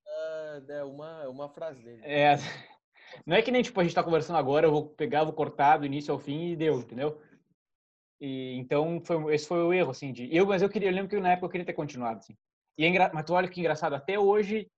[0.68, 2.00] é uma, uma frase dele.
[2.04, 2.36] É.
[3.24, 5.78] Não é que nem, tipo, a gente tá conversando agora, eu vou pegar, vou cortar
[5.78, 7.20] do início ao fim e deu, entendeu?
[8.20, 10.34] E, então, foi, esse foi o erro, assim, de...
[10.34, 12.36] Eu, mas eu queria, eu lembro que na época eu queria ter continuado, assim.
[12.78, 13.10] E é engra...
[13.12, 14.70] Mas tu olha que engraçado, até hoje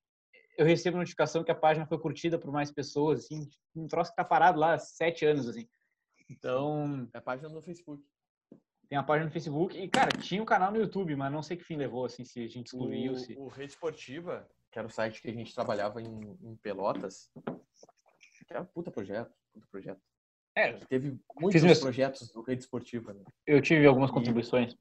[0.56, 4.16] eu recebo notificação que a página foi curtida por mais pessoas, assim, um troço que
[4.16, 5.68] tá parado lá há sete anos, assim.
[6.28, 7.08] Então.
[7.14, 8.02] É a página no Facebook.
[8.88, 9.78] Tem a página no Facebook.
[9.78, 12.40] E, cara, tinha um canal no YouTube, mas não sei que fim levou, assim, se
[12.40, 13.12] a gente excluiu.
[13.12, 13.34] O, se...
[13.36, 17.30] o Rede Esportiva, que era o site que a gente trabalhava em, em Pelotas,
[18.46, 20.00] que era um puta projeto, puta projeto.
[20.58, 21.78] É, teve muitos meus...
[21.78, 23.22] projetos do Rede Esportiva, né?
[23.46, 24.76] Eu tive algumas contribuições.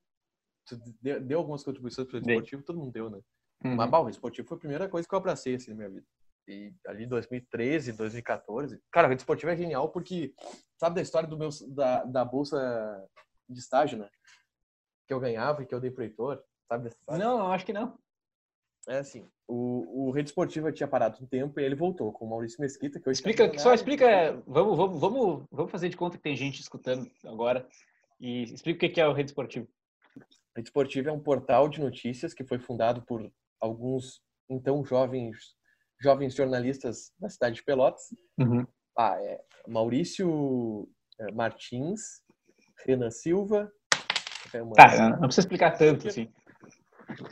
[0.99, 3.19] Deu, deu, algumas contribuições para o Rede Esportivo, todo mundo deu, né?
[3.63, 3.75] Uhum.
[3.75, 5.89] Mas, bah, o Rede Esportivo foi a primeira coisa que eu abracei, assim, na minha
[5.89, 6.07] vida.
[6.47, 8.81] E ali 2013, 2014.
[8.91, 10.33] Cara, o Rede Esportivo é genial porque,
[10.79, 13.07] sabe da história do meu, da, da bolsa
[13.47, 14.09] de estágio, né?
[15.07, 17.23] Que eu ganhava e que eu dei pro Heitor, sabe dessa história?
[17.23, 17.97] Não, acho que não.
[18.87, 22.29] É assim, o, o Rede Esportiva tinha parado um tempo e ele voltou com o
[22.29, 26.23] Maurício Mesquita, que eu Explica, só explica, vamos, vamos, vamos, vamos fazer de conta que
[26.23, 27.67] tem gente escutando agora
[28.19, 29.67] e explica o que é o Rede Esportivo.
[30.55, 33.29] Rede Esportivo é um portal de notícias que foi fundado por
[33.59, 35.57] alguns então jovens
[36.01, 38.03] jovens jornalistas da cidade de Pelotas.
[38.37, 38.65] Uhum.
[38.97, 40.87] Ah, é Maurício
[41.19, 42.21] é, Martins,
[42.85, 43.71] Renan Silva.
[44.75, 46.31] Tá, não precisa explicar tanto, assim.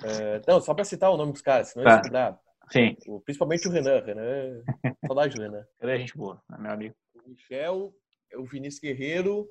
[0.04, 2.02] É, não, só para citar o nome dos caras, senão tá.
[2.10, 2.40] dá.
[2.72, 2.96] Sim.
[3.08, 4.04] O, principalmente o Renan.
[4.04, 4.64] Renan,
[5.06, 5.66] saudade do Renan.
[5.82, 6.96] Ele é gente boa, é meu amigo.
[7.16, 7.94] O Michel,
[8.36, 9.48] o Vinícius Guerreiro.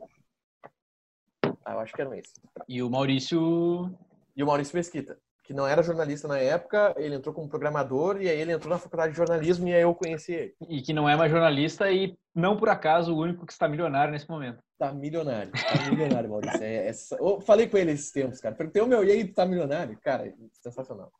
[1.64, 2.35] Ah, eu acho que eram esses.
[2.68, 3.97] E o Maurício.
[4.37, 8.30] E o Maurício Mesquita que não era jornalista na época, ele entrou como programador e
[8.30, 10.57] aí ele entrou na faculdade de jornalismo e aí eu conheci ele.
[10.68, 14.11] E que não é mais jornalista e não por acaso o único que está milionário
[14.11, 14.62] nesse momento.
[14.78, 16.62] Tá milionário, tá milionário, Maurício.
[16.62, 18.55] É, é, eu falei com ele esses tempos, cara.
[18.55, 19.99] Perguntei o meu, e aí, tá milionário?
[20.03, 21.12] Cara, sensacional.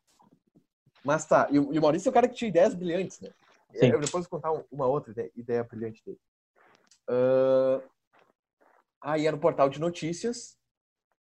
[1.03, 3.29] Mas tá, e o, o Maurício é o cara que tinha ideias brilhantes, né?
[3.75, 3.91] Sim.
[3.91, 6.19] Eu depois vou contar uma outra ideia, ideia brilhante dele.
[7.07, 7.79] Uh...
[8.99, 10.54] Aí era um portal de notícias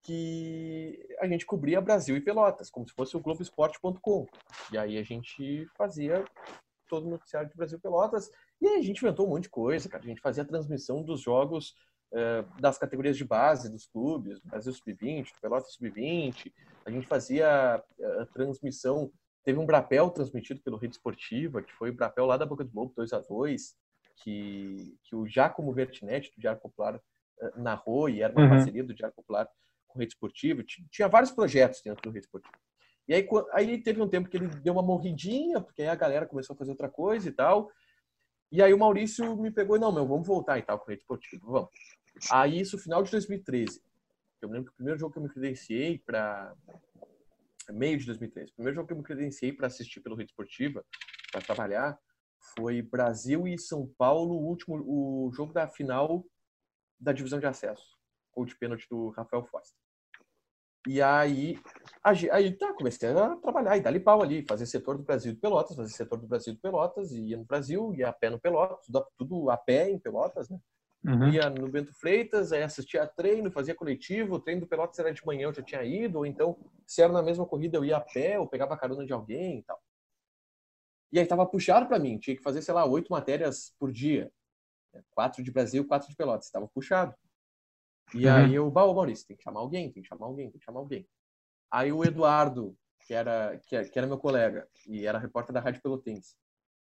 [0.03, 4.27] que a gente cobria Brasil e Pelotas, como se fosse o Globoesporte.com.
[4.71, 6.25] E aí a gente fazia
[6.89, 8.29] todo o noticiário de Brasil e Pelotas.
[8.61, 10.03] E aí a gente inventou um monte de coisa, cara.
[10.03, 11.73] A gente fazia a transmissão dos jogos
[12.11, 16.51] uh, das categorias de base dos clubes, Brasil Sub-20, Pelotas Sub-20.
[16.85, 19.09] A gente fazia uh, transmissão.
[19.43, 22.75] Teve um Brapel transmitido pelo Rede Esportiva, que foi o Brapel lá da Boca do
[22.75, 23.73] Lobo, 2 a 2
[24.17, 28.49] que, que o Jacomo Vertinetti, do Diário Popular, uh, narrou, e era uma uhum.
[28.49, 29.49] parceria do Diário Popular
[29.93, 30.63] com Rede Esportivo.
[30.63, 32.53] Tinha vários projetos dentro do Rede Esportivo.
[33.07, 36.25] E aí, aí teve um tempo que ele deu uma morridinha, porque aí a galera
[36.25, 37.69] começou a fazer outra coisa e tal.
[38.51, 41.51] E aí o Maurício me pegou não, meu, vamos voltar e tal com Rede Esportivo,
[41.51, 41.69] vamos.
[42.31, 43.81] Aí isso, final de 2013.
[44.41, 46.53] Eu lembro que o primeiro jogo que eu me credenciei para
[47.71, 48.51] meio de 2013.
[48.51, 50.85] O primeiro jogo que eu me credenciei para assistir pelo Rede Esportiva,
[51.31, 51.97] para trabalhar,
[52.55, 56.25] foi Brasil e São Paulo, o último o jogo da final
[56.99, 57.97] da divisão de acesso,
[58.33, 59.82] ou de pênalti do Rafael Foster.
[60.85, 61.57] E aí,
[62.31, 65.75] aí tá, comecei a trabalhar e dar-lhe pau ali, fazer setor do Brasil de Pelotas,
[65.77, 68.85] fazer setor do Brasil de Pelotas, e ia no Brasil, ia a pé no Pelotas,
[68.85, 70.59] tudo, tudo a pé em Pelotas, né?
[71.05, 71.29] Uhum.
[71.29, 75.13] Ia no Bento Freitas, aí assistia a treino, fazia coletivo, o treino do Pelotas era
[75.13, 77.97] de manhã, eu já tinha ido, ou então, se era na mesma corrida, eu ia
[77.97, 79.81] a pé, ou pegava carona de alguém e tal.
[81.13, 84.31] E aí tava puxado para mim, tinha que fazer, sei lá, oito matérias por dia.
[85.11, 87.13] Quatro de Brasil, quatro de Pelotas, tava puxado.
[88.13, 88.33] E uhum.
[88.33, 90.79] aí eu, bah, Maurício, tem que chamar alguém, tem que chamar alguém, tem que chamar
[90.79, 91.07] alguém.
[91.71, 96.35] Aí o Eduardo, que era, que, era meu colega e era repórter da Rádio Pelotense,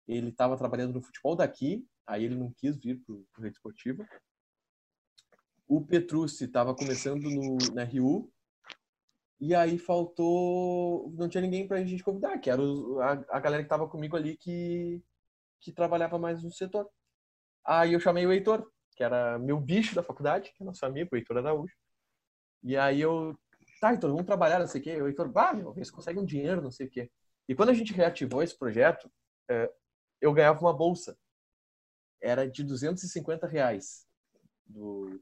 [0.08, 4.08] ele estava trabalhando no futebol daqui, aí ele não quis vir para o Rede Esportiva.
[5.68, 8.32] O Petrucci estava começando no, na Rio,
[9.40, 11.12] e aí faltou.
[11.16, 13.88] Não tinha ninguém para a gente convidar, que era o, a, a galera que estava
[13.88, 15.04] comigo ali que,
[15.60, 16.90] que trabalhava mais no setor.
[17.66, 18.66] Aí eu chamei o Heitor,
[18.98, 21.74] que era meu bicho da faculdade, que é nosso amigo, o Heitor Araújo.
[22.64, 23.38] E aí eu,
[23.80, 25.00] tá, Heitor, vamos trabalhar, não sei o quê.
[25.00, 27.10] O Heitor, bah, meu, vê se consegue um dinheiro, não sei o quê.
[27.48, 29.10] E quando a gente reativou esse projeto,
[29.50, 29.72] é,
[30.20, 31.16] eu ganhava uma bolsa.
[32.20, 34.08] Era de 250 reais.
[34.66, 35.22] Do,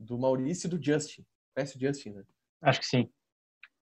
[0.00, 1.24] do Maurício e do Justin.
[1.54, 2.24] Conhece o Justin, né?
[2.62, 3.12] Acho que sim.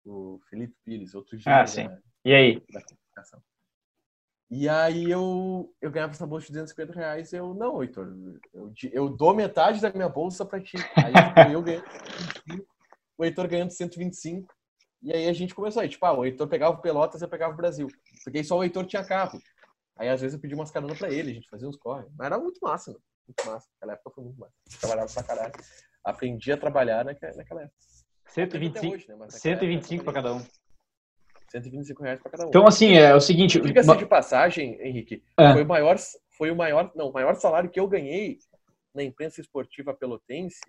[0.05, 1.61] O Felipe Pires, outro dia.
[1.61, 1.88] Ah, sim.
[1.88, 2.63] Da, e aí?
[2.72, 2.82] Da
[4.50, 7.32] e aí eu, eu ganhava essa bolsa de 250 reais.
[7.32, 8.08] Eu, não, Heitor,
[8.54, 10.78] eu, eu dou metade da minha bolsa para ti.
[10.95, 11.84] Aí tipo, eu ganhei
[13.18, 14.52] o Heitor ganhando 125.
[15.04, 17.54] E aí a gente começou aí, tipo, ah, o Heitor pegava o Pelotas, eu pegava
[17.54, 17.88] o Brasil.
[18.24, 19.39] Porque só o Heitor tinha carro.
[19.95, 22.08] Aí às vezes eu pedia umas caronas pra ele, a gente fazia uns corre.
[22.18, 23.04] Mas era muito massa, mano.
[23.28, 23.68] Muito massa.
[23.74, 24.54] Naquela época foi muito massa.
[24.80, 25.54] Trabalhava pra caralho.
[26.04, 27.78] Aprendi a trabalhar naquela, naquela época.
[28.26, 29.30] 125, hoje, né?
[29.30, 30.45] 125 para cada um.
[31.52, 32.50] 125 reais para cada um.
[32.50, 33.60] Então, assim, é o seguinte.
[33.60, 35.54] Diga-se de passagem, Henrique, é.
[35.54, 35.97] foi o maior,
[36.38, 38.38] foi o maior, não, o maior salário que eu ganhei
[38.93, 40.60] na imprensa esportiva pelotense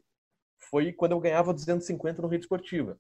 [0.71, 2.99] foi quando eu ganhava 250 no Rede Esportiva.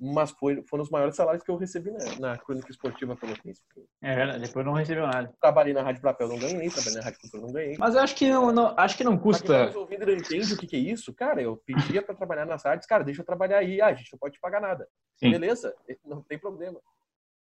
[0.00, 3.62] Mas foi, foram os maiores salários que eu recebi na, na Crônica Esportiva Pelotense.
[4.02, 5.32] É verdade, depois não recebeu nada.
[5.40, 7.76] Trabalhei na Rádio Papel, não ganhei, trabalhei na Rádio Cultura, não ganhei.
[7.78, 9.68] Mas eu acho que não, não acho que não custa.
[9.68, 12.62] Quem ouvindo não entende o que, que é isso, cara, eu pedia para trabalhar nas
[12.62, 14.86] rádios, cara, deixa eu trabalhar aí, ah, a gente não pode te pagar nada.
[15.16, 15.30] Sim.
[15.30, 16.78] Beleza, não tem problema.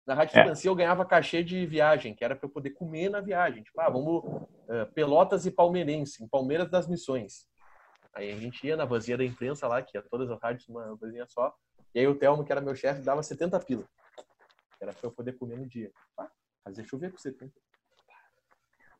[0.05, 0.53] Na Rádio é.
[0.63, 3.63] eu ganhava cachê de viagem, que era para eu poder comer na viagem.
[3.63, 7.47] Tipo, ah, vamos uh, Pelotas e Palmeirense, em Palmeiras das Missões.
[8.13, 10.95] Aí a gente ia na vazia da imprensa lá, que ia todas as rádios uma
[10.95, 11.53] vazinha só.
[11.93, 13.83] E aí o Telmo, que era meu chefe, dava 70 pila.
[14.79, 15.91] Era para eu poder comer no dia.
[16.19, 16.29] Ah,
[16.63, 17.51] fazer chover com 70.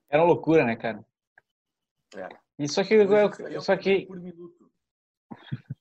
[0.09, 1.05] Era uma loucura, né, cara?
[2.15, 2.29] É.
[2.57, 4.71] E só que, eu, só que por minuto.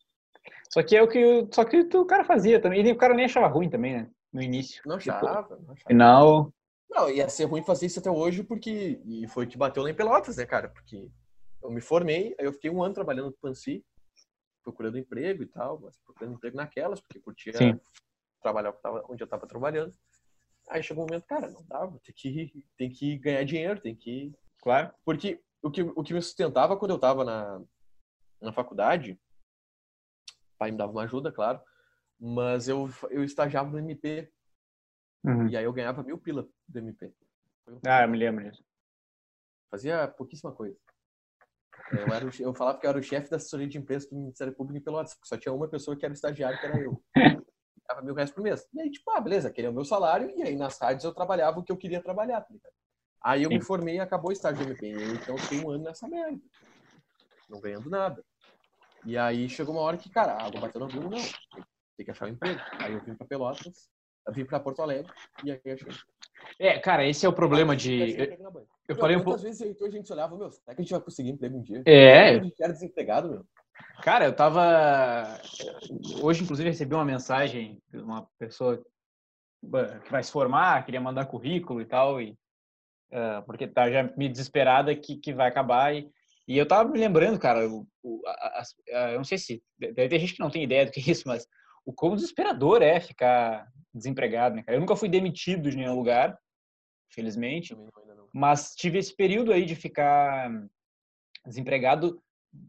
[0.72, 2.84] Só que é o que, só que o cara fazia também.
[2.84, 4.10] E o cara nem achava ruim também, né?
[4.34, 4.82] No início.
[4.84, 5.88] Não achava, não achava.
[5.88, 6.52] Final.
[6.90, 9.00] Não, ia ser ruim fazer isso até hoje, porque.
[9.04, 10.68] E foi que bateu lá em Pelotas, né, cara?
[10.68, 11.10] Porque
[11.62, 13.84] eu me formei, aí eu fiquei um ano trabalhando no Pansi,
[14.62, 17.80] procurando emprego e tal, mas procurando emprego naquelas, porque curtia Sim.
[18.42, 18.74] trabalhar
[19.08, 19.94] onde eu tava trabalhando.
[20.68, 24.34] Aí chegou um momento, cara, não dava, tem que, tem que ganhar dinheiro, tem que.
[24.62, 24.92] Claro.
[25.04, 27.62] Porque o que, o que me sustentava quando eu tava na,
[28.40, 29.18] na faculdade,
[30.54, 31.60] o pai me dava uma ajuda, claro,
[32.26, 34.32] mas eu, eu estagiava no MP.
[35.22, 35.46] Uhum.
[35.48, 37.12] E aí eu ganhava mil pila do MP.
[37.68, 38.64] Um ah, eu me lembro disso.
[39.70, 40.76] Fazia pouquíssima coisa.
[41.92, 44.16] Eu, era o, eu falava que eu era o chefe da assessoria de imprensa do
[44.16, 47.02] Ministério Público em Pelotas, porque só tinha uma pessoa que era estagiário, que era eu.
[47.86, 48.66] Dava mil reais por mês.
[48.72, 51.12] E aí, tipo, ah, beleza, aquele é o meu salário, e aí nas tardes eu
[51.12, 52.54] trabalhava o que eu queria trabalhar, tá
[53.22, 53.56] Aí eu Sim.
[53.56, 54.86] me formei e acabou o estágio do MP.
[54.86, 56.40] E eu, então fiquei um ano nessa merda.
[57.50, 58.24] Não ganhando nada.
[59.04, 61.73] E aí chegou uma hora que, cara, a água bateu no bumbo, não tem que
[62.10, 62.60] achar um emprego.
[62.80, 63.88] Aí eu vim para Pelotas,
[64.26, 65.12] eu vim para Porto Alegre
[65.44, 65.88] e aí achei.
[66.58, 68.16] É, cara, esse é o problema de.
[68.18, 69.40] Eu, eu falei um pouco.
[69.40, 71.82] vezes eu, a gente olhava, meu, será que a gente vai conseguir emprego um dia?
[71.86, 72.36] É.
[72.36, 73.46] A gente era desempregado, meu.
[74.02, 75.40] Cara, eu tava.
[76.22, 78.84] Hoje, inclusive, recebi uma mensagem de uma pessoa
[80.04, 82.36] que vai se formar, queria mandar currículo e tal, e,
[83.10, 85.94] uh, porque tá já me desesperada que, que vai acabar.
[85.94, 86.10] E,
[86.46, 89.62] E eu tava me lembrando, cara, o, o, a, a, eu não sei se.
[89.78, 91.48] Deve ter gente que não tem ideia do que é isso, mas
[91.84, 94.76] o quão desesperador é ficar desempregado, né, cara?
[94.76, 96.38] Eu nunca fui demitido de nenhum lugar,
[97.10, 97.76] felizmente,
[98.32, 100.50] mas tive esse período aí de ficar
[101.46, 102.20] desempregado.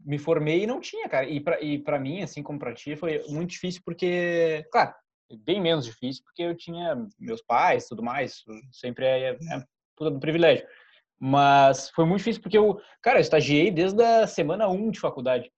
[0.04, 1.28] Me formei e não tinha, cara.
[1.28, 4.92] E para e pra mim, assim como pra ti, foi muito difícil porque, claro,
[5.44, 9.64] bem menos difícil porque eu tinha meus pais tudo mais, sempre é né,
[9.96, 10.66] tudo do privilégio.
[11.18, 15.50] Mas foi muito difícil porque eu, cara, eu estagiei desde a semana 1 de faculdade.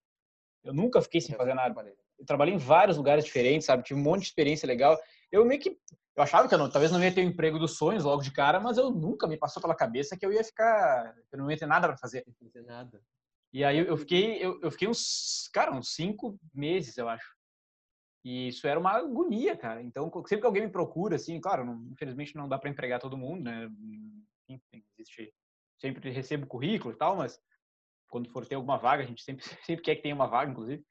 [0.64, 1.74] Eu nunca fiquei sem fazer nada.
[2.18, 3.82] Eu trabalhei em vários lugares diferentes, sabe?
[3.82, 4.98] Tive um monte de experiência legal.
[5.30, 5.76] Eu meio que
[6.16, 8.22] eu achava que eu não, talvez não ia ter o um emprego dos sonhos logo
[8.22, 11.48] de cara, mas eu nunca me passou pela cabeça que eu ia ficar, eu não
[11.48, 12.24] ia ter nada para fazer.
[12.40, 13.00] Não ter nada.
[13.52, 17.36] E aí eu fiquei, eu, eu fiquei uns, cara, uns cinco meses, eu acho.
[18.24, 19.80] E isso era uma agonia, cara.
[19.80, 23.16] Então, sempre que alguém me procura, assim, claro, não, infelizmente não dá para empregar todo
[23.16, 23.68] mundo, né?
[24.48, 25.32] Enfim, existe
[25.78, 27.40] sempre recebo currículo e tal, mas
[28.08, 30.84] quando for ter alguma vaga, a gente sempre, sempre quer que tenha uma vaga, inclusive.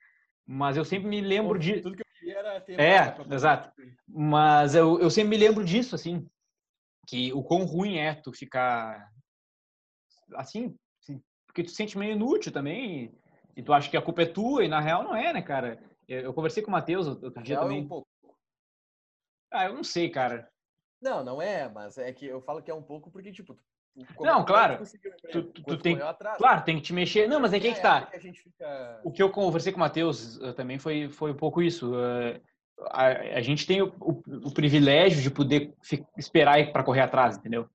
[0.48, 1.82] Mas eu sempre me lembro de.
[1.82, 2.80] Tudo que eu queria era ter.
[2.80, 3.72] É, exato.
[4.08, 6.26] Mas eu, eu sempre me lembro disso, assim,
[7.06, 9.12] que o quão ruim é tu ficar
[10.36, 13.18] assim, assim porque tu se sente meio inútil também e,
[13.58, 15.82] e, tu acha que a culpa é tua e na real não é, né, cara?
[16.08, 17.80] Eu, eu conversei com o Matheus outro dia também.
[17.80, 18.08] É um pouco.
[19.52, 20.50] Ah, eu não sei, cara.
[21.02, 23.58] Não, não é, mas é que eu falo que é um pouco porque, tipo,
[24.20, 24.84] não, claro.
[25.32, 25.98] Tu, tu, tu tem,
[26.38, 27.28] claro, tem que te mexer.
[27.28, 28.02] Não, mas é que, é que tá.
[28.06, 29.02] Que fica...
[29.04, 31.94] O que eu conversei com o Matheus uh, também foi, foi um pouco isso.
[31.94, 32.40] Uh,
[32.92, 35.74] a, a, gente tem o, o, o, privilégio de poder
[36.16, 37.68] esperar para correr atrás, entendeu?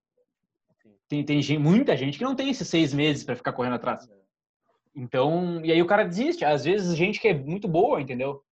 [1.08, 4.08] Tem, tem gente, muita gente que não tem esses seis meses para ficar correndo atrás.
[4.08, 4.14] É.
[4.94, 6.44] Então, e aí o cara desiste.
[6.44, 8.42] Às vezes, gente que é muito boa, entendeu?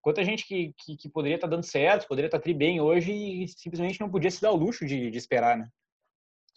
[0.00, 2.80] Quanta gente que, que, que poderia estar tá dando certo, poderia estar tá tri bem
[2.80, 5.68] hoje e simplesmente não podia se dar o luxo de, de esperar, né?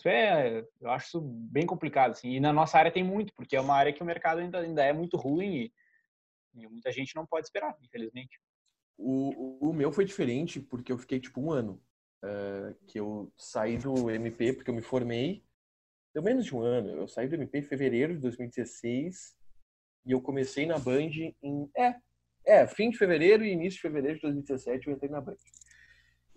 [0.06, 2.36] Isso é, eu acho isso bem complicado, assim.
[2.36, 4.84] E na nossa área tem muito, porque é uma área que o mercado ainda, ainda
[4.84, 5.74] é muito ruim e,
[6.54, 8.40] e muita gente não pode esperar, infelizmente.
[8.96, 11.82] O, o meu foi diferente, porque eu fiquei tipo um ano.
[12.24, 15.44] Uh, que eu saí do MP porque eu me formei.
[16.14, 16.90] Deu menos de um ano.
[16.90, 19.36] Eu saí do MP em fevereiro de 2016
[20.06, 21.10] e eu comecei na Band
[21.42, 21.70] em.
[21.76, 21.96] É,
[22.46, 25.36] é, fim de fevereiro e início de fevereiro de 2017 eu entrei na Band.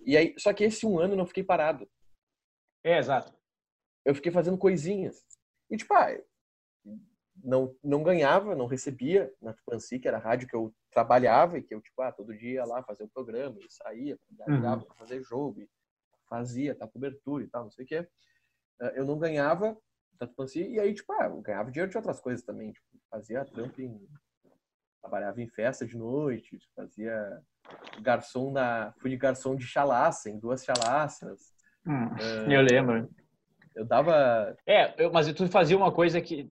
[0.07, 1.87] E aí, só que esse um ano eu não fiquei parado.
[2.83, 3.39] É, exato
[4.09, 5.23] eu fiquei fazendo coisinhas.
[5.71, 6.19] E, tipo, ah,
[7.45, 11.63] não, não ganhava, não recebia na Tupanci, que era a rádio que eu trabalhava e
[11.63, 14.81] que eu, tipo, ah, todo dia ia lá fazer o programa, e saía, uhum.
[14.97, 15.61] fazer jogo,
[16.27, 18.09] fazia, tá, cobertura e tal, não sei o quê.
[18.81, 19.77] Ah, eu não ganhava
[20.15, 23.45] da Tupanci, e aí, tipo, ah, eu ganhava dinheiro de outras coisas também, tipo, fazia
[23.45, 24.09] trampo em...
[25.03, 27.43] trabalhava em festa de noite, fazia
[28.01, 28.95] garçom na...
[29.01, 31.53] fui de garçom de chalaça, em duas chalaças.
[31.87, 33.11] Hum, uh, eu lembro.
[33.79, 34.57] Eu dava.
[34.67, 36.51] É, eu, mas tu fazia uma coisa que.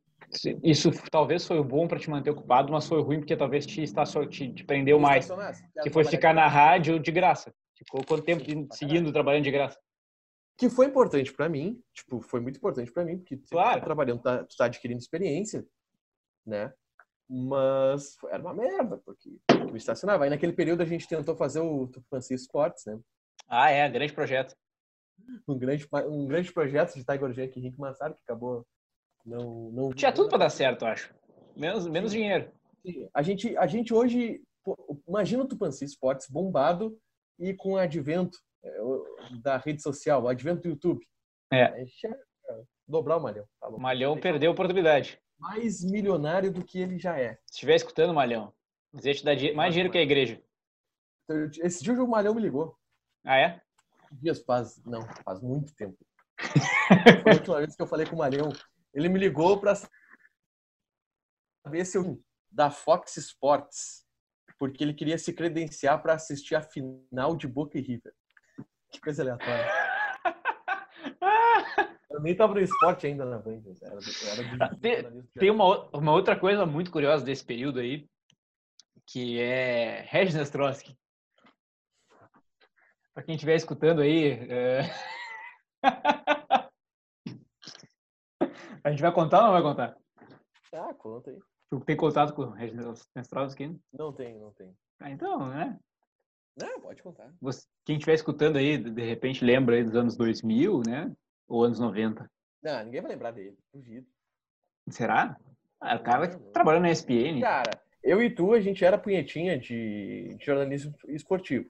[0.63, 3.83] Isso talvez foi bom para te manter ocupado, mas foi ruim porque talvez te,
[4.29, 5.29] te, te prendeu mais.
[5.83, 7.53] Que foi ficar na rádio de graça.
[7.77, 9.77] Ficou quanto tempo seguindo trabalhando de graça?
[10.57, 13.79] Que foi importante para mim, tipo, foi muito importante para mim, porque claro.
[13.79, 15.65] tá trabalhando, tá, tu tá adquirindo experiência,
[16.45, 16.73] né?
[17.29, 20.23] Mas era uma merda, porque tu estacionava.
[20.23, 22.97] Aí naquele período a gente tentou fazer o Tupanci Sports, né?
[23.47, 24.55] Ah, é, grande projeto
[25.47, 28.65] um grande, um grande projeto de Tiger Jack e Rick Massaro que acabou
[29.25, 29.71] não...
[29.71, 31.13] não Tinha tudo para dar certo, eu acho.
[31.55, 32.51] Menos, menos dinheiro.
[33.13, 34.41] A gente, a gente hoje...
[35.07, 36.97] Imagina o Tupanci Sports bombado
[37.39, 38.79] e com o advento é,
[39.41, 41.05] da rede social, o advento do YouTube.
[41.51, 41.85] É.
[42.87, 43.45] Dobrar o Malhão.
[43.59, 45.19] Tá o Malhão perdeu a oportunidade.
[45.39, 47.35] Mais milionário do que ele já é.
[47.45, 48.53] Se estiver escutando, Malhão,
[48.99, 50.41] te mais dinheiro que a igreja.
[51.61, 52.75] Esse dia o Malhão me ligou.
[53.23, 53.61] Ah, é?
[54.17, 55.97] Dias faz, não, faz muito tempo.
[57.23, 58.49] Foi a última vez que eu falei com o Marião.
[58.93, 59.75] Ele me ligou para
[61.65, 64.05] saber se eu da Fox Sports,
[64.57, 68.13] porque ele queria se credenciar para assistir a final de Boca e River.
[68.91, 69.67] Que coisa aleatória.
[72.09, 73.61] Eu nem tava no esporte ainda na Band.
[73.79, 73.99] Era,
[74.55, 78.09] era tem, tem uma, uma outra coisa muito curiosa desse período aí,
[79.05, 80.97] que é Regis Nestrowski.
[83.17, 84.33] Para quem estiver escutando aí.
[84.47, 84.81] É...
[88.83, 89.97] a gente vai contar ou não vai contar?
[90.71, 91.39] Ah, conta aí.
[91.67, 93.75] Tu tem contato com o Reginaldo Nestrowski?
[93.91, 94.71] Não tem, não tem.
[94.99, 95.79] Ah, então, né?
[96.61, 97.33] Não, pode contar.
[97.41, 101.11] Você, quem estiver escutando aí, de repente lembra aí dos anos 2000, né?
[101.47, 102.29] Ou anos 90?
[102.61, 104.05] Não, ninguém vai lembrar dele, duvido.
[104.91, 105.35] Será?
[105.81, 107.41] Ah, o cara que trabalhou na ESPN.
[107.41, 111.67] Cara, eu e tu, a gente era punhetinha de, de jornalismo esportivo.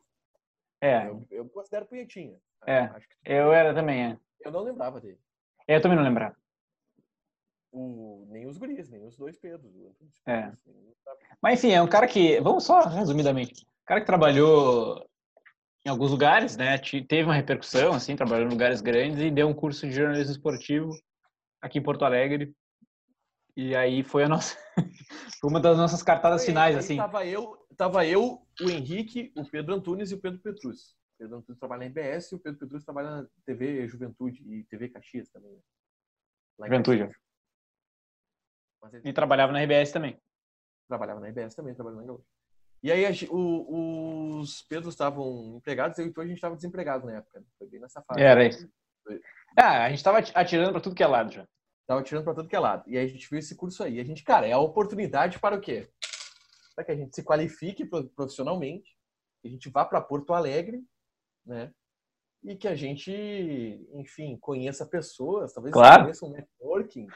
[0.82, 1.08] É.
[1.08, 2.38] Eu, eu considero punhetinha.
[2.66, 2.90] É.
[3.26, 4.20] eu era também, é.
[4.42, 5.20] Eu não lembrava dele.
[5.68, 6.36] Eu também não lembrava.
[7.72, 9.72] O, nem os guris, nem os dois Pedros.
[10.26, 10.52] É.
[11.42, 15.08] Mas enfim, é um cara que, vamos só resumidamente, um cara que trabalhou
[15.86, 16.78] em alguns lugares, né?
[16.78, 20.92] Teve uma repercussão, assim, trabalhou em lugares grandes e deu um curso de jornalismo esportivo
[21.62, 22.54] aqui em Porto Alegre.
[23.58, 24.55] E aí foi a nossa,
[25.41, 26.95] foi uma das nossas cartadas foi, finais, assim.
[26.95, 30.91] Tava eu, tava eu, o Henrique, o Pedro Antunes e o Pedro Petrus.
[30.91, 34.64] O Pedro Antunes trabalha na IBS e o Pedro Petrus trabalha na TV Juventude e
[34.66, 35.60] TV Caxias também.
[36.60, 36.68] Né?
[36.68, 37.01] Juventude.
[37.01, 37.16] Ele...
[39.03, 40.22] E trabalhava na RBS também.
[40.88, 42.28] Trabalhava na RBS também, trabalhava na Gaúcha.
[42.84, 47.14] E aí o, os Pedros estavam empregados, eu e o a gente estava desempregado na
[47.14, 47.39] época.
[47.39, 47.45] Né?
[47.58, 48.22] Foi bem nessa fase.
[48.22, 48.70] Era isso.
[49.58, 51.47] Ah, a gente estava atirando para tudo que é lado já.
[51.88, 52.84] Tava atirando para tudo que é lado.
[52.86, 54.00] E aí a gente viu esse curso aí.
[54.00, 55.90] A gente, cara, é a oportunidade para o quê?
[56.76, 58.98] Para que a gente se qualifique profissionalmente,
[59.42, 60.84] que a gente vá para Porto Alegre,
[61.46, 61.72] né?
[62.44, 63.12] E que a gente,
[63.94, 66.04] enfim, conheça pessoas, talvez claro.
[66.04, 67.08] conheça um networking,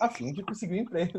[0.00, 1.18] a fim de conseguir um emprego.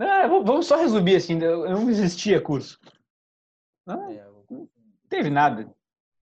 [0.00, 2.78] É, vamos só resumir assim, não existia curso.
[3.84, 4.68] Não, é, não
[5.08, 5.70] teve nada.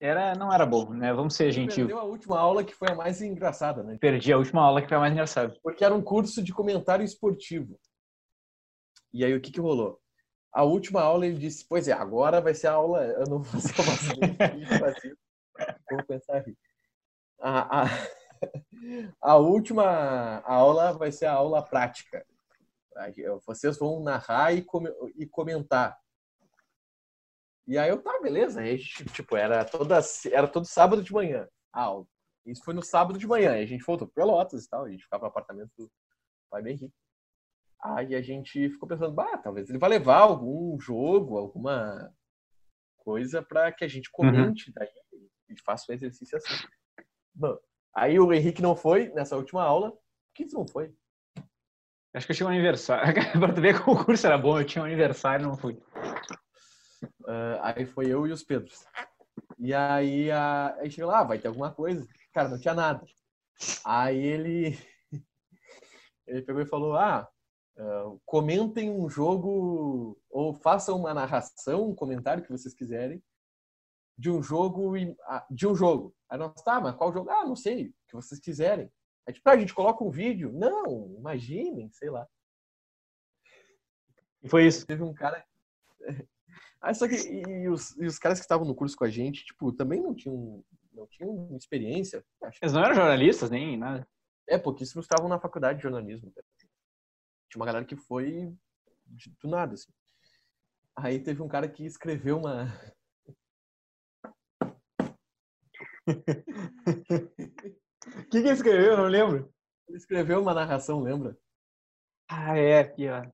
[0.01, 1.13] Era, não era bom, né?
[1.13, 1.87] Vamos ser gentil.
[1.87, 3.99] Perdeu a última aula que foi a mais engraçada, né?
[4.01, 5.59] Perdi a última aula que foi a mais engraçada.
[5.63, 7.79] Porque era um curso de comentário esportivo.
[9.13, 10.01] E aí o que que rolou?
[10.53, 13.61] A última aula ele disse, pois é, agora vai ser a aula, eu não vou
[13.61, 13.97] fazer uma
[15.91, 16.57] Vou pensar aqui.
[17.41, 17.89] A, a,
[19.21, 22.25] a última aula vai ser a aula prática.
[23.47, 24.85] Vocês vão narrar e, com,
[25.17, 25.99] e comentar.
[27.69, 28.63] E aí eu, tá, beleza.
[28.63, 30.01] Aí, tipo, era, toda,
[30.33, 32.07] era todo sábado de manhã a aula.
[32.47, 33.53] Isso foi no sábado de manhã.
[33.53, 34.87] Aí a gente voltou para Pelotas e tal.
[34.87, 35.91] A gente ficava no apartamento do
[36.51, 36.95] pai do Henrique.
[37.83, 42.11] Aí a gente ficou pensando, bah, talvez ele vai levar algum jogo, alguma
[42.97, 44.75] coisa para que a gente comente uhum.
[44.75, 44.89] daí
[45.49, 46.67] e faça um exercício assim.
[47.35, 47.57] Bom,
[47.95, 49.93] aí o Henrique não foi nessa última aula.
[49.93, 50.01] Por
[50.35, 50.93] que você não foi?
[52.15, 53.15] Acho que eu tinha um aniversário.
[53.39, 55.79] para tu ver como o curso era bom, eu tinha um aniversário e não fui.
[57.03, 58.85] Uh, aí foi eu e os Pedros.
[59.59, 62.07] E aí, a, aí chegou lá, ah, vai ter alguma coisa.
[62.33, 63.05] Cara, não tinha nada.
[63.85, 64.79] Aí ele,
[66.27, 67.29] ele pegou e falou, ah,
[67.77, 73.23] uh, comentem um jogo ou façam uma narração, um comentário que vocês quiserem
[74.17, 74.95] de um jogo
[75.49, 76.15] de um jogo.
[76.29, 77.31] Aí nós, tá, mas qual jogo?
[77.31, 78.91] Ah, não sei, o que vocês quiserem.
[79.27, 80.53] Aí tipo, ah, a gente coloca um vídeo.
[80.53, 82.27] Não, imaginem, sei lá.
[84.43, 84.87] E foi isso.
[84.87, 85.45] Teve um cara
[86.81, 89.45] ah, só que e os, e os caras que estavam no curso com a gente,
[89.45, 92.25] tipo, também não tinham, não tinham experiência.
[92.63, 94.07] Eles não eram jornalistas nem nada.
[94.47, 96.33] É, pouquíssimos estavam na faculdade de jornalismo.
[97.51, 98.55] Tinha uma galera que foi
[99.07, 99.93] de, do nada, assim.
[100.97, 102.67] Aí teve um cara que escreveu uma.
[108.17, 108.93] O que, que ele escreveu?
[108.93, 109.53] Eu não lembro.
[109.87, 111.37] Ele escreveu uma narração, lembra?
[112.29, 113.27] Ah, é, aqui, ó.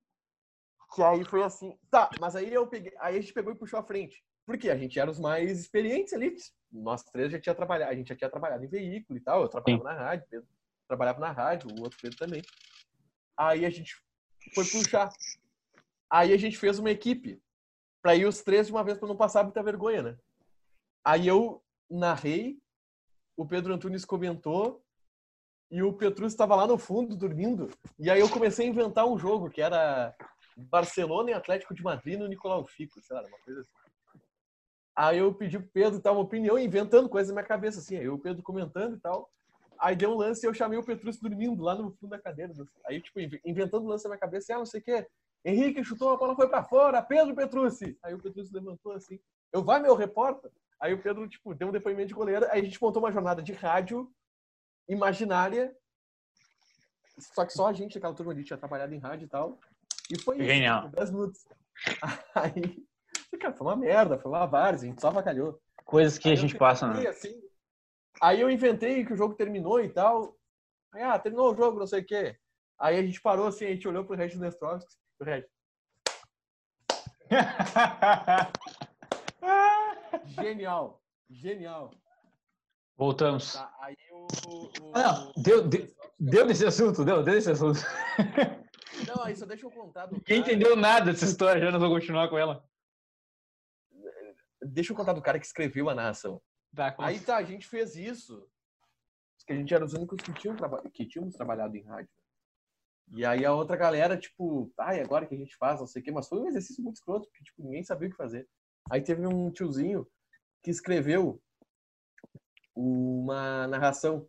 [0.94, 3.80] Que aí foi assim, tá, mas aí eu peguei, aí a gente pegou e puxou
[3.80, 4.24] a frente.
[4.46, 6.36] Porque a gente era os mais experientes ali.
[6.70, 9.42] Nós três já tinha trabalhado, a gente já tinha trabalhado em veículo e tal.
[9.42, 9.84] Eu trabalhava Sim.
[9.84, 10.48] na rádio, Pedro
[10.86, 12.42] trabalhava na rádio, o outro Pedro também.
[13.36, 13.96] Aí a gente
[14.54, 15.10] foi puxar.
[16.10, 17.42] Aí a gente fez uma equipe
[18.02, 20.18] para ir os três de uma vez para não passar muita vergonha, né?
[21.04, 22.58] Aí eu narrei,
[23.36, 24.84] o Pedro Antunes comentou
[25.70, 27.70] e o Petrus estava lá no fundo dormindo.
[27.98, 30.14] E aí eu comecei a inventar um jogo que era
[30.56, 33.84] Barcelona e Atlético de Madrid no Nicolau Fico, sei lá, uma coisa assim.
[34.96, 37.96] Aí eu pedi pro Pedro dar uma opinião, inventando coisas na minha cabeça, assim.
[37.96, 39.28] Aí o Pedro comentando e tal.
[39.78, 42.52] Aí deu um lance e eu chamei o Petrus dormindo lá no fundo da cadeira.
[42.86, 45.06] Aí, tipo, inventando o lance na minha cabeça, ah, não sei o quê.
[45.44, 47.98] Henrique chutou, a bola foi para fora, Pedro Petrucci.
[48.02, 49.18] Aí o Petrucci levantou assim.
[49.52, 50.50] Eu, vai, meu repórter.
[50.80, 52.46] Aí o Pedro, tipo, deu um depoimento de goleiro.
[52.50, 54.10] Aí a gente montou uma jornada de rádio
[54.88, 55.76] imaginária.
[57.18, 59.58] Só que só a gente, aquela turma ali, tinha trabalhado em rádio e tal.
[60.10, 60.86] E foi Genial.
[60.86, 61.44] isso, 10 minutos.
[62.34, 62.84] Aí,
[63.40, 65.58] cara, foi uma merda, foi uma várzea, a gente só avacalhou.
[65.84, 67.06] Coisas que aí a gente passa, né?
[67.06, 67.38] Assim,
[68.20, 70.34] aí eu inventei que o jogo terminou e tal.
[70.94, 72.38] Aí, ah, terminou o jogo, não sei o quê.
[72.78, 75.50] Aí a gente parou assim, a gente olhou pro Regis Nestrovski, o Regis.
[80.40, 81.90] genial, genial.
[82.96, 83.52] Voltamos.
[83.52, 85.86] Tá, aí o, o, ah, não, deu, deu,
[86.18, 87.80] deu desse assunto, deu, deu desse assunto.
[89.06, 90.52] Não, aí só deixa eu contar do Ninguém cara...
[90.52, 92.64] entendeu nada dessa história, já nós vamos continuar com ela.
[94.62, 96.40] Deixa eu contar do cara que escreveu a narração.
[96.74, 98.48] Tá, aí tá, a gente fez isso.
[99.46, 100.82] Que a gente era os únicos que, tinham traba...
[100.90, 102.10] que tínhamos trabalhado em rádio.
[103.08, 106.04] E aí a outra galera, tipo, ai, agora que a gente faz, não sei o
[106.04, 108.48] quê, mas foi um exercício muito escroto, porque tipo, ninguém sabia o que fazer.
[108.90, 110.06] Aí teve um tiozinho
[110.62, 111.40] que escreveu
[112.74, 114.28] uma narração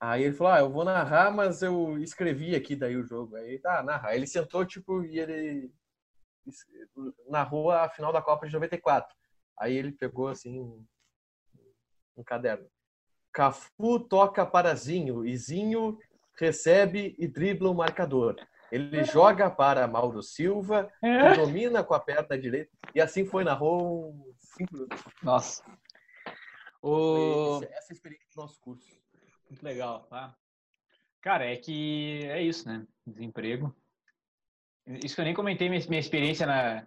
[0.00, 3.34] Aí ele falou, ah, eu vou narrar, mas eu escrevi aqui daí o jogo.
[3.36, 4.14] Aí tá, narra.
[4.14, 5.72] Ele sentou, tipo, e ele
[7.28, 9.14] narrou a final da Copa de 94.
[9.58, 10.84] Aí ele pegou, assim, um,
[12.16, 12.68] um caderno.
[13.32, 15.98] Cafu toca para Zinho, e Zinho
[16.38, 18.36] recebe e dribla o marcador.
[18.70, 21.34] Ele joga para Mauro Silva, que é.
[21.34, 22.70] domina com a perna direita.
[22.94, 25.02] E assim foi, narrou cinco minutos.
[25.22, 25.64] Nossa.
[26.82, 27.60] O...
[27.62, 28.98] Essa é a experiência do nosso curso.
[29.48, 30.36] Muito legal, tá?
[31.20, 32.86] Cara, é que é isso, né?
[33.06, 33.74] Desemprego.
[34.86, 36.86] Isso que eu nem comentei minha, minha experiência na.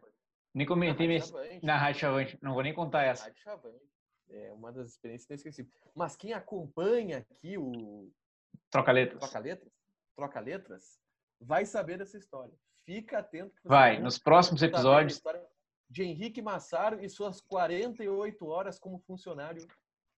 [0.53, 1.65] Nem comentei na minha, Chavante.
[1.65, 2.39] na Rádio Chavante.
[2.41, 3.25] Não vou nem contar essa.
[3.25, 3.91] Rádio Chavante.
[4.29, 5.73] É uma das experiências inesquecíveis.
[5.95, 8.09] Mas quem acompanha aqui o.
[8.69, 9.19] Troca letras.
[9.19, 9.73] Troca letras.
[10.15, 11.01] Troca letras
[11.41, 12.53] vai saber dessa história.
[12.85, 13.53] Fica atento.
[13.63, 15.21] vai, nos próximos episódios.
[15.89, 19.67] De Henrique Massaro e suas 48 horas como funcionário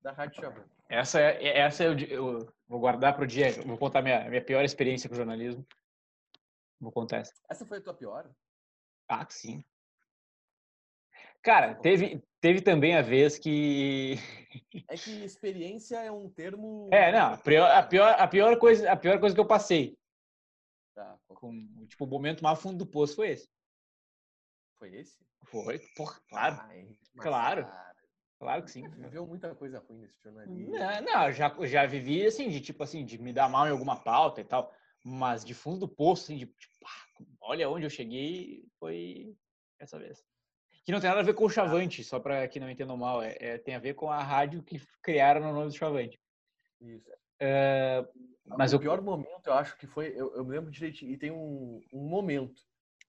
[0.02, 0.66] da Rádio Chavão.
[0.94, 3.52] Essa é, essa eu, eu vou guardar para o dia.
[3.66, 5.66] Vou contar minha, minha pior experiência com jornalismo.
[6.80, 7.34] Vou contar essa.
[7.50, 8.30] Essa foi a tua pior?
[9.10, 9.64] Ah, sim.
[11.41, 14.16] Cara, teve, teve também a vez que.
[14.88, 16.89] É que experiência é um termo.
[16.91, 17.34] É, não.
[17.34, 19.98] A pior, a pior, a pior, coisa, a pior coisa que eu passei
[20.94, 21.18] Tá.
[21.28, 23.50] Com, tipo, o momento mais fundo do poço foi esse.
[24.78, 25.26] Foi esse?
[25.46, 26.56] Foi, porra, claro.
[26.62, 27.66] Ai, claro.
[27.66, 27.93] Cara,
[28.39, 28.88] claro que sim.
[28.89, 30.71] Viveu muita coisa ruim nesse jornalismo.
[30.71, 33.95] Não, não, já, já vivi assim, de tipo assim, de me dar mal em alguma
[33.95, 34.73] pauta e tal.
[35.03, 36.73] Mas de fundo do poço, assim, de tipo,
[37.41, 39.36] olha onde eu cheguei, foi
[39.79, 40.23] essa vez.
[40.86, 43.21] Que não tem nada a ver com o Chavante, só para que não entendam mal.
[43.21, 46.19] É, é, tem a ver com a rádio que criaram no nome do Chavante.
[46.81, 47.09] Isso.
[47.41, 48.07] Uh,
[48.45, 51.31] mas o pior momento, eu acho que foi, eu, eu me lembro direitinho, e tem
[51.31, 52.61] um, um momento,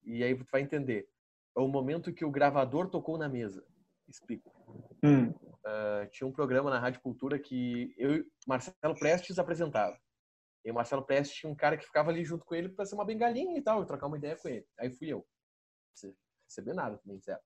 [0.03, 1.09] e aí tu vai entender.
[1.55, 3.65] É o momento que o gravador tocou na mesa.
[4.07, 4.54] Explico.
[5.03, 5.29] Hum.
[5.29, 9.97] Uh, tinha um programa na Rádio Cultura que eu Marcelo Prestes apresentava.
[10.63, 12.95] E o Marcelo Prestes tinha um cara que ficava ali junto com ele para ser
[12.95, 14.65] uma bengalinha e tal, e trocar uma ideia com ele.
[14.79, 15.25] Aí fui eu.
[15.95, 16.15] Sem
[16.47, 17.43] receber nada também, certo?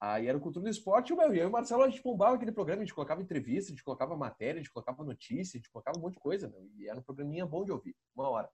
[0.00, 2.36] Aí era o Cultura do Esporte, meu, e eu e o Marcelo, a gente bombava
[2.36, 5.58] aquele programa, a gente colocava entrevista, a gente colocava matéria, a gente colocava notícia, a
[5.58, 8.28] gente colocava um monte de coisa, meu, e era um programinha bom de ouvir, uma
[8.28, 8.48] hora.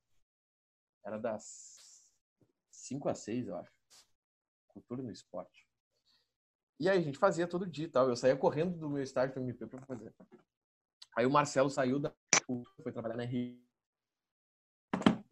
[1.04, 2.06] Era das
[2.70, 3.70] 5 às 6, eu acho.
[4.68, 5.68] Cultura no Esporte.
[6.78, 8.08] E aí a gente fazia todo dia e tal.
[8.08, 10.12] Eu saía correndo do meu estágio do MP pra fazer.
[11.16, 12.12] Aí o Marcelo saiu da
[12.82, 13.62] foi trabalhar na RI.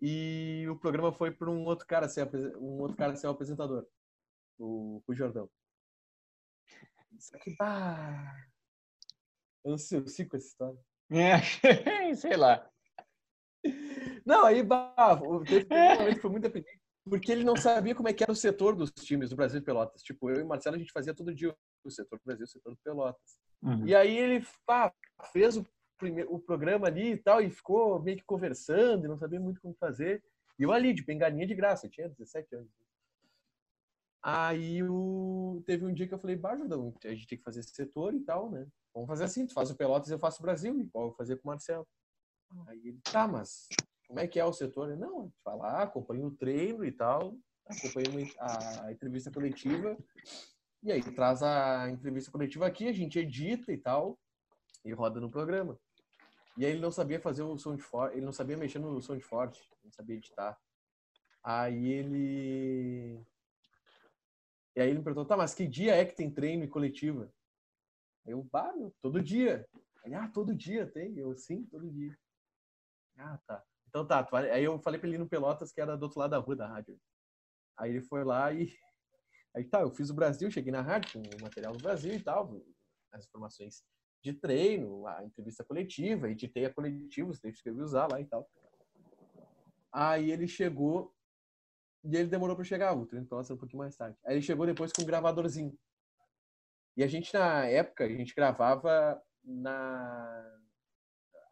[0.01, 3.87] E o programa foi para um outro cara ser um outro cara ser o apresentador,
[4.59, 5.49] o, o Jordão.
[7.19, 8.49] Só que, bah...
[9.65, 10.79] Eu não sei, eu sigo com essa história.
[11.11, 11.37] É,
[12.17, 12.69] sei lá.
[14.27, 18.09] Não, aí, bah, teve um momento que foi muito dependente, porque ele não sabia como
[18.09, 20.03] é que era o setor dos times do Brasil de Pelotas.
[20.03, 22.49] Tipo, eu e o Marcelo, a gente fazia todo dia o setor do Brasil, o
[22.49, 23.39] setor do Pelotas.
[23.63, 23.87] Uhum.
[23.87, 24.93] E aí ele pá,
[25.33, 25.67] fez o,
[25.99, 29.61] primeiro, o programa ali e tal, e ficou meio que conversando, e não sabia muito
[29.61, 30.23] como fazer.
[30.59, 32.71] E eu ali, de bengalinha de graça, eu tinha 17 anos.
[34.23, 35.61] Aí o...
[35.67, 38.15] teve um dia que eu falei, bah, Jordão, a gente tem que fazer esse setor
[38.15, 38.67] e tal, né?
[38.95, 41.37] Vamos fazer assim, tu faz o Pelotas eu faço o Brasil, igual eu vou fazer
[41.37, 41.87] com o Marcelo.
[42.69, 43.67] Aí ele, tá, mas
[44.13, 44.91] como é que é o setor?
[44.91, 47.35] Eu, não, a gente vai lá, acompanha o treino e tal,
[47.65, 49.97] acompanha a entrevista coletiva,
[50.83, 54.21] e aí traz a entrevista coletiva aqui, a gente edita e tal,
[54.85, 55.81] e roda no programa.
[56.59, 59.01] E aí ele não sabia fazer o som de forte, ele não sabia mexer no
[59.01, 60.61] som de forte, não sabia editar.
[61.43, 63.19] Aí ele
[64.77, 67.33] e aí ele me perguntou, tá, mas que dia é que tem treino e coletiva?
[68.27, 68.47] Eu,
[68.77, 69.67] meu, todo dia.
[70.05, 71.17] Ele, ah, todo dia tem?
[71.19, 72.15] Eu, sim, todo dia.
[73.17, 73.65] Ah, tá.
[73.93, 74.35] Então tá, tu...
[74.35, 76.67] aí eu falei pra ele no Pelotas que era do outro lado da rua da
[76.67, 76.99] rádio.
[77.79, 78.73] Aí ele foi lá e.
[79.55, 82.19] Aí tá, eu fiz o Brasil, cheguei na rádio com o material do Brasil e
[82.19, 82.59] tal,
[83.13, 83.85] as informações
[84.25, 88.19] de treino, a entrevista coletiva, editei a coletiva, os textos que eu ia usar lá
[88.19, 88.49] e tal.
[89.93, 91.15] Aí ele chegou
[92.03, 94.17] e ele demorou para chegar, o treino começa um pouquinho mais tarde.
[94.25, 95.79] Aí ele chegou depois com um gravadorzinho.
[96.97, 100.62] E a gente, na época, a gente gravava na.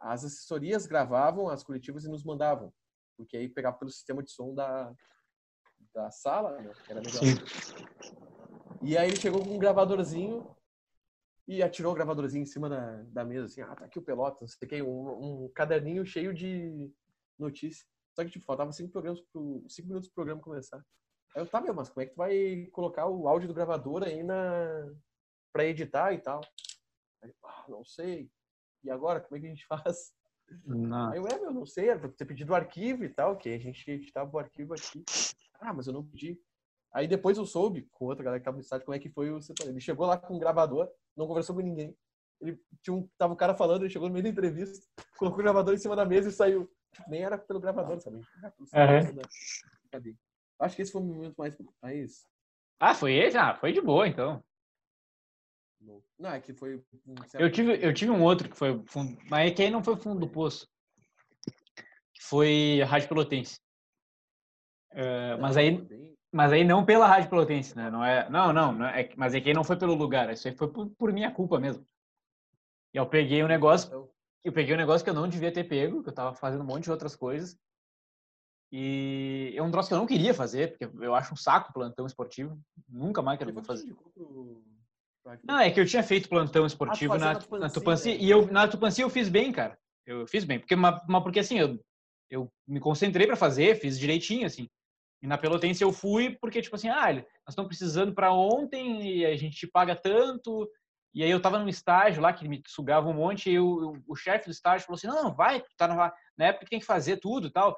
[0.01, 2.73] As assessorias gravavam as coletivas e nos mandavam.
[3.17, 4.93] Porque aí pegava pelo sistema de som da,
[5.95, 6.73] da sala, né?
[6.89, 7.21] Era melhor.
[7.21, 7.35] Sim.
[8.83, 10.57] E aí ele chegou com um gravadorzinho
[11.47, 14.41] e atirou o gravadorzinho em cima da, da mesa, assim, ah, tá aqui o Pelotas,
[14.41, 16.91] não sei o que, um, um caderninho cheio de
[17.39, 17.87] notícias.
[18.15, 20.79] Só que, tipo, faltava cinco, programas pro, cinco minutos pro programa começar.
[21.35, 24.03] Aí eu, tá, meu, mas como é que tu vai colocar o áudio do gravador
[24.03, 24.93] aí na...
[25.53, 26.41] pra editar e tal?
[27.23, 28.31] Aí, ah, não sei.
[28.85, 30.13] E agora, como é que a gente faz?
[30.67, 31.11] Não.
[31.11, 33.49] Aí eu, é, meu, não sei, era pra ter pedido o arquivo e tal, que
[33.49, 35.05] a gente editava o arquivo aqui.
[35.61, 36.41] Ah, mas eu não pedi.
[36.93, 39.31] Aí depois eu soube, com outra galera que tava no estádio, como é que foi
[39.31, 39.69] o setor.
[39.69, 41.97] Ele chegou lá com um gravador, não conversou com ninguém.
[42.41, 44.85] Ele tinha um, tava o cara falando, ele chegou no meio da entrevista,
[45.17, 46.69] colocou o gravador em cima da mesa e saiu.
[47.07, 48.17] Nem era pelo gravador, sabe?
[48.17, 49.23] Uhum.
[49.93, 50.17] Cadê?
[50.59, 52.27] Acho que esse foi o momento mais, mais.
[52.81, 53.37] Ah, foi esse?
[53.37, 54.43] Ah, foi de boa, então.
[56.19, 56.83] Não, é que foi.
[57.35, 59.97] Eu tive, eu tive um outro que foi fundo, mas é que aí não foi
[59.97, 60.69] fundo do poço.
[62.21, 63.59] Foi a Rádio Pelotense.
[64.93, 65.87] Uh, mas aí,
[66.33, 67.91] mas aí não pela Rádio Pelotense, né?
[67.91, 70.31] Não é, não, não, não é, mas é que aí não foi pelo lugar.
[70.31, 71.87] Isso aí foi por, por minha culpa mesmo.
[72.93, 74.11] E eu peguei um negócio, então
[74.45, 76.67] eu peguei um negócio que eu não devia ter pego, que eu tava fazendo um
[76.67, 77.59] monte de outras coisas.
[78.73, 82.07] E é um troço que eu não queria fazer, porque eu acho um saco plantão
[82.07, 82.59] esportivo.
[82.89, 83.95] Nunca mais quero fazer.
[85.45, 88.67] Não, é que eu tinha feito plantão esportivo ah, na, na Tupanci, e eu na
[88.67, 89.79] Tupanci eu fiz bem, cara.
[90.07, 91.79] Eu fiz bem, porque mas, porque assim, eu,
[92.31, 94.69] eu me concentrei para fazer, fiz direitinho assim.
[95.23, 99.27] E na Pelotense eu fui porque tipo assim, ah, nós estamos precisando para ontem e
[99.27, 100.69] a gente paga tanto.
[101.13, 104.17] E aí eu tava num estágio lá que me sugava um monte e eu, o
[104.17, 106.87] chefe do estágio falou assim: "Não, não vai, tá na, na época que tem que
[106.87, 107.77] fazer tudo, e tal".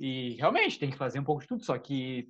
[0.00, 2.28] E realmente tem que fazer um pouco de tudo, só que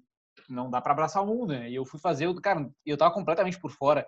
[0.48, 1.70] não dá para abraçar o mundo, né?
[1.70, 4.06] E eu fui fazer, cara, eu tava completamente por fora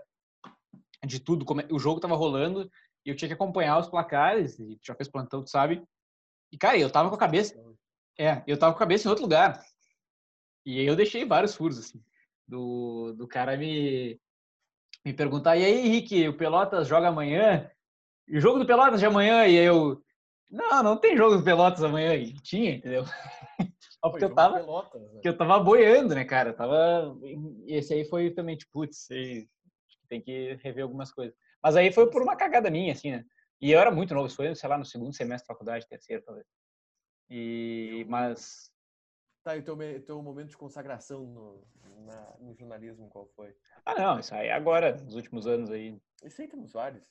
[1.06, 1.44] de tudo.
[1.70, 2.70] O jogo tava rolando
[3.04, 4.58] e eu tinha que acompanhar os placares.
[4.58, 5.82] E já fez plantão, tu sabe?
[6.52, 7.54] E, cara, eu tava com a cabeça.
[8.18, 9.62] É, eu tava com a cabeça em outro lugar.
[10.64, 12.02] E aí eu deixei vários furos, assim.
[12.46, 14.20] Do, do cara me,
[15.04, 17.70] me perguntar: e aí, Henrique, o Pelotas joga amanhã?
[18.28, 19.46] E o jogo do Pelotas de amanhã?
[19.46, 20.02] E eu.
[20.50, 22.14] Não, não tem jogo do Pelotas amanhã.
[22.14, 23.04] E tinha, entendeu?
[24.02, 25.20] porque eu tava, Pelotas, né?
[25.22, 26.52] que eu tava boiando, né, cara?
[26.52, 27.16] tava.
[27.66, 29.08] Esse aí foi também, tipo, putz,
[30.10, 31.34] tem que rever algumas coisas.
[31.62, 33.24] Mas aí foi por uma cagada minha, assim, né?
[33.60, 36.22] E eu era muito novo, isso foi, sei lá, no segundo semestre da faculdade, terceiro,
[36.22, 36.46] talvez.
[37.30, 38.70] E, mas...
[39.44, 41.64] Tá, e o teu, teu momento de consagração no,
[42.04, 43.54] na, no jornalismo, qual foi?
[43.86, 45.98] Ah, não, isso aí agora, nos últimos anos aí.
[46.24, 47.04] Isso aí temos vários.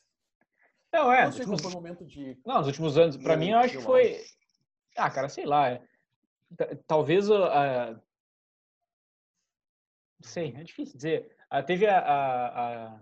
[0.91, 1.25] Não, é.
[1.25, 1.61] Não sei últimos...
[1.61, 2.39] qual foi o momento de...
[2.45, 4.23] Não, nos últimos anos, pra mim, eu acho que foi...
[4.97, 5.81] Ah, cara, sei lá, é...
[6.87, 7.93] Talvez a...
[10.21, 11.38] Não sei, é difícil dizer.
[11.49, 12.99] Ah, teve a, a,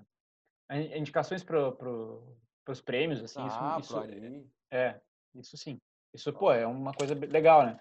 [0.70, 2.38] a indicações para pro,
[2.68, 5.00] os prêmios, assim, ah, isso, isso é,
[5.36, 5.80] isso sim.
[6.14, 7.80] Isso, pô, é uma coisa legal, né?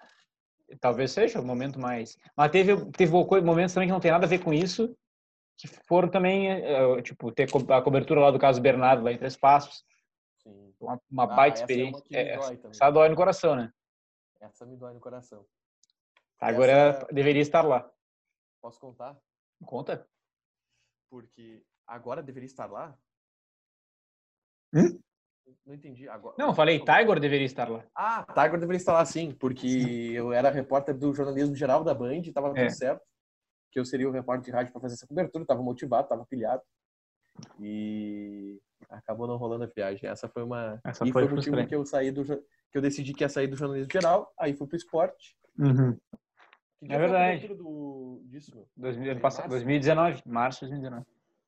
[0.81, 2.17] Talvez seja o momento mais.
[2.35, 4.95] Mas teve, teve momentos também que não tem nada a ver com isso,
[5.57, 9.35] que foram também, eh, tipo, ter a cobertura lá do caso Bernardo, lá em Três
[9.35, 9.83] Passos.
[10.43, 10.73] Sim.
[10.79, 12.03] Uma, uma ah, baita é experiência.
[12.11, 13.71] É, essa dói no coração, né?
[14.39, 15.45] Essa me dói no coração.
[16.39, 17.07] Agora essa...
[17.11, 17.89] deveria estar lá.
[18.61, 19.17] Posso contar?
[19.65, 20.07] Conta.
[21.09, 22.97] Porque agora deveria estar lá?
[24.73, 24.99] Hum?
[25.65, 26.07] Não entendi.
[26.09, 26.35] Agora...
[26.37, 27.85] Não, falei Tiger deveria estar lá.
[27.95, 32.21] Ah, Tiger deveria estar lá sim, porque eu era repórter do jornalismo geral da Band,
[32.21, 32.69] estava tudo é.
[32.69, 33.01] certo.
[33.71, 36.61] Que eu seria o repórter de rádio para fazer essa cobertura, estava motivado, estava pilhado.
[37.59, 40.09] E acabou não rolando a viagem.
[40.09, 40.79] Essa foi uma.
[40.83, 43.29] Essa e foi, foi o motivo que eu saí do que eu decidi que ia
[43.29, 45.35] sair do jornalismo geral, aí fui pro esporte.
[45.57, 45.97] Uhum.
[46.83, 47.47] É verdade.
[47.55, 49.47] Do, disso, 2000, março?
[49.47, 51.05] 2019, março de 2019.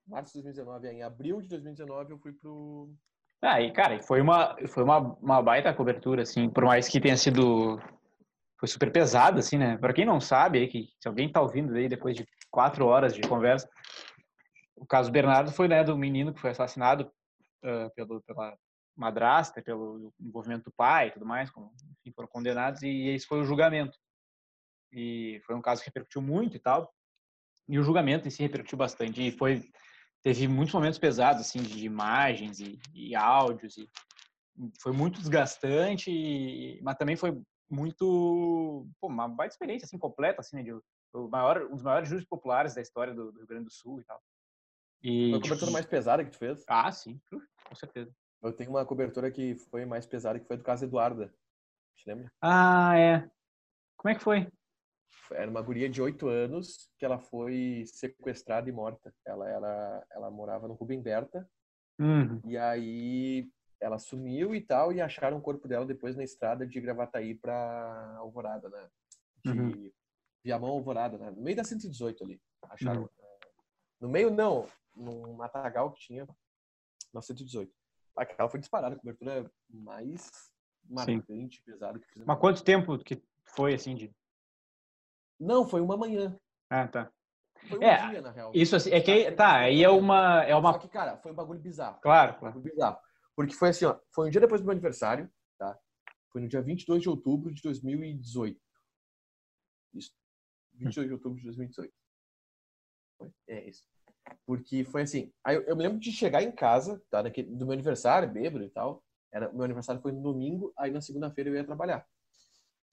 [0.08, 2.90] Março de 2019, em abril de 2019 eu fui pro.
[3.42, 7.16] Ah, e cara, foi uma, foi uma, uma baita cobertura, assim, por mais que tenha
[7.16, 7.80] sido.
[8.60, 9.78] Foi super pesado, assim, né?
[9.78, 13.14] Pra quem não sabe, aí, que se alguém tá ouvindo aí depois de quatro horas
[13.14, 13.70] de conversa,
[14.76, 17.10] o caso Bernardo foi, né, do menino que foi assassinado
[17.64, 18.54] uh, pelo, pela
[18.98, 23.40] madrasta, pelo envolvimento do pai e tudo mais, como, enfim, foram condenados, e esse foi
[23.40, 23.98] o julgamento
[24.92, 26.94] e foi um caso que repercutiu muito e tal.
[27.68, 29.64] E o julgamento em si repercutiu bastante e foi
[30.22, 33.90] teve muitos momentos pesados assim de imagens e, e áudios e
[34.82, 40.58] foi muito desgastante, e, mas também foi muito pô, uma baita experiência assim completa assim,
[40.58, 43.66] né, de, o maior um dos maiores júris populares da história do, do, Rio Grande
[43.66, 44.22] do Sul e tal.
[45.02, 46.64] E foi a cobertura mais pesada que tu fez?
[46.68, 48.14] Ah, sim, com certeza.
[48.42, 51.34] Eu tenho uma cobertura que foi mais pesada que foi do caso Eduarda.
[51.96, 52.32] Te lembra?
[52.42, 53.30] Ah, é.
[53.98, 54.50] Como é que foi?
[55.32, 59.14] Era uma guria de oito anos que ela foi sequestrada e morta.
[59.26, 61.48] Ela, ela, ela morava no Rubem Berta.
[62.00, 62.42] Uhum.
[62.46, 63.50] E aí
[63.80, 68.16] ela sumiu e tal, e acharam o corpo dela depois na estrada de Gravataí para
[68.18, 68.90] Alvorada, né?
[69.46, 69.92] De uhum.
[70.44, 71.32] Viamão Alvorada, né?
[71.32, 72.42] No meio da 118 ali.
[72.70, 73.04] Acharam.
[73.04, 73.10] Uhum.
[74.02, 74.68] No meio, não.
[74.96, 76.28] No matagal que tinha
[77.14, 77.72] na 118.
[78.16, 80.30] Aquela foi disparada, a cobertura mais
[80.90, 81.64] marcante, Sim.
[81.64, 82.20] pesada que.
[82.26, 84.14] Mas quanto tempo que foi, assim, de
[85.40, 86.38] não, foi uma manhã.
[86.70, 87.12] Ah, tá.
[87.68, 88.52] Foi um é, dia, na real.
[88.54, 90.74] Isso assim, é que, tá, aí é uma, é uma...
[90.74, 92.00] Só que, cara, foi um bagulho bizarro.
[92.02, 92.60] Claro, claro.
[92.60, 92.98] Um bizarro.
[93.36, 95.78] Porque foi assim, ó, foi um dia depois do meu aniversário, tá?
[96.32, 98.60] Foi no dia 22 de outubro de 2018.
[99.94, 100.12] Isso.
[100.74, 101.94] 22 de outubro de 2018.
[103.48, 103.84] É isso.
[104.46, 107.72] Porque foi assim, aí eu, eu me lembro de chegar em casa, tá, do meu
[107.72, 109.04] aniversário, bêbado e tal.
[109.32, 112.06] Era, meu aniversário foi no domingo, aí na segunda-feira eu ia trabalhar.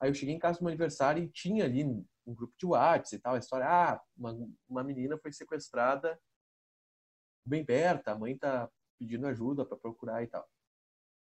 [0.01, 1.85] Aí eu cheguei em casa do meu aniversário e tinha ali
[2.27, 4.37] um grupo de WhatsApp e tal, a história, ah, uma,
[4.69, 6.19] uma menina foi sequestrada
[7.47, 10.47] bem perto, a mãe tá pedindo ajuda para procurar e tal.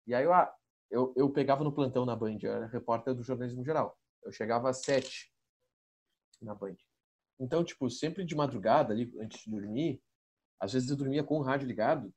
[0.07, 0.53] E aí eu, ah,
[0.89, 3.97] eu, eu pegava no plantão na Band, eu era repórter do jornalismo geral.
[4.23, 5.33] Eu chegava às sete
[6.41, 6.75] na Band.
[7.39, 10.01] Então, tipo, sempre de madrugada ali, antes de dormir,
[10.59, 12.13] às vezes eu dormia com o rádio ligado,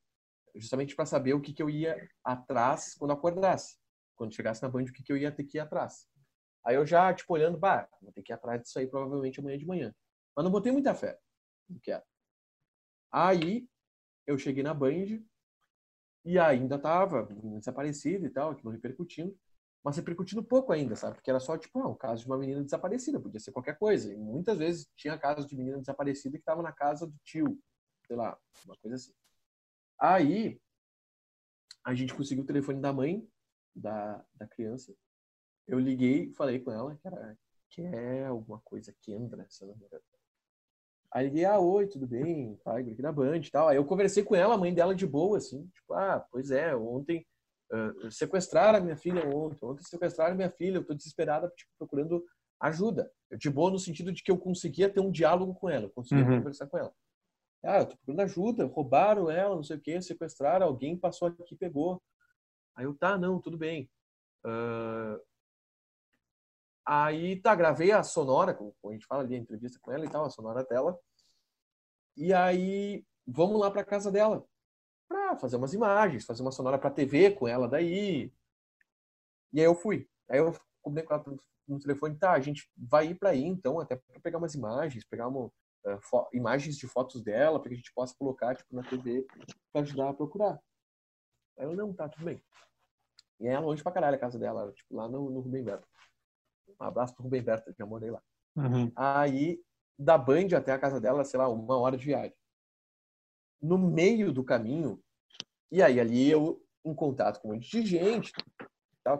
[0.54, 3.78] justamente para saber o que, que eu ia atrás quando acordasse.
[4.14, 6.08] Quando chegasse na Band, o que, que eu ia ter que ir atrás.
[6.66, 9.56] Aí eu já, tipo, olhando, bah, vou ter que ir atrás disso aí provavelmente amanhã
[9.56, 9.94] de manhã.
[10.34, 11.16] Mas não botei muita fé.
[11.68, 12.02] Não quero.
[13.12, 13.68] Aí
[14.26, 15.22] eu cheguei na Band
[16.24, 17.28] e ainda tava
[17.58, 19.38] desaparecida e tal, aquilo repercutindo.
[19.84, 21.14] Mas repercutindo pouco ainda, sabe?
[21.14, 24.12] Porque era só, tipo, ah, um caso de uma menina desaparecida, podia ser qualquer coisa.
[24.12, 27.56] E muitas vezes tinha casos de menina desaparecida que estava na casa do tio,
[28.08, 29.12] sei lá, uma coisa assim.
[30.00, 30.60] Aí,
[31.84, 33.24] a gente conseguiu o telefone da mãe
[33.72, 34.92] da, da criança.
[35.66, 37.36] Eu liguei, falei com ela, que era
[37.68, 40.02] que é alguma coisa Kendra, se eu não me engano.
[41.12, 42.56] Aí liguei, ah, oi, tudo bem?
[42.64, 43.68] Pai, aqui da Band e tal.
[43.68, 46.74] Aí eu conversei com ela, a mãe dela de boa, assim, tipo, ah, pois é,
[46.74, 47.26] ontem
[47.72, 52.24] uh, sequestraram a minha filha ontem, ontem sequestraram minha filha, eu tô desesperada, tipo, procurando
[52.60, 53.10] ajuda.
[53.30, 55.90] Eu de boa no sentido de que eu conseguia ter um diálogo com ela, eu
[55.90, 56.38] conseguia uhum.
[56.38, 56.92] conversar com ela.
[57.64, 61.54] Ah, eu tô procurando ajuda, roubaram ela, não sei o quê, sequestraram, alguém passou aqui
[61.54, 62.00] e pegou.
[62.76, 63.90] Aí eu, tá, não, tudo bem.
[64.44, 65.20] Uh...
[66.86, 70.08] Aí, tá, gravei a sonora, como a gente fala ali, a entrevista com ela e
[70.08, 70.96] tal, a sonora dela.
[72.16, 74.46] E aí, vamos lá pra casa dela
[75.08, 78.32] pra fazer umas imagens, fazer uma sonora pra TV com ela daí.
[79.52, 80.08] E aí eu fui.
[80.28, 81.24] Aí eu combinei com ela
[81.66, 85.04] no telefone, tá, a gente vai ir pra aí então, até pra pegar umas imagens,
[85.04, 88.84] pegar uma, uh, imagens de fotos dela, para que a gente possa colocar tipo, na
[88.84, 89.26] TV
[89.72, 90.60] para ajudar a procurar.
[91.58, 92.40] Aí eu, não, tá, tudo bem.
[93.40, 95.86] E é longe pra caralho a casa dela, tipo, lá no, no Rubem Berta.
[96.68, 98.22] Um abraço pro Rubem Berta, já morei lá.
[98.56, 98.90] Uhum.
[98.94, 99.62] Aí,
[99.98, 102.36] da Band até a casa dela, sei lá, uma hora de viagem.
[103.60, 105.02] No meio do caminho,
[105.70, 108.32] e aí ali eu, em contato com um monte de gente,
[109.02, 109.18] tal,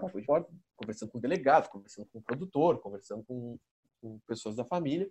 [0.77, 3.59] conversando com o delegado, conversando com o produtor, conversando com,
[4.01, 5.11] com pessoas da família.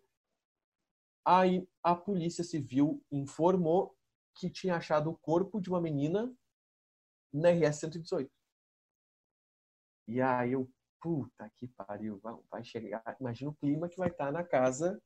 [1.26, 3.95] Aí a Polícia Civil informou
[4.36, 6.32] que tinha achado o corpo de uma menina
[7.34, 8.32] na RS 118.
[10.07, 10.70] E aí eu,
[11.06, 12.19] puta que pariu,
[12.49, 13.15] vai chegar.
[13.22, 14.99] Imagina o clima que vai estar na casa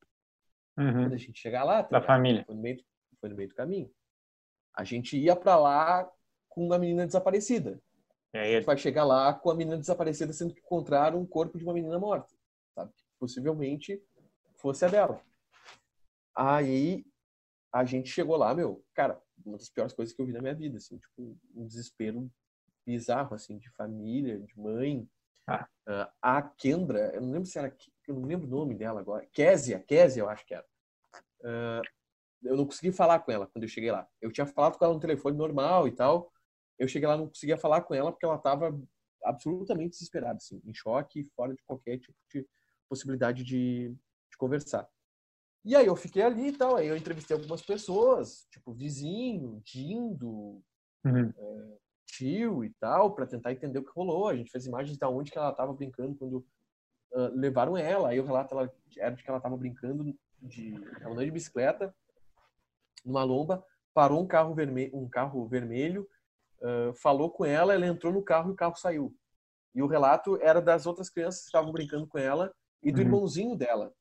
[0.78, 0.92] uhum.
[0.94, 1.82] quando a gente chegar lá.
[1.82, 2.42] Tá da família.
[2.46, 2.82] Foi no, meio,
[3.20, 3.92] foi no meio do caminho.
[4.74, 6.10] A gente ia para lá
[6.48, 7.78] com uma menina desaparecida.
[8.32, 11.58] É, a gente vai chegar lá com a menina desaparecida sendo que encontraram um corpo
[11.58, 12.34] de uma menina morta.
[12.74, 12.90] Sabe?
[13.18, 14.02] Possivelmente
[14.54, 15.22] fosse a dela.
[16.34, 17.04] Aí
[17.70, 20.54] a gente chegou lá, meu, cara, uma das piores coisas que eu vi na minha
[20.54, 22.30] vida, assim, tipo, um desespero
[22.86, 25.06] bizarro, assim, de família, de mãe.
[25.50, 25.68] Ah.
[25.88, 27.74] Uh, a Kendra, eu não lembro se era,
[28.06, 30.66] eu não lembro o nome dela agora, Késia, Késia eu acho que era.
[31.40, 31.82] Uh,
[32.42, 34.08] eu não consegui falar com ela quando eu cheguei lá.
[34.20, 36.32] Eu tinha falado com ela no telefone normal e tal.
[36.78, 38.78] Eu cheguei lá não conseguia falar com ela porque ela estava
[39.24, 42.46] absolutamente desesperada, assim, em choque, fora de qualquer tipo de
[42.88, 44.88] possibilidade de, de conversar.
[45.64, 50.62] E aí eu fiquei ali e tal, aí eu entrevistei algumas pessoas, tipo vizinho, Dindo,
[51.04, 51.32] uhum.
[51.36, 51.78] é,
[52.10, 54.28] tio e tal, para tentar entender o que rolou.
[54.28, 56.36] A gente fez imagens de onde que ela estava brincando quando
[57.12, 58.08] uh, levaram ela.
[58.08, 61.94] Aí o relato ela, era de que ela estava brincando de, andando de bicicleta
[63.04, 63.64] numa lomba,
[63.94, 66.08] parou um carro vermelho, um carro vermelho,
[66.60, 69.14] uh, falou com ela, ela entrou no carro e o carro saiu.
[69.74, 73.04] E o relato era das outras crianças que estavam brincando com ela e do uhum.
[73.04, 73.92] irmãozinho dela,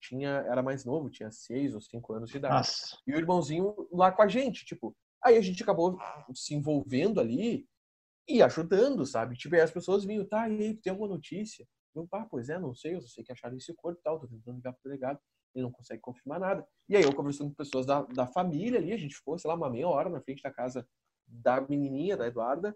[0.00, 2.54] tinha era mais novo, tinha seis ou cinco anos de idade.
[2.54, 2.98] Nossa.
[3.06, 4.96] E o irmãozinho lá com a gente, tipo.
[5.24, 5.98] Aí a gente acabou
[6.34, 7.66] se envolvendo ali
[8.28, 9.36] e ajudando, sabe?
[9.36, 11.66] Tipo, as pessoas vinham, tá, e aí, tem alguma notícia?
[11.94, 14.28] Eu, ah, pois é, não sei, eu sei que acharam esse corpo e tal, tô
[14.28, 15.18] tentando ligar pro delegado,
[15.54, 16.66] ele não consegue confirmar nada.
[16.88, 19.56] E aí eu conversando com pessoas da, da família ali, a gente ficou, sei lá,
[19.56, 20.86] uma meia hora na frente da casa
[21.26, 22.74] da menininha, da Eduarda,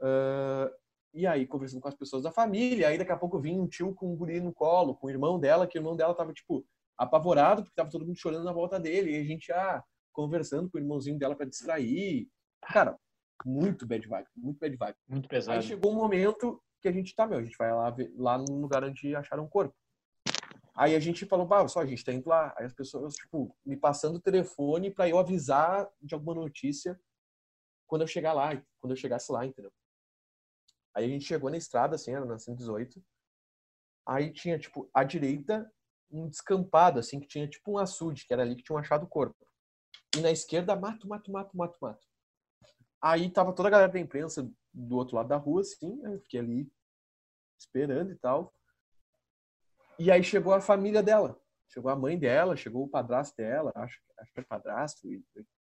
[0.00, 0.82] uh,
[1.14, 3.94] e aí, conversando com as pessoas da família, aí daqui a pouco vinha um tio
[3.94, 6.66] com um guri no colo, com o irmão dela, que o irmão dela tava, tipo,
[6.96, 10.78] apavorado, porque tava todo mundo chorando na volta dele, e a gente já conversando com
[10.78, 12.28] o irmãozinho dela para distrair.
[12.62, 12.98] Cara,
[13.44, 14.96] muito bad vibe, muito bad vibe.
[15.08, 15.58] Muito pesado.
[15.58, 18.38] Aí chegou um momento que a gente tá, meu, a gente vai lá, ver, lá
[18.38, 19.74] no lugar onde acharam o corpo.
[20.74, 22.54] Aí a gente falou, bah, só, a gente tá indo lá.
[22.56, 26.98] Aí as pessoas, tipo, me passando o telefone para eu avisar de alguma notícia
[27.86, 29.70] quando eu chegar lá, quando eu chegasse lá, entendeu?
[30.94, 33.02] Aí a gente chegou na estrada, assim, era na 118.
[34.06, 35.70] Aí tinha, tipo, à direita,
[36.10, 39.08] um descampado, assim, que tinha, tipo, um açude, que era ali que tinham achado o
[39.08, 39.36] corpo.
[40.16, 42.06] E na esquerda, mato, mato, mato, mato, mato.
[43.00, 46.14] Aí tava toda a galera da imprensa do outro lado da rua, assim, né?
[46.14, 46.72] eu fiquei ali
[47.58, 48.54] esperando e tal.
[49.98, 51.40] E aí chegou a família dela.
[51.68, 55.08] Chegou a mãe dela, chegou o padrasto dela, acho, acho que era padrasto,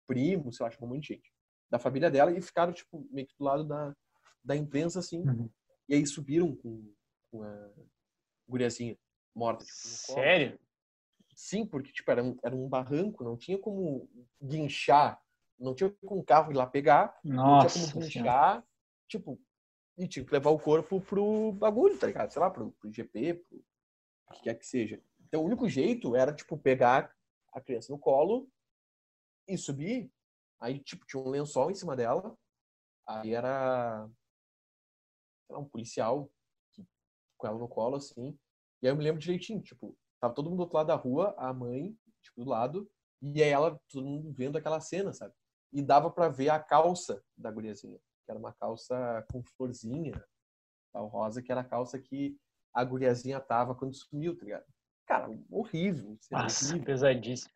[0.07, 1.33] primo, sei lá, chegou um monte de gente.
[1.71, 3.95] Da família dela e ficaram, tipo, meio que do lado da,
[4.45, 5.21] da imprensa, assim.
[5.21, 5.51] Uhum.
[5.89, 6.95] E aí subiram com,
[7.31, 7.71] com a
[8.49, 8.97] guriazinha
[9.35, 9.65] morta.
[9.65, 10.59] Tipo, Sério?
[11.39, 14.11] Sim, porque, tipo, era um, era um barranco, não tinha como
[14.43, 15.23] guinchar,
[15.57, 18.67] não tinha como o carro ir lá pegar, Nossa, não tinha como guinchar,
[19.07, 19.41] tipo,
[19.97, 22.33] e tinha que levar o corpo pro bagulho, tá ligado?
[22.33, 25.01] Sei lá, pro, pro GP, pro o que quer que seja.
[25.21, 27.15] Então, o único jeito era, tipo, pegar
[27.53, 28.51] a criança no colo
[29.47, 30.11] e subir.
[30.59, 32.37] Aí, tipo, tinha um lençol em cima dela.
[33.07, 34.11] Aí era
[35.51, 36.29] um policial
[36.73, 36.85] que,
[37.37, 38.37] com ela no colo, assim.
[38.83, 41.35] E aí eu me lembro direitinho, tipo, tava todo mundo do outro lado da rua,
[41.39, 42.91] a mãe, tipo, do lado,
[43.23, 45.35] e aí ela, todo mundo vendo aquela cena, sabe?
[45.73, 50.13] E dava para ver a calça da guriazinha, que era uma calça com florzinha,
[50.93, 52.39] tal rosa, que era a calça que
[52.73, 54.67] a guriazinha tava quando sumiu, tá ligado?
[55.07, 56.19] Cara, horrível.
[56.31, 56.87] Nossa, horrível.
[56.87, 57.53] pesadíssimo.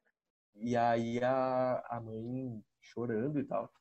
[0.54, 3.72] E aí a, a mãe chorando e tal.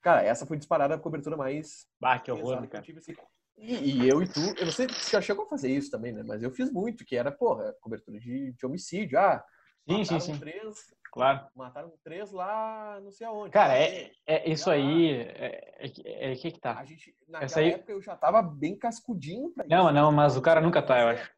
[0.00, 1.86] Cara, essa foi disparada a cobertura mais.
[2.00, 2.84] Bah, que horror, cara.
[2.84, 3.14] Que assim.
[3.60, 6.12] E, e, eu e tu, eu não sei se já chegou a fazer isso também,
[6.12, 6.22] né?
[6.24, 9.18] Mas eu fiz muito, que era, porra, cobertura de, de homicídio.
[9.18, 9.44] Ah,
[9.88, 10.38] sim, sim, sim.
[10.38, 11.46] Três, claro.
[11.56, 13.50] Mataram três lá, não sei aonde.
[13.50, 15.12] Cara, é, é isso aí.
[15.12, 16.78] É, é, é, que que tá?
[16.78, 17.72] A gente, naquela aí...
[17.72, 21.00] época eu já tava bem cascudinho pra Não, isso, não, mas o cara nunca tá,
[21.00, 21.30] eu acho.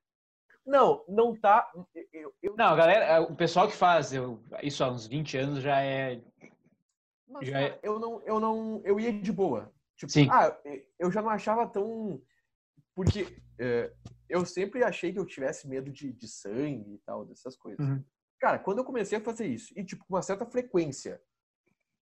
[0.66, 1.70] Não, não tá.
[2.12, 2.54] Eu, eu...
[2.56, 6.20] Não, galera, o pessoal que faz eu, isso há uns 20 anos já é.
[7.26, 7.78] Mas, já cara, é...
[7.82, 9.72] eu não, eu não, eu ia de boa.
[10.00, 10.28] Tipo, Sim.
[10.30, 10.58] ah,
[10.98, 12.22] eu já não achava tão.
[12.94, 13.26] Porque
[13.58, 13.92] é,
[14.30, 17.86] eu sempre achei que eu tivesse medo de, de sangue e tal, dessas coisas.
[17.86, 18.02] Uhum.
[18.40, 21.22] Cara, quando eu comecei a fazer isso, e tipo, com uma certa frequência,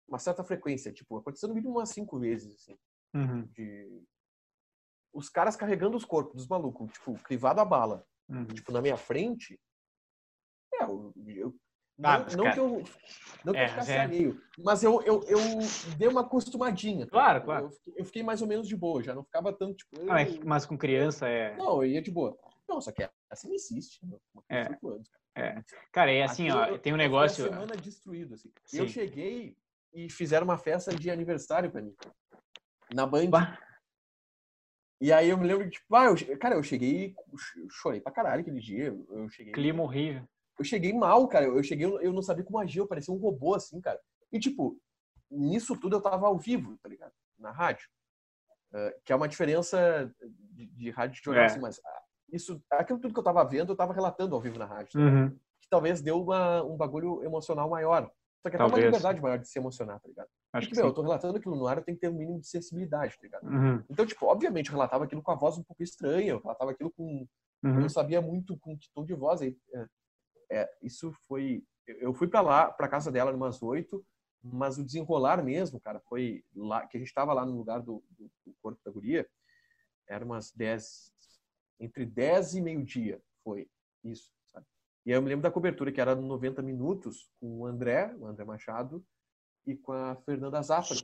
[0.07, 2.79] uma certa frequência, tipo, aconteceu no mínimo umas cinco vezes, assim,
[3.15, 3.47] uhum.
[3.47, 4.05] de
[5.15, 8.47] os caras carregando os corpos dos malucos, tipo, crivado a bala, uhum.
[8.49, 9.59] tipo, na minha frente,
[10.75, 11.57] é, eu, eu
[12.03, 12.85] ah, não, não que eu,
[13.45, 14.01] não que é, eu ficasse é.
[14.01, 15.39] alheio, mas eu, eu, eu
[15.97, 17.07] dei uma acostumadinha.
[17.07, 17.71] Claro, claro.
[17.87, 20.01] Eu, eu, fiquei mais ou menos de boa, já não ficava tanto, tipo...
[20.01, 20.15] Eu...
[20.15, 21.57] é, mas com criança é...
[21.57, 22.37] Não, eu ia de boa.
[22.69, 24.05] Não, só que assim existe.
[24.05, 24.19] Né?
[24.49, 24.63] É.
[24.63, 25.27] Anos, cara.
[25.37, 25.63] É.
[25.93, 27.45] Cara, é assim, Aqui, ó, eu, tem um negócio.
[27.45, 28.51] Uma semana destruído, assim.
[28.65, 28.79] Sim.
[28.79, 29.57] Eu cheguei
[29.93, 31.95] e fizeram uma festa de aniversário pra mim.
[32.93, 33.29] Na Band.
[33.29, 33.59] Bah.
[35.01, 38.41] E aí eu me lembro, tipo, ah, eu, cara, eu cheguei, eu chorei pra caralho
[38.41, 38.97] aquele dia.
[39.11, 39.53] Eu cheguei.
[39.53, 40.27] Clima horrível.
[40.59, 41.47] Eu cheguei mal, cara.
[41.47, 44.01] Eu cheguei, eu não sabia como agir, eu parecia um robô, assim, cara.
[44.33, 44.79] E, tipo,
[45.31, 47.13] nisso tudo eu tava ao vivo, tá ligado?
[47.39, 47.89] Na rádio.
[48.73, 50.13] Uh, que é uma diferença
[50.53, 51.47] de, de rádio de jornal, é.
[51.47, 51.81] assim, mas
[52.33, 54.93] isso, aquilo tudo que eu tava vendo, eu tava relatando ao vivo na rádio.
[54.93, 55.31] Tá uhum.
[55.31, 58.11] Que talvez deu uma, um bagulho emocional maior.
[58.43, 60.29] Só que é uma liberdade maior de se emocionar, tá ligado?
[60.53, 62.41] Acho Porque, meu, eu tô relatando aquilo no ar, eu tenho que ter um mínimo
[62.41, 63.47] de sensibilidade, tá ligado?
[63.47, 63.83] Uhum.
[63.91, 66.93] Então, tipo, obviamente, eu relatava aquilo com a voz um pouco estranha, eu relatava aquilo
[66.93, 67.27] com.
[67.65, 67.75] Uhum.
[67.75, 69.43] Eu não sabia muito com que tom de voz.
[69.43, 69.53] É,
[70.51, 71.65] é, isso foi.
[71.87, 74.05] Eu fui para lá, para casa dela, umas oito,
[74.43, 78.03] mas o desenrolar mesmo, cara, foi lá, que a gente tava lá no lugar do,
[78.11, 79.29] do, do corpo da guria,
[80.09, 81.13] era umas dez,
[81.81, 83.69] entre 10 e meio-dia foi
[84.03, 84.67] isso, sabe?
[85.05, 88.27] E aí eu me lembro da cobertura, que era 90 minutos, com o André, o
[88.27, 89.05] André Machado,
[89.65, 90.97] e com a Fernanda Zafra.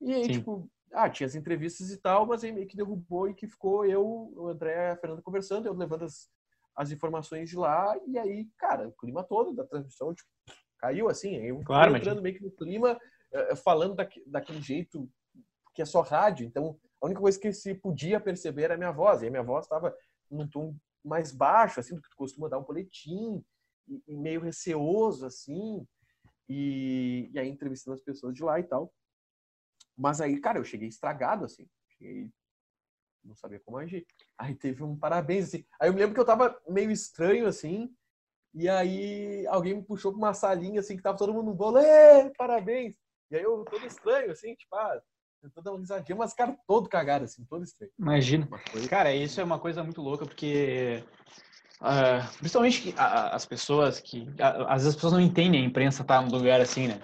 [0.00, 0.32] E aí, Sim.
[0.32, 3.84] tipo, ah, tinha as entrevistas e tal, mas aí meio que derrubou e que ficou
[3.84, 6.30] eu, o André e a Fernanda conversando, eu levando as,
[6.76, 10.28] as informações de lá, e aí, cara, o clima todo da transmissão, tipo,
[10.78, 12.98] caiu assim, eu claro, entrando meio que no clima,
[13.32, 13.94] eh, falando
[14.26, 15.08] daquele jeito
[15.74, 18.92] que é só rádio, então a única coisa que se podia perceber era a minha
[18.92, 19.22] voz.
[19.22, 19.94] E a minha voz estava
[20.30, 23.44] num tom mais baixo, assim, do que tu costuma dar um boletim,
[23.88, 25.84] e, e meio receoso, assim.
[26.48, 28.92] E, e aí entrevistando as pessoas de lá e tal.
[29.98, 31.66] Mas aí, cara, eu cheguei estragado, assim.
[31.88, 32.30] Cheguei,
[33.24, 34.06] não sabia como agir.
[34.38, 35.64] Aí teve um parabéns, assim.
[35.80, 37.94] Aí eu me lembro que eu tava meio estranho, assim.
[38.54, 41.78] E aí alguém me puxou pra uma salinha, assim, que tava todo mundo no bolo.
[42.36, 42.96] Parabéns!
[43.30, 45.00] E aí eu todo estranho, assim, tipo, ah,
[45.42, 47.90] Tentou dar uma risadinha, mas, cara, todo cagado, assim, todo estranho.
[47.98, 48.48] Imagina.
[48.88, 51.02] Cara, isso é uma coisa muito louca, porque.
[51.80, 54.20] Uh, principalmente uh, as pessoas que.
[54.20, 57.00] Uh, às vezes as pessoas não entendem a imprensa tá num lugar assim, né?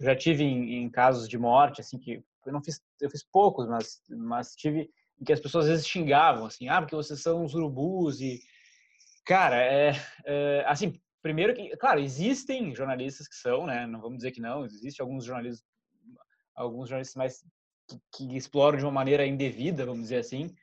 [0.00, 3.22] Eu já tive em, em, casos de morte, assim, que eu não fiz, eu fiz
[3.22, 4.90] poucos, mas, mas tive
[5.24, 8.40] que as pessoas às vezes xingavam, assim, ah, porque vocês são os urubus e.
[9.24, 9.92] Cara, é,
[10.24, 13.86] é assim, primeiro que, claro, existem jornalistas que são, né?
[13.86, 15.66] Não vamos dizer que não, existem alguns jornalistas,
[16.54, 17.44] alguns jornalistas mais
[18.12, 20.54] que, exploram de uma maneira indevida, vamos dizer assim.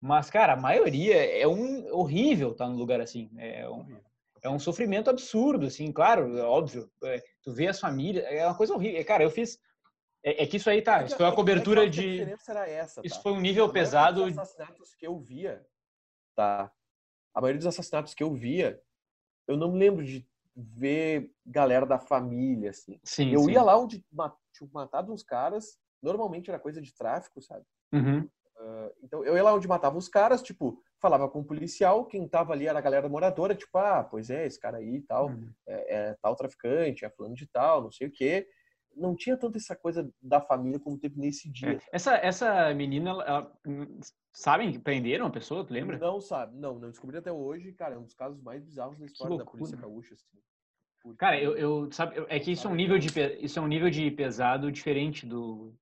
[0.00, 3.30] Mas, cara, a maioria é um horrível estar tá num lugar assim.
[3.36, 4.00] É um,
[4.42, 6.88] é um sofrimento absurdo, assim, claro, óbvio.
[7.04, 9.04] É, tu vê as famílias, é uma coisa horrível.
[9.04, 9.58] Cara, eu fiz.
[10.24, 11.04] É, é que isso aí tá.
[11.04, 12.22] Isso foi uma cobertura é de.
[12.22, 13.22] Essa, isso tá?
[13.22, 14.24] foi um nível pesado.
[14.24, 15.64] Os assassinatos que eu via,
[16.34, 16.70] tá?
[17.34, 18.80] A maioria dos assassinatos que eu via,
[19.46, 20.26] eu não me lembro de
[20.56, 22.98] ver galera da família, assim.
[23.04, 23.52] Sim, eu sim.
[23.52, 24.04] ia lá onde
[24.52, 27.64] tinham matado uns caras, normalmente era coisa de tráfico, sabe?
[27.92, 28.28] Uhum.
[28.58, 32.26] Uh, então eu ia lá onde matava os caras, tipo, falava com o policial, quem
[32.26, 35.28] tava ali era a galera moradora, tipo, ah, pois é, esse cara aí e tal,
[35.28, 35.52] uhum.
[35.66, 38.48] é, é, tal traficante, é falando de tal, não sei o quê.
[38.98, 41.74] Não tinha tanto essa coisa da família como teve nesse dia.
[41.74, 41.80] É.
[41.92, 43.52] Essa, essa menina, ela, ela,
[44.32, 45.98] sabem que prenderam a pessoa, tu lembra?
[45.98, 49.06] Não sabe, não, não descobri até hoje, cara, é um dos casos mais bizarros da
[49.06, 50.38] história da polícia gaúcha, assim.
[51.00, 51.18] Porque...
[51.18, 53.08] Cara, eu, eu sabe, é que isso é um nível de
[53.40, 55.72] isso é um nível de pesado diferente do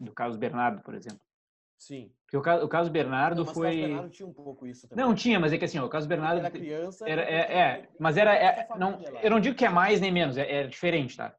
[0.00, 1.20] do Carlos Bernardo, por exemplo.
[1.78, 2.12] Sim.
[2.24, 3.68] Porque o caso, o caso Bernardo não, foi.
[3.68, 5.04] O caso Bernardo tinha um pouco isso também.
[5.04, 6.40] Não, tinha, mas é que assim, o caso Bernardo.
[6.40, 7.08] Era criança.
[7.08, 8.34] Era, é, é, mas era.
[8.34, 11.34] É, não, eu não digo que é mais nem menos, é, é, diferente, tá?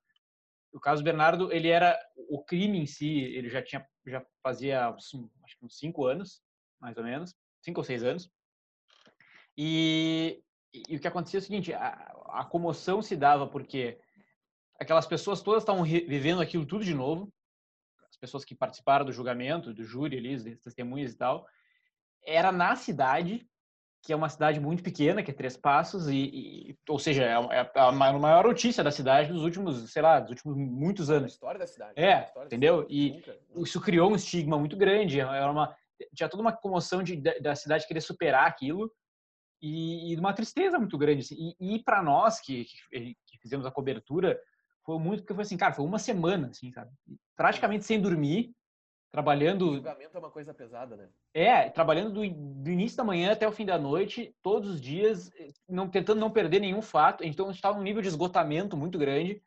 [0.72, 2.00] O caso Bernardo, ele era.
[2.30, 3.86] O crime em si, ele já tinha.
[4.06, 6.42] Já fazia, acho que uns cinco anos,
[6.80, 7.36] mais ou menos.
[7.62, 8.30] Cinco ou seis anos.
[9.58, 10.42] E,
[10.88, 11.90] e o que acontecia é o seguinte: a,
[12.28, 14.00] a comoção se dava porque
[14.80, 17.32] aquelas pessoas todas estavam vivendo aquilo tudo de novo
[18.20, 21.48] pessoas que participaram do julgamento, do júri ali, as testemunhas e tal,
[22.26, 23.49] era na cidade,
[24.02, 27.34] que é uma cidade muito pequena, que é Três Passos, e, e ou seja, é,
[27.34, 31.26] é a maior notícia da cidade dos últimos, sei lá, dos últimos muitos anos.
[31.26, 31.94] A história da cidade.
[31.96, 32.86] É, entendeu?
[32.90, 35.76] E nunca, isso criou um estigma muito grande, era uma,
[36.16, 38.92] tinha toda uma comoção de, da cidade querer superar aquilo,
[39.62, 41.22] e, e uma tristeza muito grande.
[41.22, 41.54] Assim.
[41.60, 44.40] E, e para nós que, que, fizemos a cobertura,
[44.86, 46.92] foi muito porque foi assim, cara, foi uma semana, assim, sabe?
[47.36, 48.54] Praticamente sem dormir,
[49.12, 49.70] trabalhando.
[49.70, 51.10] O julgamento é uma coisa pesada, né?
[51.34, 55.32] É, trabalhando do, do, início da manhã até o fim da noite, todos os dias,
[55.68, 57.24] não tentando não perder nenhum fato.
[57.24, 59.42] Então a gente estava num nível de esgotamento muito grande.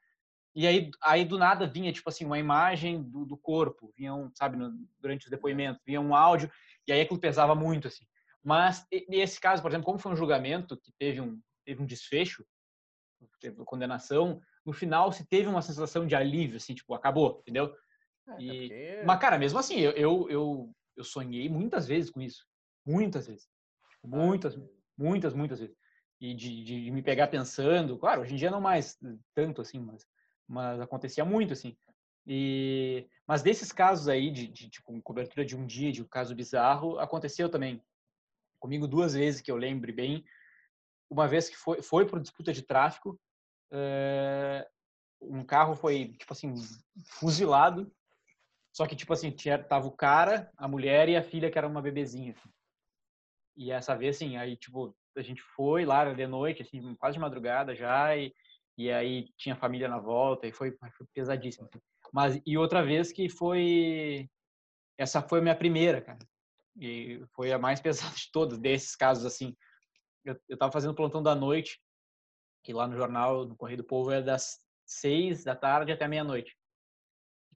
[0.55, 4.31] E aí, aí do nada vinha tipo assim uma imagem do, do corpo, vinha um,
[4.35, 4.71] sabe, no,
[5.01, 6.51] durante os depoimentos, vinha um áudio
[6.87, 8.05] e aí aquilo pesava muito assim.
[8.45, 12.45] Mas nesse caso, por exemplo, como foi um julgamento que teve um teve um desfecho,
[13.41, 17.75] teve condenação, no final se teve uma sensação de alívio, assim, tipo, acabou, entendeu?
[18.29, 18.61] É, e...
[18.61, 19.03] porque...
[19.05, 22.47] Mas, cara, mesmo assim, eu, eu, eu, eu, sonhei muitas vezes com isso.
[22.87, 23.49] Muitas vezes.
[24.05, 24.59] Muitas,
[24.97, 25.77] muitas, muitas vezes.
[26.21, 28.99] E de, de, de, me pegar pensando, claro, hoje em dia não mais
[29.35, 30.07] tanto assim, mas,
[30.47, 31.77] mas acontecia muito, assim.
[32.27, 36.35] E, mas desses casos aí de, de tipo, cobertura de um dia, de um caso
[36.35, 37.83] bizarro, aconteceu também
[38.61, 40.25] comigo duas vezes que eu lembre bem.
[41.11, 43.21] Uma vez que foi, foi por disputa de tráfico,
[43.73, 44.69] é,
[45.21, 46.55] um carro foi, tipo assim,
[47.07, 47.93] fuzilado.
[48.73, 51.69] Só que, tipo assim, tinha, tava o cara, a mulher e a filha, que era
[51.69, 52.35] uma bebezinha.
[53.55, 57.21] E essa vez, assim, aí, tipo, a gente foi lá de noite, assim, quase de
[57.21, 58.35] madrugada já, e,
[58.79, 61.69] e aí tinha família na volta, e foi, foi pesadíssimo.
[61.71, 61.83] Assim.
[62.13, 64.29] Mas, e outra vez que foi...
[64.97, 66.19] Essa foi a minha primeira, cara.
[66.77, 69.55] E foi a mais pesada de todas, desses casos, assim.
[70.25, 71.79] Eu, eu tava fazendo plantão da noite,
[72.65, 76.57] que lá no jornal, no Correio do Povo, é das seis da tarde até meia-noite.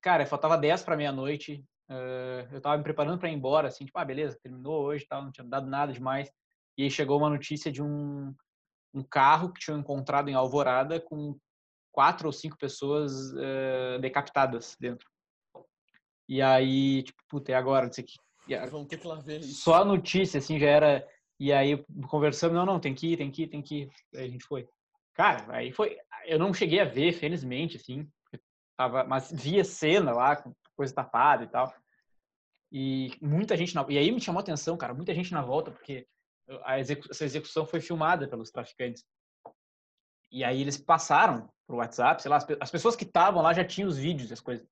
[0.07, 1.65] Cara, faltava dez para meia-noite.
[1.91, 5.21] Uh, eu tava me preparando para ir embora, assim, tipo, ah, beleza, terminou hoje, tal,
[5.21, 6.31] não tinha dado nada demais.
[6.79, 8.33] E aí chegou uma notícia de um,
[8.95, 11.37] um carro que tinham encontrado em Alvorada com
[11.91, 15.11] quatro ou cinco pessoas uh, decapitadas dentro.
[16.29, 17.87] E aí, tipo, puta, e agora?
[17.87, 18.15] Não sei que.
[18.71, 19.61] Vamos ter que lá ver isso.
[19.61, 21.09] Só a notícia, assim, já era.
[21.41, 23.91] E aí, conversando, não, não, tem que ir, tem que ir, tem que ir.
[24.15, 24.69] Aí a gente foi.
[25.15, 25.99] Cara, aí foi.
[26.27, 28.09] Eu não cheguei a ver, felizmente, assim.
[28.77, 30.43] Tava, mas via cena lá,
[30.77, 31.75] coisa tapada e tal.
[32.71, 33.85] E muita gente na.
[33.89, 36.07] E aí me chamou a atenção, cara, muita gente na volta, porque
[36.65, 37.09] a execu...
[37.11, 39.05] essa execução foi filmada pelos traficantes.
[40.31, 43.89] E aí eles passaram pro WhatsApp, sei lá, as pessoas que estavam lá já tinham
[43.89, 44.67] os vídeos, as coisas.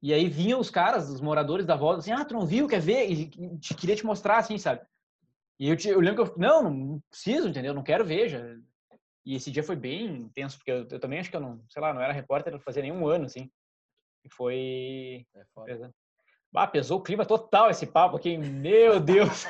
[0.00, 2.80] E aí vinham os caras, os moradores da volta, assim, ah, tu não viu, quer
[2.80, 3.10] ver?
[3.10, 3.28] E
[3.76, 4.80] queria te mostrar, assim, sabe?
[5.58, 7.74] E eu, te, eu lembro que eu, não, não preciso, entendeu?
[7.74, 8.38] Não quero ver, já,
[9.24, 11.82] e esse dia foi bem intenso, porque eu, eu, também acho que eu não, sei
[11.82, 13.50] lá, não era repórter, não fazia nenhum ano, assim.
[14.24, 15.26] E foi.
[15.34, 15.94] É foda.
[16.54, 19.44] Ah, pesou o clima total esse papo aqui, meu Deus!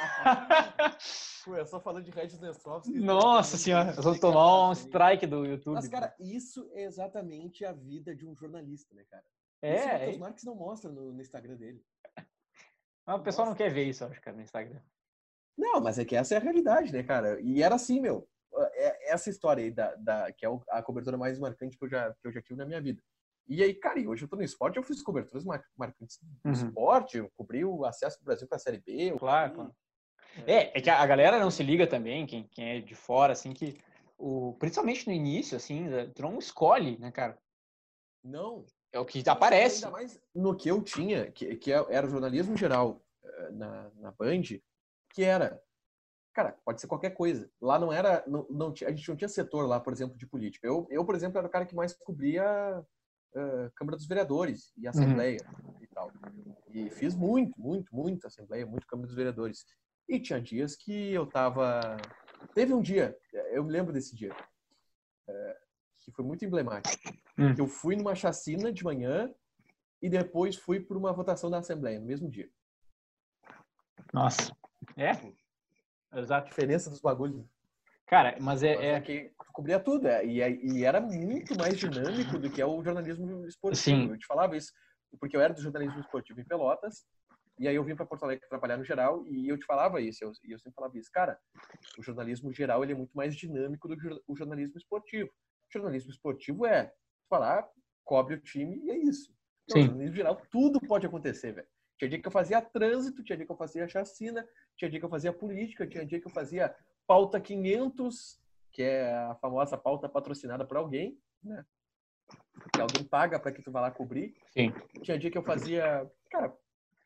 [1.45, 2.93] Pô, é só falando de Regis Nessovski.
[2.93, 3.07] Né?
[3.07, 5.75] Nossa senhora, nós vamos tomar um strike do YouTube.
[5.75, 9.25] Mas, cara, isso é exatamente a vida de um jornalista, né, cara?
[9.63, 9.77] É.
[9.77, 11.83] Isso é o Marques não mostra no, no, Instagram dele.
[13.07, 13.59] Mas o pessoal Nossa.
[13.59, 14.81] não quer ver isso, acho, cara, no Instagram.
[15.57, 17.41] Não, mas é que essa é a realidade, né, cara?
[17.41, 18.29] E era assim, meu.
[19.09, 22.29] Essa história aí, da, da, que é a cobertura mais marcante que eu, já, que
[22.29, 23.03] eu já tive na minha vida.
[23.49, 25.45] E aí, cara, hoje eu tô no esporte, eu fiz coberturas
[25.77, 26.53] marcantes no uhum.
[26.53, 29.15] esporte, eu cobri o acesso do Brasil para a Série B.
[29.19, 29.75] Claro, claro.
[30.47, 33.55] É, é que a galera não se liga também, quem, quem é de fora, assim,
[33.55, 33.79] que
[34.19, 37.39] o, principalmente no início, assim, tu não escolhe, né, cara?
[38.23, 38.67] Não.
[38.93, 39.85] É o que aparece.
[39.85, 44.11] Ainda mais no que eu tinha, que, que é, era jornalismo geral eh, na, na
[44.13, 44.43] Band,
[45.11, 45.63] que era,
[46.39, 47.51] cara, pode ser qualquer coisa.
[47.61, 50.69] Lá não era, não, não a gente não tinha setor lá, por exemplo, de política.
[50.69, 52.81] Eu, eu por exemplo, era o cara que mais cobria
[53.35, 54.91] uh, Câmara dos Vereadores e uhum.
[54.91, 55.75] Assembleia uhum.
[55.83, 56.13] e tal.
[56.69, 59.67] E fiz muito, muito, muito Assembleia, muito Câmara dos Vereadores.
[60.09, 61.97] E tinha dias que eu tava.
[62.55, 63.19] Teve um dia,
[63.51, 65.55] eu me lembro desse dia, uh,
[66.05, 66.97] que foi muito emblemático.
[67.37, 67.53] Uhum.
[67.59, 69.29] Eu fui numa chacina de manhã
[70.01, 72.49] e depois fui para uma votação da Assembleia, no mesmo dia.
[74.13, 74.57] Nossa.
[74.97, 75.11] É?
[76.15, 76.47] Exato.
[76.47, 77.45] A diferença dos bagulhos.
[78.07, 78.75] Cara, mas é.
[78.75, 78.91] Mas é...
[78.93, 82.67] é que cobria tudo, é, e, é, e, era muito mais dinâmico do que é
[82.67, 83.83] o jornalismo esportivo.
[83.83, 84.09] Sim.
[84.09, 84.73] Eu te falava isso,
[85.19, 87.05] porque eu era do jornalismo esportivo em Pelotas,
[87.59, 90.23] e aí eu vim para Porto Alegre trabalhar no geral, e eu te falava isso,
[90.23, 91.11] eu, e eu sempre falava isso.
[91.13, 91.37] Cara,
[91.99, 95.29] o jornalismo geral ele é muito mais dinâmico do que o jornalismo esportivo.
[95.29, 96.93] O jornalismo esportivo é
[97.29, 97.67] falar,
[98.05, 99.35] cobre o time e é isso.
[99.65, 99.83] Então, Sim.
[99.83, 101.69] O jornalismo geral, tudo pode acontecer, velho.
[101.99, 104.47] Tinha dia que eu fazia trânsito, tinha dia que eu fazia chacina,
[104.77, 106.75] tinha dia que eu fazia política, tinha dia que eu fazia
[107.07, 111.65] pauta 500, que é a famosa pauta patrocinada por alguém, né?
[112.73, 114.37] Que alguém paga para que tu vá lá cobrir.
[114.53, 114.73] Sim.
[115.03, 116.55] Tinha dia que eu fazia, cara,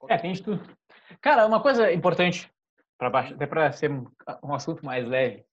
[0.09, 0.77] é, tem de tudo.
[1.21, 2.53] Cara, uma coisa importante
[2.99, 4.07] para baixo, até para ser um,
[4.43, 5.45] um assunto mais leve.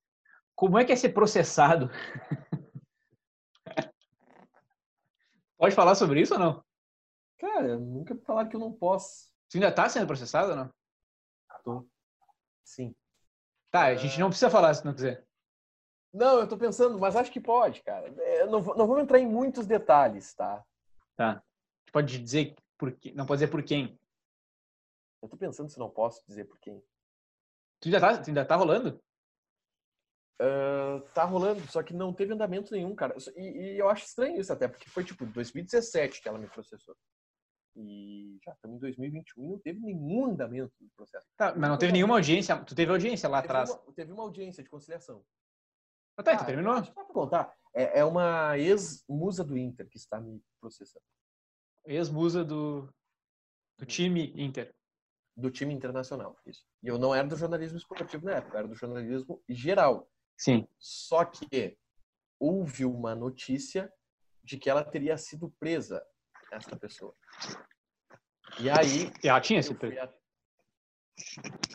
[0.55, 1.89] Como é que é ser processado?
[5.57, 6.63] Pode falar sobre isso ou não?
[7.37, 9.28] Cara, nunca falaram que eu não posso.
[9.49, 10.73] Você ainda tá sendo processado ou não?
[11.63, 11.87] Tô.
[12.63, 12.95] Sim.
[13.71, 15.25] Tá, a gente não precisa falar se não quiser.
[16.13, 18.07] Não, eu tô pensando, mas acho que pode, cara.
[18.07, 20.63] Eu não, não vamos entrar em muitos detalhes, tá?
[21.15, 21.43] Tá.
[21.91, 23.11] Pode dizer por quê?
[23.13, 23.99] Não pode dizer por quem.
[25.21, 26.83] Eu tô pensando se não posso dizer por quem.
[27.79, 29.01] Tu ainda tá, tu ainda tá rolando?
[30.41, 33.15] Uh, tá rolando, só que não teve andamento nenhum, cara.
[33.35, 36.95] E, e, eu acho estranho isso até, porque foi tipo 2017 que ela me processou.
[37.75, 41.27] E já estamos em 2021 e não teve nenhum andamento do processo.
[41.37, 42.57] Tá, mas não teve nenhuma audiência.
[42.63, 43.69] Tu teve audiência lá teve atrás?
[43.69, 45.23] Uma, teve uma audiência de conciliação.
[46.17, 46.75] Ah, tá, então ah, terminou?
[46.75, 47.53] Deixa eu contar.
[47.73, 51.05] É, é uma ex-musa do Inter que está me processando.
[51.85, 52.93] Ex-musa do,
[53.77, 54.75] do time Inter.
[55.35, 56.65] Do time internacional, isso.
[56.83, 60.11] E eu não era do jornalismo esportivo na época, eu era do jornalismo geral.
[60.37, 60.67] Sim.
[60.77, 61.77] Só que
[62.37, 63.91] houve uma notícia
[64.43, 66.03] de que ela teria sido presa
[66.51, 67.13] essa pessoa.
[68.59, 69.11] E aí.
[69.23, 70.13] Ela tinha sido presa.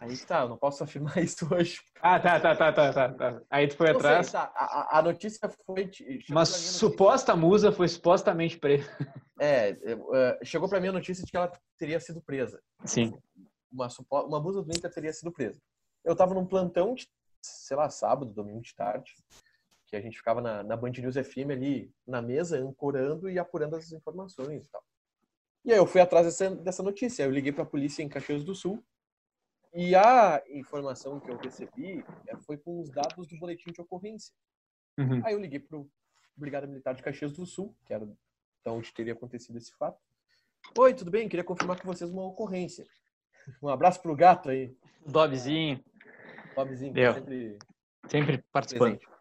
[0.00, 1.80] Aí tá, eu não posso afirmar isso hoje.
[2.00, 3.12] Ah, tá, tá, tá, tá, tá.
[3.12, 3.42] tá.
[3.50, 4.28] Aí tu foi não atrás.
[4.28, 4.52] Sei, tá.
[4.54, 5.90] a, a, notícia foi.
[6.30, 8.90] Uma suposta musa foi supostamente presa.
[9.40, 12.60] É, uh, chegou para mim a notícia de que ela teria sido presa.
[12.84, 13.12] Sim.
[13.70, 13.88] Uma,
[14.26, 15.60] uma musa do Inter teria sido presa.
[16.04, 17.08] Eu tava num plantão de,
[17.42, 19.12] sei lá, sábado, domingo de tarde
[19.94, 23.76] que a gente ficava na, na Band News FM ali na mesa, ancorando e apurando
[23.76, 24.82] as informações e tal.
[25.64, 27.22] E aí eu fui atrás dessa, dessa notícia.
[27.22, 28.84] Eu liguei para a polícia em Caxias do Sul
[29.72, 34.34] e a informação que eu recebi é, foi com os dados do boletim de ocorrência.
[34.98, 35.24] Uhum.
[35.24, 35.88] Aí eu liguei para o
[36.36, 38.04] Brigada Militar de Caxias do Sul, que era
[38.60, 40.00] então onde teria acontecido esse fato.
[40.76, 41.28] Oi, tudo bem?
[41.28, 42.84] Queria confirmar com vocês uma ocorrência.
[43.62, 44.76] Um abraço pro gato aí.
[45.06, 45.82] Dobzinho.
[46.56, 47.14] Dobzinho, Deu.
[47.14, 47.58] sempre,
[48.08, 48.98] sempre participando.
[48.98, 49.13] Presente.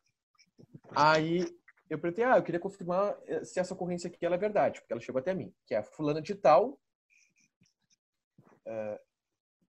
[0.95, 1.45] Aí
[1.89, 4.93] eu perguntei, ah, eu queria confirmar eh, se essa ocorrência aqui ela é verdade, porque
[4.93, 6.79] ela chegou até mim, que é a fulana de tal,
[8.65, 8.99] uh,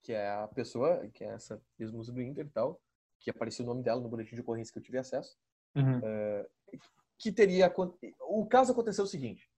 [0.03, 2.81] que é a pessoa, que é essa ex-musa do Inter e tal,
[3.19, 5.37] que apareceu o nome dela no boletim de ocorrência que eu tive acesso,
[5.75, 5.99] uhum.
[5.99, 6.79] uh,
[7.19, 7.73] que teria...
[8.21, 9.51] O caso aconteceu o seguinte,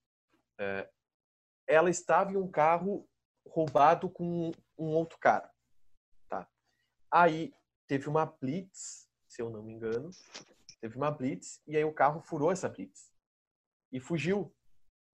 [0.60, 0.88] uh,
[1.66, 3.08] ela estava em um carro
[3.46, 5.50] roubado com um outro cara,
[6.28, 6.48] tá?
[7.10, 7.52] Aí
[7.86, 10.10] teve uma blitz, se eu não me engano,
[10.86, 13.12] Teve uma blitz e aí o carro furou essa blitz
[13.90, 14.54] e fugiu,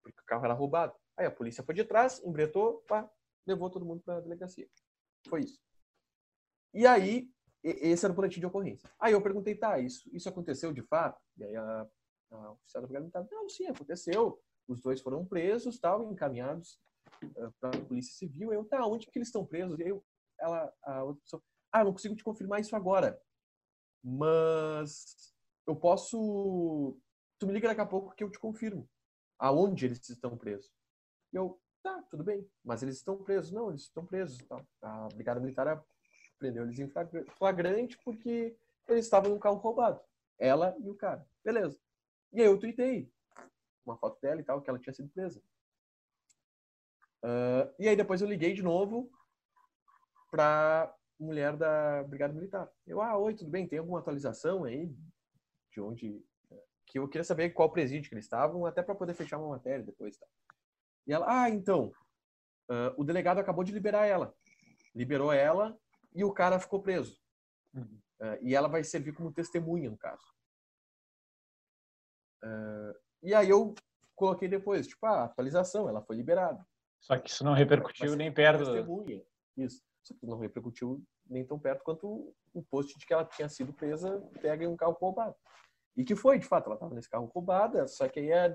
[0.02, 0.92] porque o carro era roubado.
[1.16, 3.08] Aí a polícia foi de trás, embretou, pá,
[3.46, 4.68] levou todo mundo para a delegacia.
[5.28, 5.60] Foi isso.
[6.74, 7.30] E aí,
[7.62, 8.90] esse era o boletim de ocorrência.
[8.98, 11.22] Aí eu perguntei, tá, isso, isso aconteceu de fato?
[11.36, 11.88] E aí a,
[12.32, 14.42] a oficial da brigada não, sim, aconteceu.
[14.66, 16.80] Os dois foram presos, tal, encaminhados
[17.36, 18.52] uh, para a polícia civil.
[18.52, 19.78] Eu, tá, onde que eles estão presos?
[19.78, 20.04] E aí eu,
[20.40, 23.22] ela, a outra pessoa, ah, não consigo te confirmar isso agora.
[24.02, 25.29] Mas
[25.70, 26.96] eu posso.
[27.38, 28.88] Tu me liga daqui a pouco que eu te confirmo
[29.38, 30.70] aonde eles estão presos.
[31.32, 33.50] E eu, tá, tudo bem, mas eles estão presos.
[33.50, 34.38] Não, eles estão presos.
[34.46, 34.62] Tá.
[34.82, 35.82] A Brigada Militar
[36.38, 36.90] prendeu eles em
[37.36, 38.56] flagrante porque
[38.88, 40.00] eles estavam num carro roubado.
[40.38, 41.26] Ela e o cara.
[41.44, 41.78] Beleza.
[42.32, 43.10] E aí eu tuitei
[43.84, 45.42] uma foto dela e tal, que ela tinha sido presa.
[47.22, 49.10] Uh, e aí depois eu liguei de novo
[50.30, 52.70] pra mulher da Brigada Militar.
[52.86, 53.68] Eu, ah, oi, tudo bem?
[53.68, 54.94] Tem alguma atualização aí
[55.70, 56.24] de onde
[56.90, 59.84] que eu queria saber qual presídio que eles estavam, até para poder fechar uma matéria
[59.84, 60.16] depois.
[60.16, 60.26] Tá?
[61.06, 61.92] E ela, ah, então,
[62.68, 64.34] uh, o delegado acabou de liberar ela.
[64.94, 65.78] Liberou ela
[66.12, 67.16] e o cara ficou preso.
[67.72, 68.00] Uhum.
[68.20, 70.24] Uh, e ela vai servir como testemunha, no caso.
[72.42, 73.72] Uh, e aí eu
[74.16, 76.66] coloquei depois, tipo, a ah, atualização, ela foi liberada.
[77.00, 78.64] Só que isso não repercutiu nem perto.
[78.64, 79.22] Testemunha.
[79.56, 79.82] Isso.
[80.02, 83.72] Só que não repercutiu nem tão perto quanto o post de que ela tinha sido
[83.72, 85.34] presa, pega em um carro roubado.
[85.96, 88.54] E que foi, de fato, ela estava nesse carro roubada, só que aí é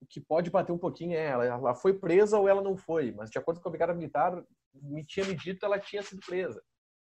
[0.00, 3.12] o que pode bater um pouquinho é ela, ela foi presa ou ela não foi,
[3.12, 4.44] mas de acordo com a brigada militar,
[4.74, 6.62] me tinha me dito ela tinha sido presa.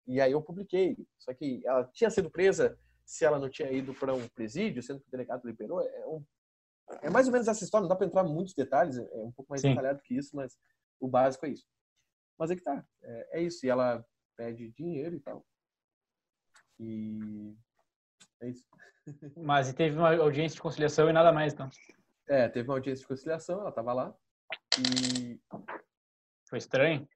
[0.07, 0.97] E aí eu publiquei.
[1.19, 5.01] Só que ela tinha sido presa se ela não tinha ido para um presídio, sendo
[5.01, 5.81] que o delegado liberou.
[5.81, 6.25] É, um,
[7.03, 9.33] é mais ou menos essa história, não dá para entrar em muitos detalhes, é um
[9.33, 9.71] pouco mais Sim.
[9.71, 10.59] detalhado que isso, mas
[11.01, 11.67] o básico é isso.
[12.39, 13.65] Mas é que tá, é, é isso.
[13.65, 14.05] E ela
[14.43, 15.47] pede dinheiro e tal.
[16.81, 17.55] E
[18.41, 18.67] é isso.
[19.37, 21.71] Mas e teve uma audiência de conciliação e nada mais, então?
[22.29, 24.15] É, teve uma audiência de conciliação, ela tava lá.
[24.79, 25.41] E.
[26.49, 27.09] Foi estranho?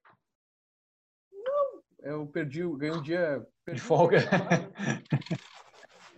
[1.31, 3.45] Não, eu perdi, ganhei um dia.
[3.67, 4.19] de folga.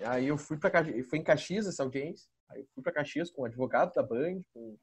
[0.06, 2.30] Aí eu fui para foi em Caxias essa audiência.
[2.49, 4.77] Aí eu fui para Caxias com o advogado da Band, com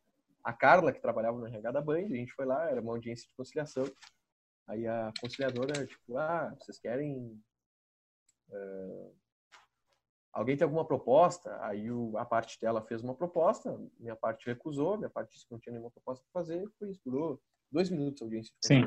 [0.44, 2.04] a Carla, que trabalhava no RH da Band.
[2.04, 3.84] A gente foi lá, era uma audiência de conciliação.
[4.68, 7.40] Aí a conciliadora, tipo, ah, vocês querem.
[8.48, 9.14] Uh,
[10.32, 11.56] alguém tem alguma proposta?
[11.64, 15.52] Aí o, a parte dela fez uma proposta, minha parte recusou, minha parte disse que
[15.52, 16.68] não tinha nenhuma proposta para fazer.
[16.78, 17.40] Foi isso, durou
[17.70, 18.54] dois minutos a audiência.
[18.64, 18.84] Sim.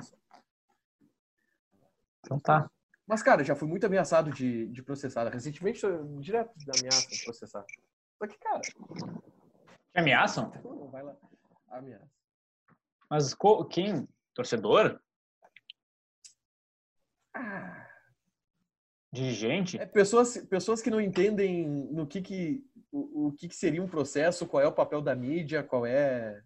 [2.25, 2.69] Então tá.
[3.07, 5.27] Mas, cara, já fui muito ameaçado de, de processar.
[5.29, 5.81] Recentemente,
[6.19, 7.65] direto de ameaça de processar.
[8.19, 8.61] Só que, cara.
[8.61, 10.51] Te ameaçam?
[10.63, 11.17] Não, vai lá.
[11.69, 12.11] Ameaça.
[13.09, 13.35] Mas
[13.71, 14.07] quem?
[14.35, 15.01] Torcedor?
[17.39, 17.87] Ah.
[19.11, 19.79] Dirigente?
[19.79, 23.87] É, pessoas, pessoas que não entendem no que, que o, o que, que seria um
[23.87, 26.41] processo, qual é o papel da mídia, qual é.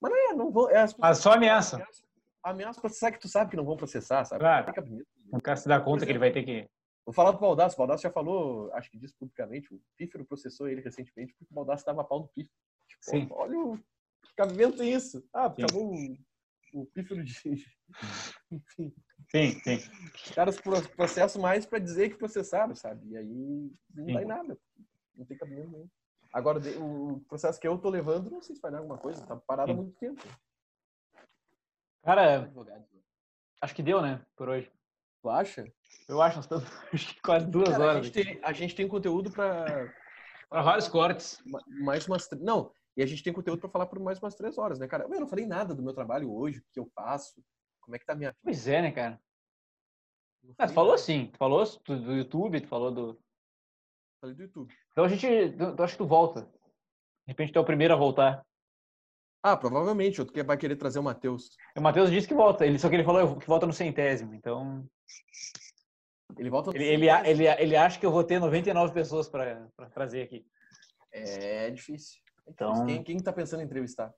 [0.00, 0.70] Mas não é, não vou.
[0.70, 1.76] É Mas só ameaça.
[1.76, 2.02] Ameaça,
[2.42, 4.40] ameaça processar que tu sabe que não vão processar, sabe?
[4.40, 4.72] Claro.
[5.32, 6.68] O cara se dá conta que ele vai ter que.
[7.04, 7.76] Vou falar do Baldasso.
[7.76, 11.54] O Baldasso já falou, acho que disse publicamente, o Pífero processou ele recentemente porque o
[11.54, 12.54] Baldasso dava pau do Pífero.
[12.88, 13.28] Tipo, Sim.
[13.30, 13.78] olha o
[14.36, 15.24] cabimento isso.
[15.32, 16.16] Ah, acabou o,
[16.72, 17.32] o Pífero de.
[18.50, 18.94] Enfim.
[19.30, 19.76] Sim, sim.
[20.14, 20.60] Os caras
[20.96, 23.08] processam mais para dizer que processaram, sabe?
[23.10, 24.14] E aí não sim.
[24.14, 24.58] dá em nada.
[25.14, 25.88] Não tem cabimento nenhum.
[26.32, 29.36] Agora, o processo que eu tô levando, não sei se vai dar alguma coisa, tá
[29.36, 30.22] parado há muito tempo.
[32.02, 32.50] Cara,
[33.60, 34.70] acho que deu, né, por hoje.
[35.22, 35.72] Tu acha?
[36.08, 36.64] Eu acho, nós estamos
[37.22, 37.96] quase duas Cara, horas.
[37.98, 39.92] A gente, tem, a gente tem conteúdo para.
[40.48, 41.40] Para vários cortes.
[41.66, 42.28] Mais umas.
[42.40, 45.04] Não, e a gente tem conteúdo para falar por mais umas três horas, né, cara?
[45.04, 47.42] Eu não falei nada do meu trabalho hoje, o que eu faço,
[47.80, 48.36] como é que tá a minha.
[48.42, 49.18] Pois é, né, cara?
[50.58, 53.18] Ah, tu falou sim, tu falou do, YouTube, tu falou do.
[54.20, 54.74] Falei do YouTube.
[54.92, 55.26] Então a gente.
[55.26, 56.42] Eu acho que tu volta.
[56.42, 58.44] De repente tu é o primeiro a voltar.
[59.42, 60.20] Ah, provavelmente.
[60.20, 61.56] Outro que vai querer trazer o Matheus.
[61.74, 62.66] O Matheus disse que volta.
[62.66, 64.34] Ele, só que ele falou que volta no centésimo.
[64.34, 64.86] Então.
[66.38, 70.20] Ele volta ele, ele, ele, ele, acha que eu vou ter 99 pessoas para trazer
[70.20, 70.46] aqui.
[71.10, 72.20] É difícil.
[72.50, 72.86] É então...
[72.86, 74.12] Quem, quem tá pensando em entrevistar?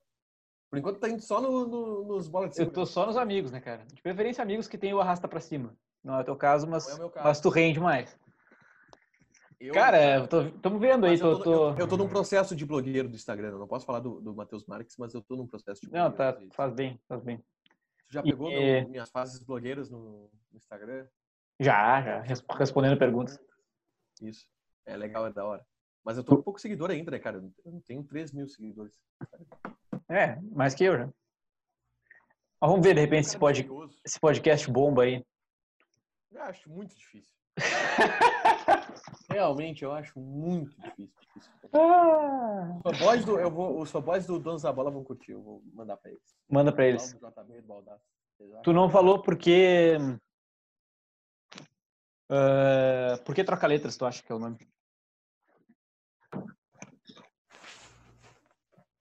[0.69, 2.67] Por enquanto tá indo só no, no, nos bolas de cima.
[2.67, 3.85] Eu tô só nos amigos, né, cara?
[3.85, 5.77] De preferência amigos que tem o arrasta para cima.
[6.03, 7.11] Não é o teu caso, mas, é caso.
[7.23, 8.19] mas tu rende mais.
[9.59, 11.17] Eu, cara, estamos vendo aí.
[11.17, 11.69] Tô, eu, tô, tô...
[11.69, 13.49] Eu, eu, tô num processo de blogueiro do Instagram.
[13.49, 16.11] Eu não posso falar do, do Matheus Marques, mas eu tô num processo de Não,
[16.11, 17.37] tá, faz bem, faz bem.
[17.37, 18.81] Tu já pegou e...
[18.81, 21.07] no, minhas fases blogueiras no, no, Instagram?
[21.59, 22.21] Já, já.
[22.57, 23.39] Respondendo perguntas.
[24.21, 24.45] Isso.
[24.85, 25.65] É legal, é da hora.
[26.03, 27.37] Mas eu tô com pouco seguidor ainda, né, cara?
[27.37, 28.99] Eu não tenho 3 mil seguidores.
[30.09, 31.05] É, mais que eu já.
[31.05, 33.67] Mas vamos ver, de repente, esse, pod...
[34.05, 35.25] esse podcast bomba aí.
[36.31, 37.33] Eu acho muito difícil.
[39.29, 41.13] Realmente, eu acho muito difícil.
[41.21, 41.51] difícil.
[41.73, 42.79] Ah.
[42.83, 45.63] Os fanboys do, eu vou, os fanboys do Donos da Bola vão curtir, eu vou
[45.73, 46.35] mandar pra eles.
[46.49, 47.17] Manda pra eles.
[48.63, 49.97] Tu não falou porque...
[52.29, 54.57] Uh, por que troca letras, tu acha que é o nome?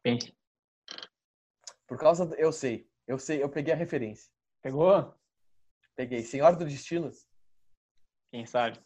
[0.03, 0.35] Pense.
[1.87, 2.27] Por causa...
[2.27, 2.89] Do, eu sei.
[3.07, 4.31] Eu sei, eu peguei a referência.
[4.63, 5.15] Pegou?
[5.97, 6.23] Peguei.
[6.23, 7.27] Senhora do Destinos.
[8.31, 8.79] Quem sabe?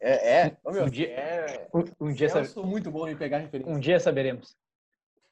[0.00, 0.56] É, é.
[0.62, 1.68] Ô, meu, um dia, é...
[1.74, 3.72] um, um dia eu sou muito bom em pegar referência.
[3.72, 4.56] Um dia saberemos.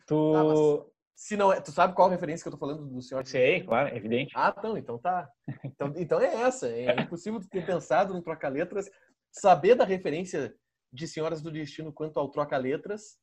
[0.07, 0.35] Tu...
[0.35, 3.25] Ah, se não é, tu sabe qual referência que eu tô falando do senhor?
[3.27, 4.33] Sei, claro, é evidente.
[4.35, 5.31] Ah, então, então tá.
[5.65, 6.69] Então, então é essa.
[6.69, 8.91] É impossível tu ter pensado no troca-letras,
[9.31, 10.55] saber da referência
[10.93, 13.19] de Senhoras do Destino quanto ao troca-letras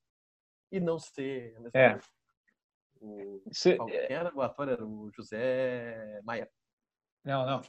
[0.71, 1.55] e não ser.
[1.73, 1.97] É.
[3.01, 4.69] O, Cê, quem era o ator?
[4.69, 6.49] Era o José Maia.
[7.23, 7.61] Não, não.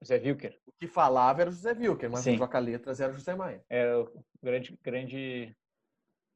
[0.00, 0.58] José Wilker.
[0.78, 2.34] que falava era o José Wilker, mas Sim.
[2.34, 3.64] o troca-letras era o José Maia.
[3.68, 5.56] Era o grande, grande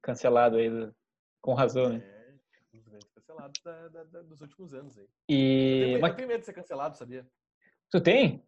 [0.02, 0.94] cancelado aí, do...
[1.40, 2.02] com razão, né?
[2.02, 2.32] É,
[2.74, 5.08] um dos grandes cancelados da, da, da, dos últimos anos aí.
[5.28, 5.80] E...
[5.80, 6.10] Eu tenho, mas...
[6.10, 7.26] eu tenho medo de ser cancelado, sabia?
[7.90, 8.42] Tu tem?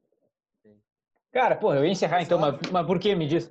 [1.31, 3.51] Cara, porra, eu ia encerrar então, mas, mas por que me diz?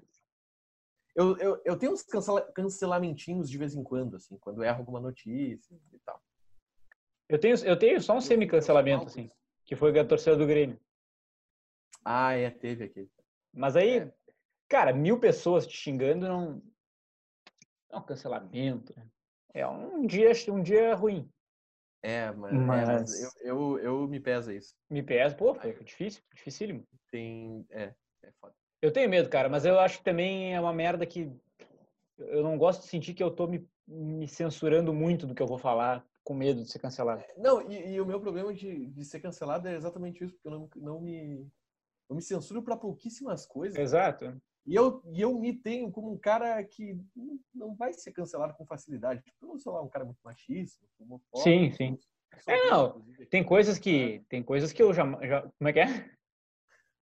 [1.15, 4.99] Eu, eu, eu tenho uns cancela, cancelamentinhos de vez em quando, assim, quando erro alguma
[4.99, 6.21] notícia e tal.
[7.27, 9.29] Eu tenho, eu tenho só um semi-cancelamento, assim,
[9.65, 10.79] que foi a torcida do Grêmio.
[12.03, 13.09] Ah, é, teve aqui.
[13.53, 14.13] Mas aí, é.
[14.67, 16.61] cara, mil pessoas te xingando não.
[17.89, 18.93] É um cancelamento.
[18.95, 19.07] Né?
[19.53, 21.29] É um dia, um dia ruim.
[22.03, 22.89] É, mas, mas...
[22.89, 24.75] É, mas eu, eu, eu, me pesa isso.
[24.89, 26.87] Me pesa, pô, é difícil, dificílimo.
[27.11, 27.65] Tem.
[27.69, 27.93] É,
[28.23, 28.55] é foda.
[28.81, 31.31] Eu tenho medo, cara, mas eu acho que também é uma merda que
[32.17, 35.47] eu não gosto de sentir que eu tô me, me censurando muito do que eu
[35.47, 37.21] vou falar com medo de ser cancelado.
[37.21, 40.47] É, não, e, e o meu problema de, de ser cancelado é exatamente isso, porque
[40.47, 41.47] eu não, não me
[42.09, 43.79] eu me censuro para pouquíssimas coisas.
[43.79, 44.37] Exato.
[44.65, 46.99] E eu, e eu me tenho como um cara que
[47.55, 49.23] não vai ser cancelado com facilidade.
[49.23, 51.37] Tipo, eu não sou lá um cara muito machista, homofóbico.
[51.37, 51.97] Sim, sim.
[52.45, 56.11] É, não, tem coisas que tem coisas que eu já, já como é que é?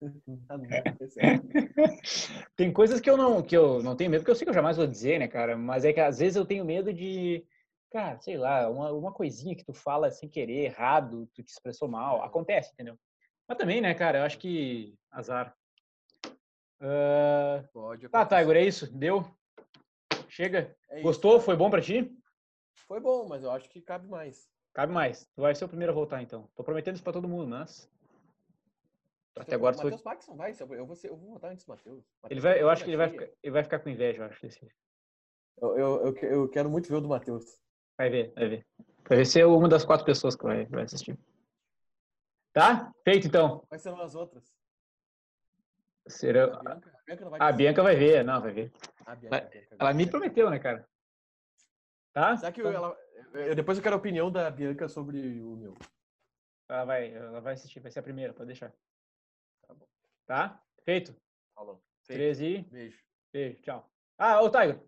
[2.56, 4.56] tem coisas que eu não que eu não tenho medo, porque eu sei que eu
[4.56, 5.58] jamais vou dizer, né, cara?
[5.58, 7.44] Mas é que às vezes eu tenho medo de,
[7.92, 11.88] cara, sei lá, uma, uma coisinha que tu fala sem querer, errado, tu te expressou
[11.88, 12.98] mal, acontece, entendeu?
[13.48, 15.56] Mas também, né, cara, eu acho que azar.
[16.80, 17.68] Uh...
[17.74, 18.08] Pode.
[18.10, 18.96] Tá, Tiger, é isso?
[18.96, 19.26] Deu?
[20.28, 20.76] Chega?
[20.90, 21.40] É Gostou?
[21.40, 22.14] Foi bom para ti?
[22.88, 24.48] Foi bom, mas eu acho que cabe mais.
[24.74, 25.26] Cabe mais.
[25.36, 26.50] Tu vai ser o primeiro a voltar, então.
[26.56, 27.90] Tô prometendo isso pra todo mundo, mas...
[29.40, 30.36] Até agora o Matheus foi...
[30.36, 30.56] vai.
[30.80, 32.04] Eu vou, ser, eu vou votar antes do Matheus.
[32.30, 34.42] Ele vai, eu acho que ele vai, ficar, ele vai ficar com inveja, eu acho.
[34.42, 34.68] Desse...
[35.62, 37.60] Eu, eu, eu, eu quero muito ver o do Matheus.
[37.98, 38.68] Vai ver, vai ver.
[39.08, 41.18] Vai ver ser uma das quatro pessoas que vai, vai assistir.
[42.54, 42.92] Tá?
[43.04, 43.60] Feito então.
[43.68, 44.56] Quais serão as outras?
[46.08, 46.46] Será...
[46.46, 48.72] A Bianca, a Bianca, vai, a Bianca vai ver, não, vai ver.
[49.20, 50.88] Bianca, ela me prometeu, né, cara?
[52.14, 52.38] Tá?
[52.38, 52.72] Será que então...
[52.72, 52.98] ela...
[53.34, 55.78] eu, depois eu quero a opinião da Bianca sobre o meu.
[56.70, 58.74] Ela vai, ela vai assistir, vai ser a primeira, pode deixar.
[60.28, 60.50] Tá.
[60.50, 60.64] Tá?
[60.84, 61.16] Feito?
[61.56, 61.82] Falou.
[62.06, 62.20] Feito.
[62.20, 63.04] 13 Beijo.
[63.34, 63.90] Beijo, tchau.
[64.18, 64.80] Ah, ô Tiger.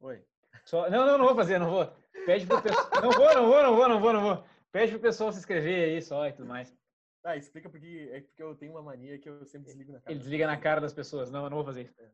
[0.00, 0.24] Oi.
[0.64, 0.88] Só...
[0.90, 1.86] Não, não, não vou fazer, não vou.
[2.24, 2.88] Pede pro pessoal.
[3.02, 4.44] não vou, não vou, não vou, não vou, não vou.
[4.72, 6.74] Pede pro pessoal se inscrever aí só e tudo mais.
[7.24, 10.12] Ah, explica porque é porque eu tenho uma mania que eu sempre desligo na cara.
[10.12, 11.30] Ele desliga na cara das pessoas.
[11.30, 11.94] Não, eu não vou fazer isso.
[12.00, 12.10] É.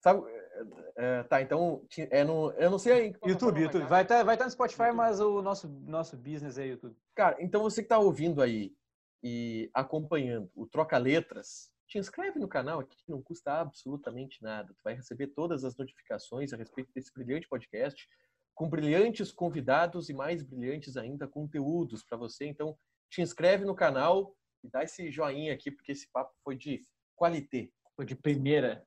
[0.00, 0.22] Sabe?
[0.30, 3.86] É, é tá, então é no, eu não sei YouTube, YouTube.
[3.86, 4.96] Vai estar tá, vai tá no Spotify, YouTube.
[4.96, 6.96] mas o nosso nosso business é YouTube.
[7.14, 8.74] Cara, então você que tá ouvindo aí
[9.22, 14.72] e acompanhando o Troca Letras, te inscreve no canal aqui, não custa absolutamente nada.
[14.74, 18.08] Tu vai receber todas as notificações a respeito desse brilhante podcast,
[18.54, 22.46] com brilhantes convidados e mais brilhantes ainda conteúdos para você.
[22.46, 22.76] Então,
[23.10, 24.34] te inscreve no canal
[24.64, 26.84] e dá esse joinha aqui, porque esse papo foi de
[27.14, 27.70] qualité.
[27.94, 28.86] Foi de primeira.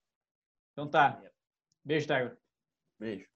[0.74, 1.22] Então tá.
[1.84, 2.38] Beijo, Tiger.
[3.00, 3.35] Beijo.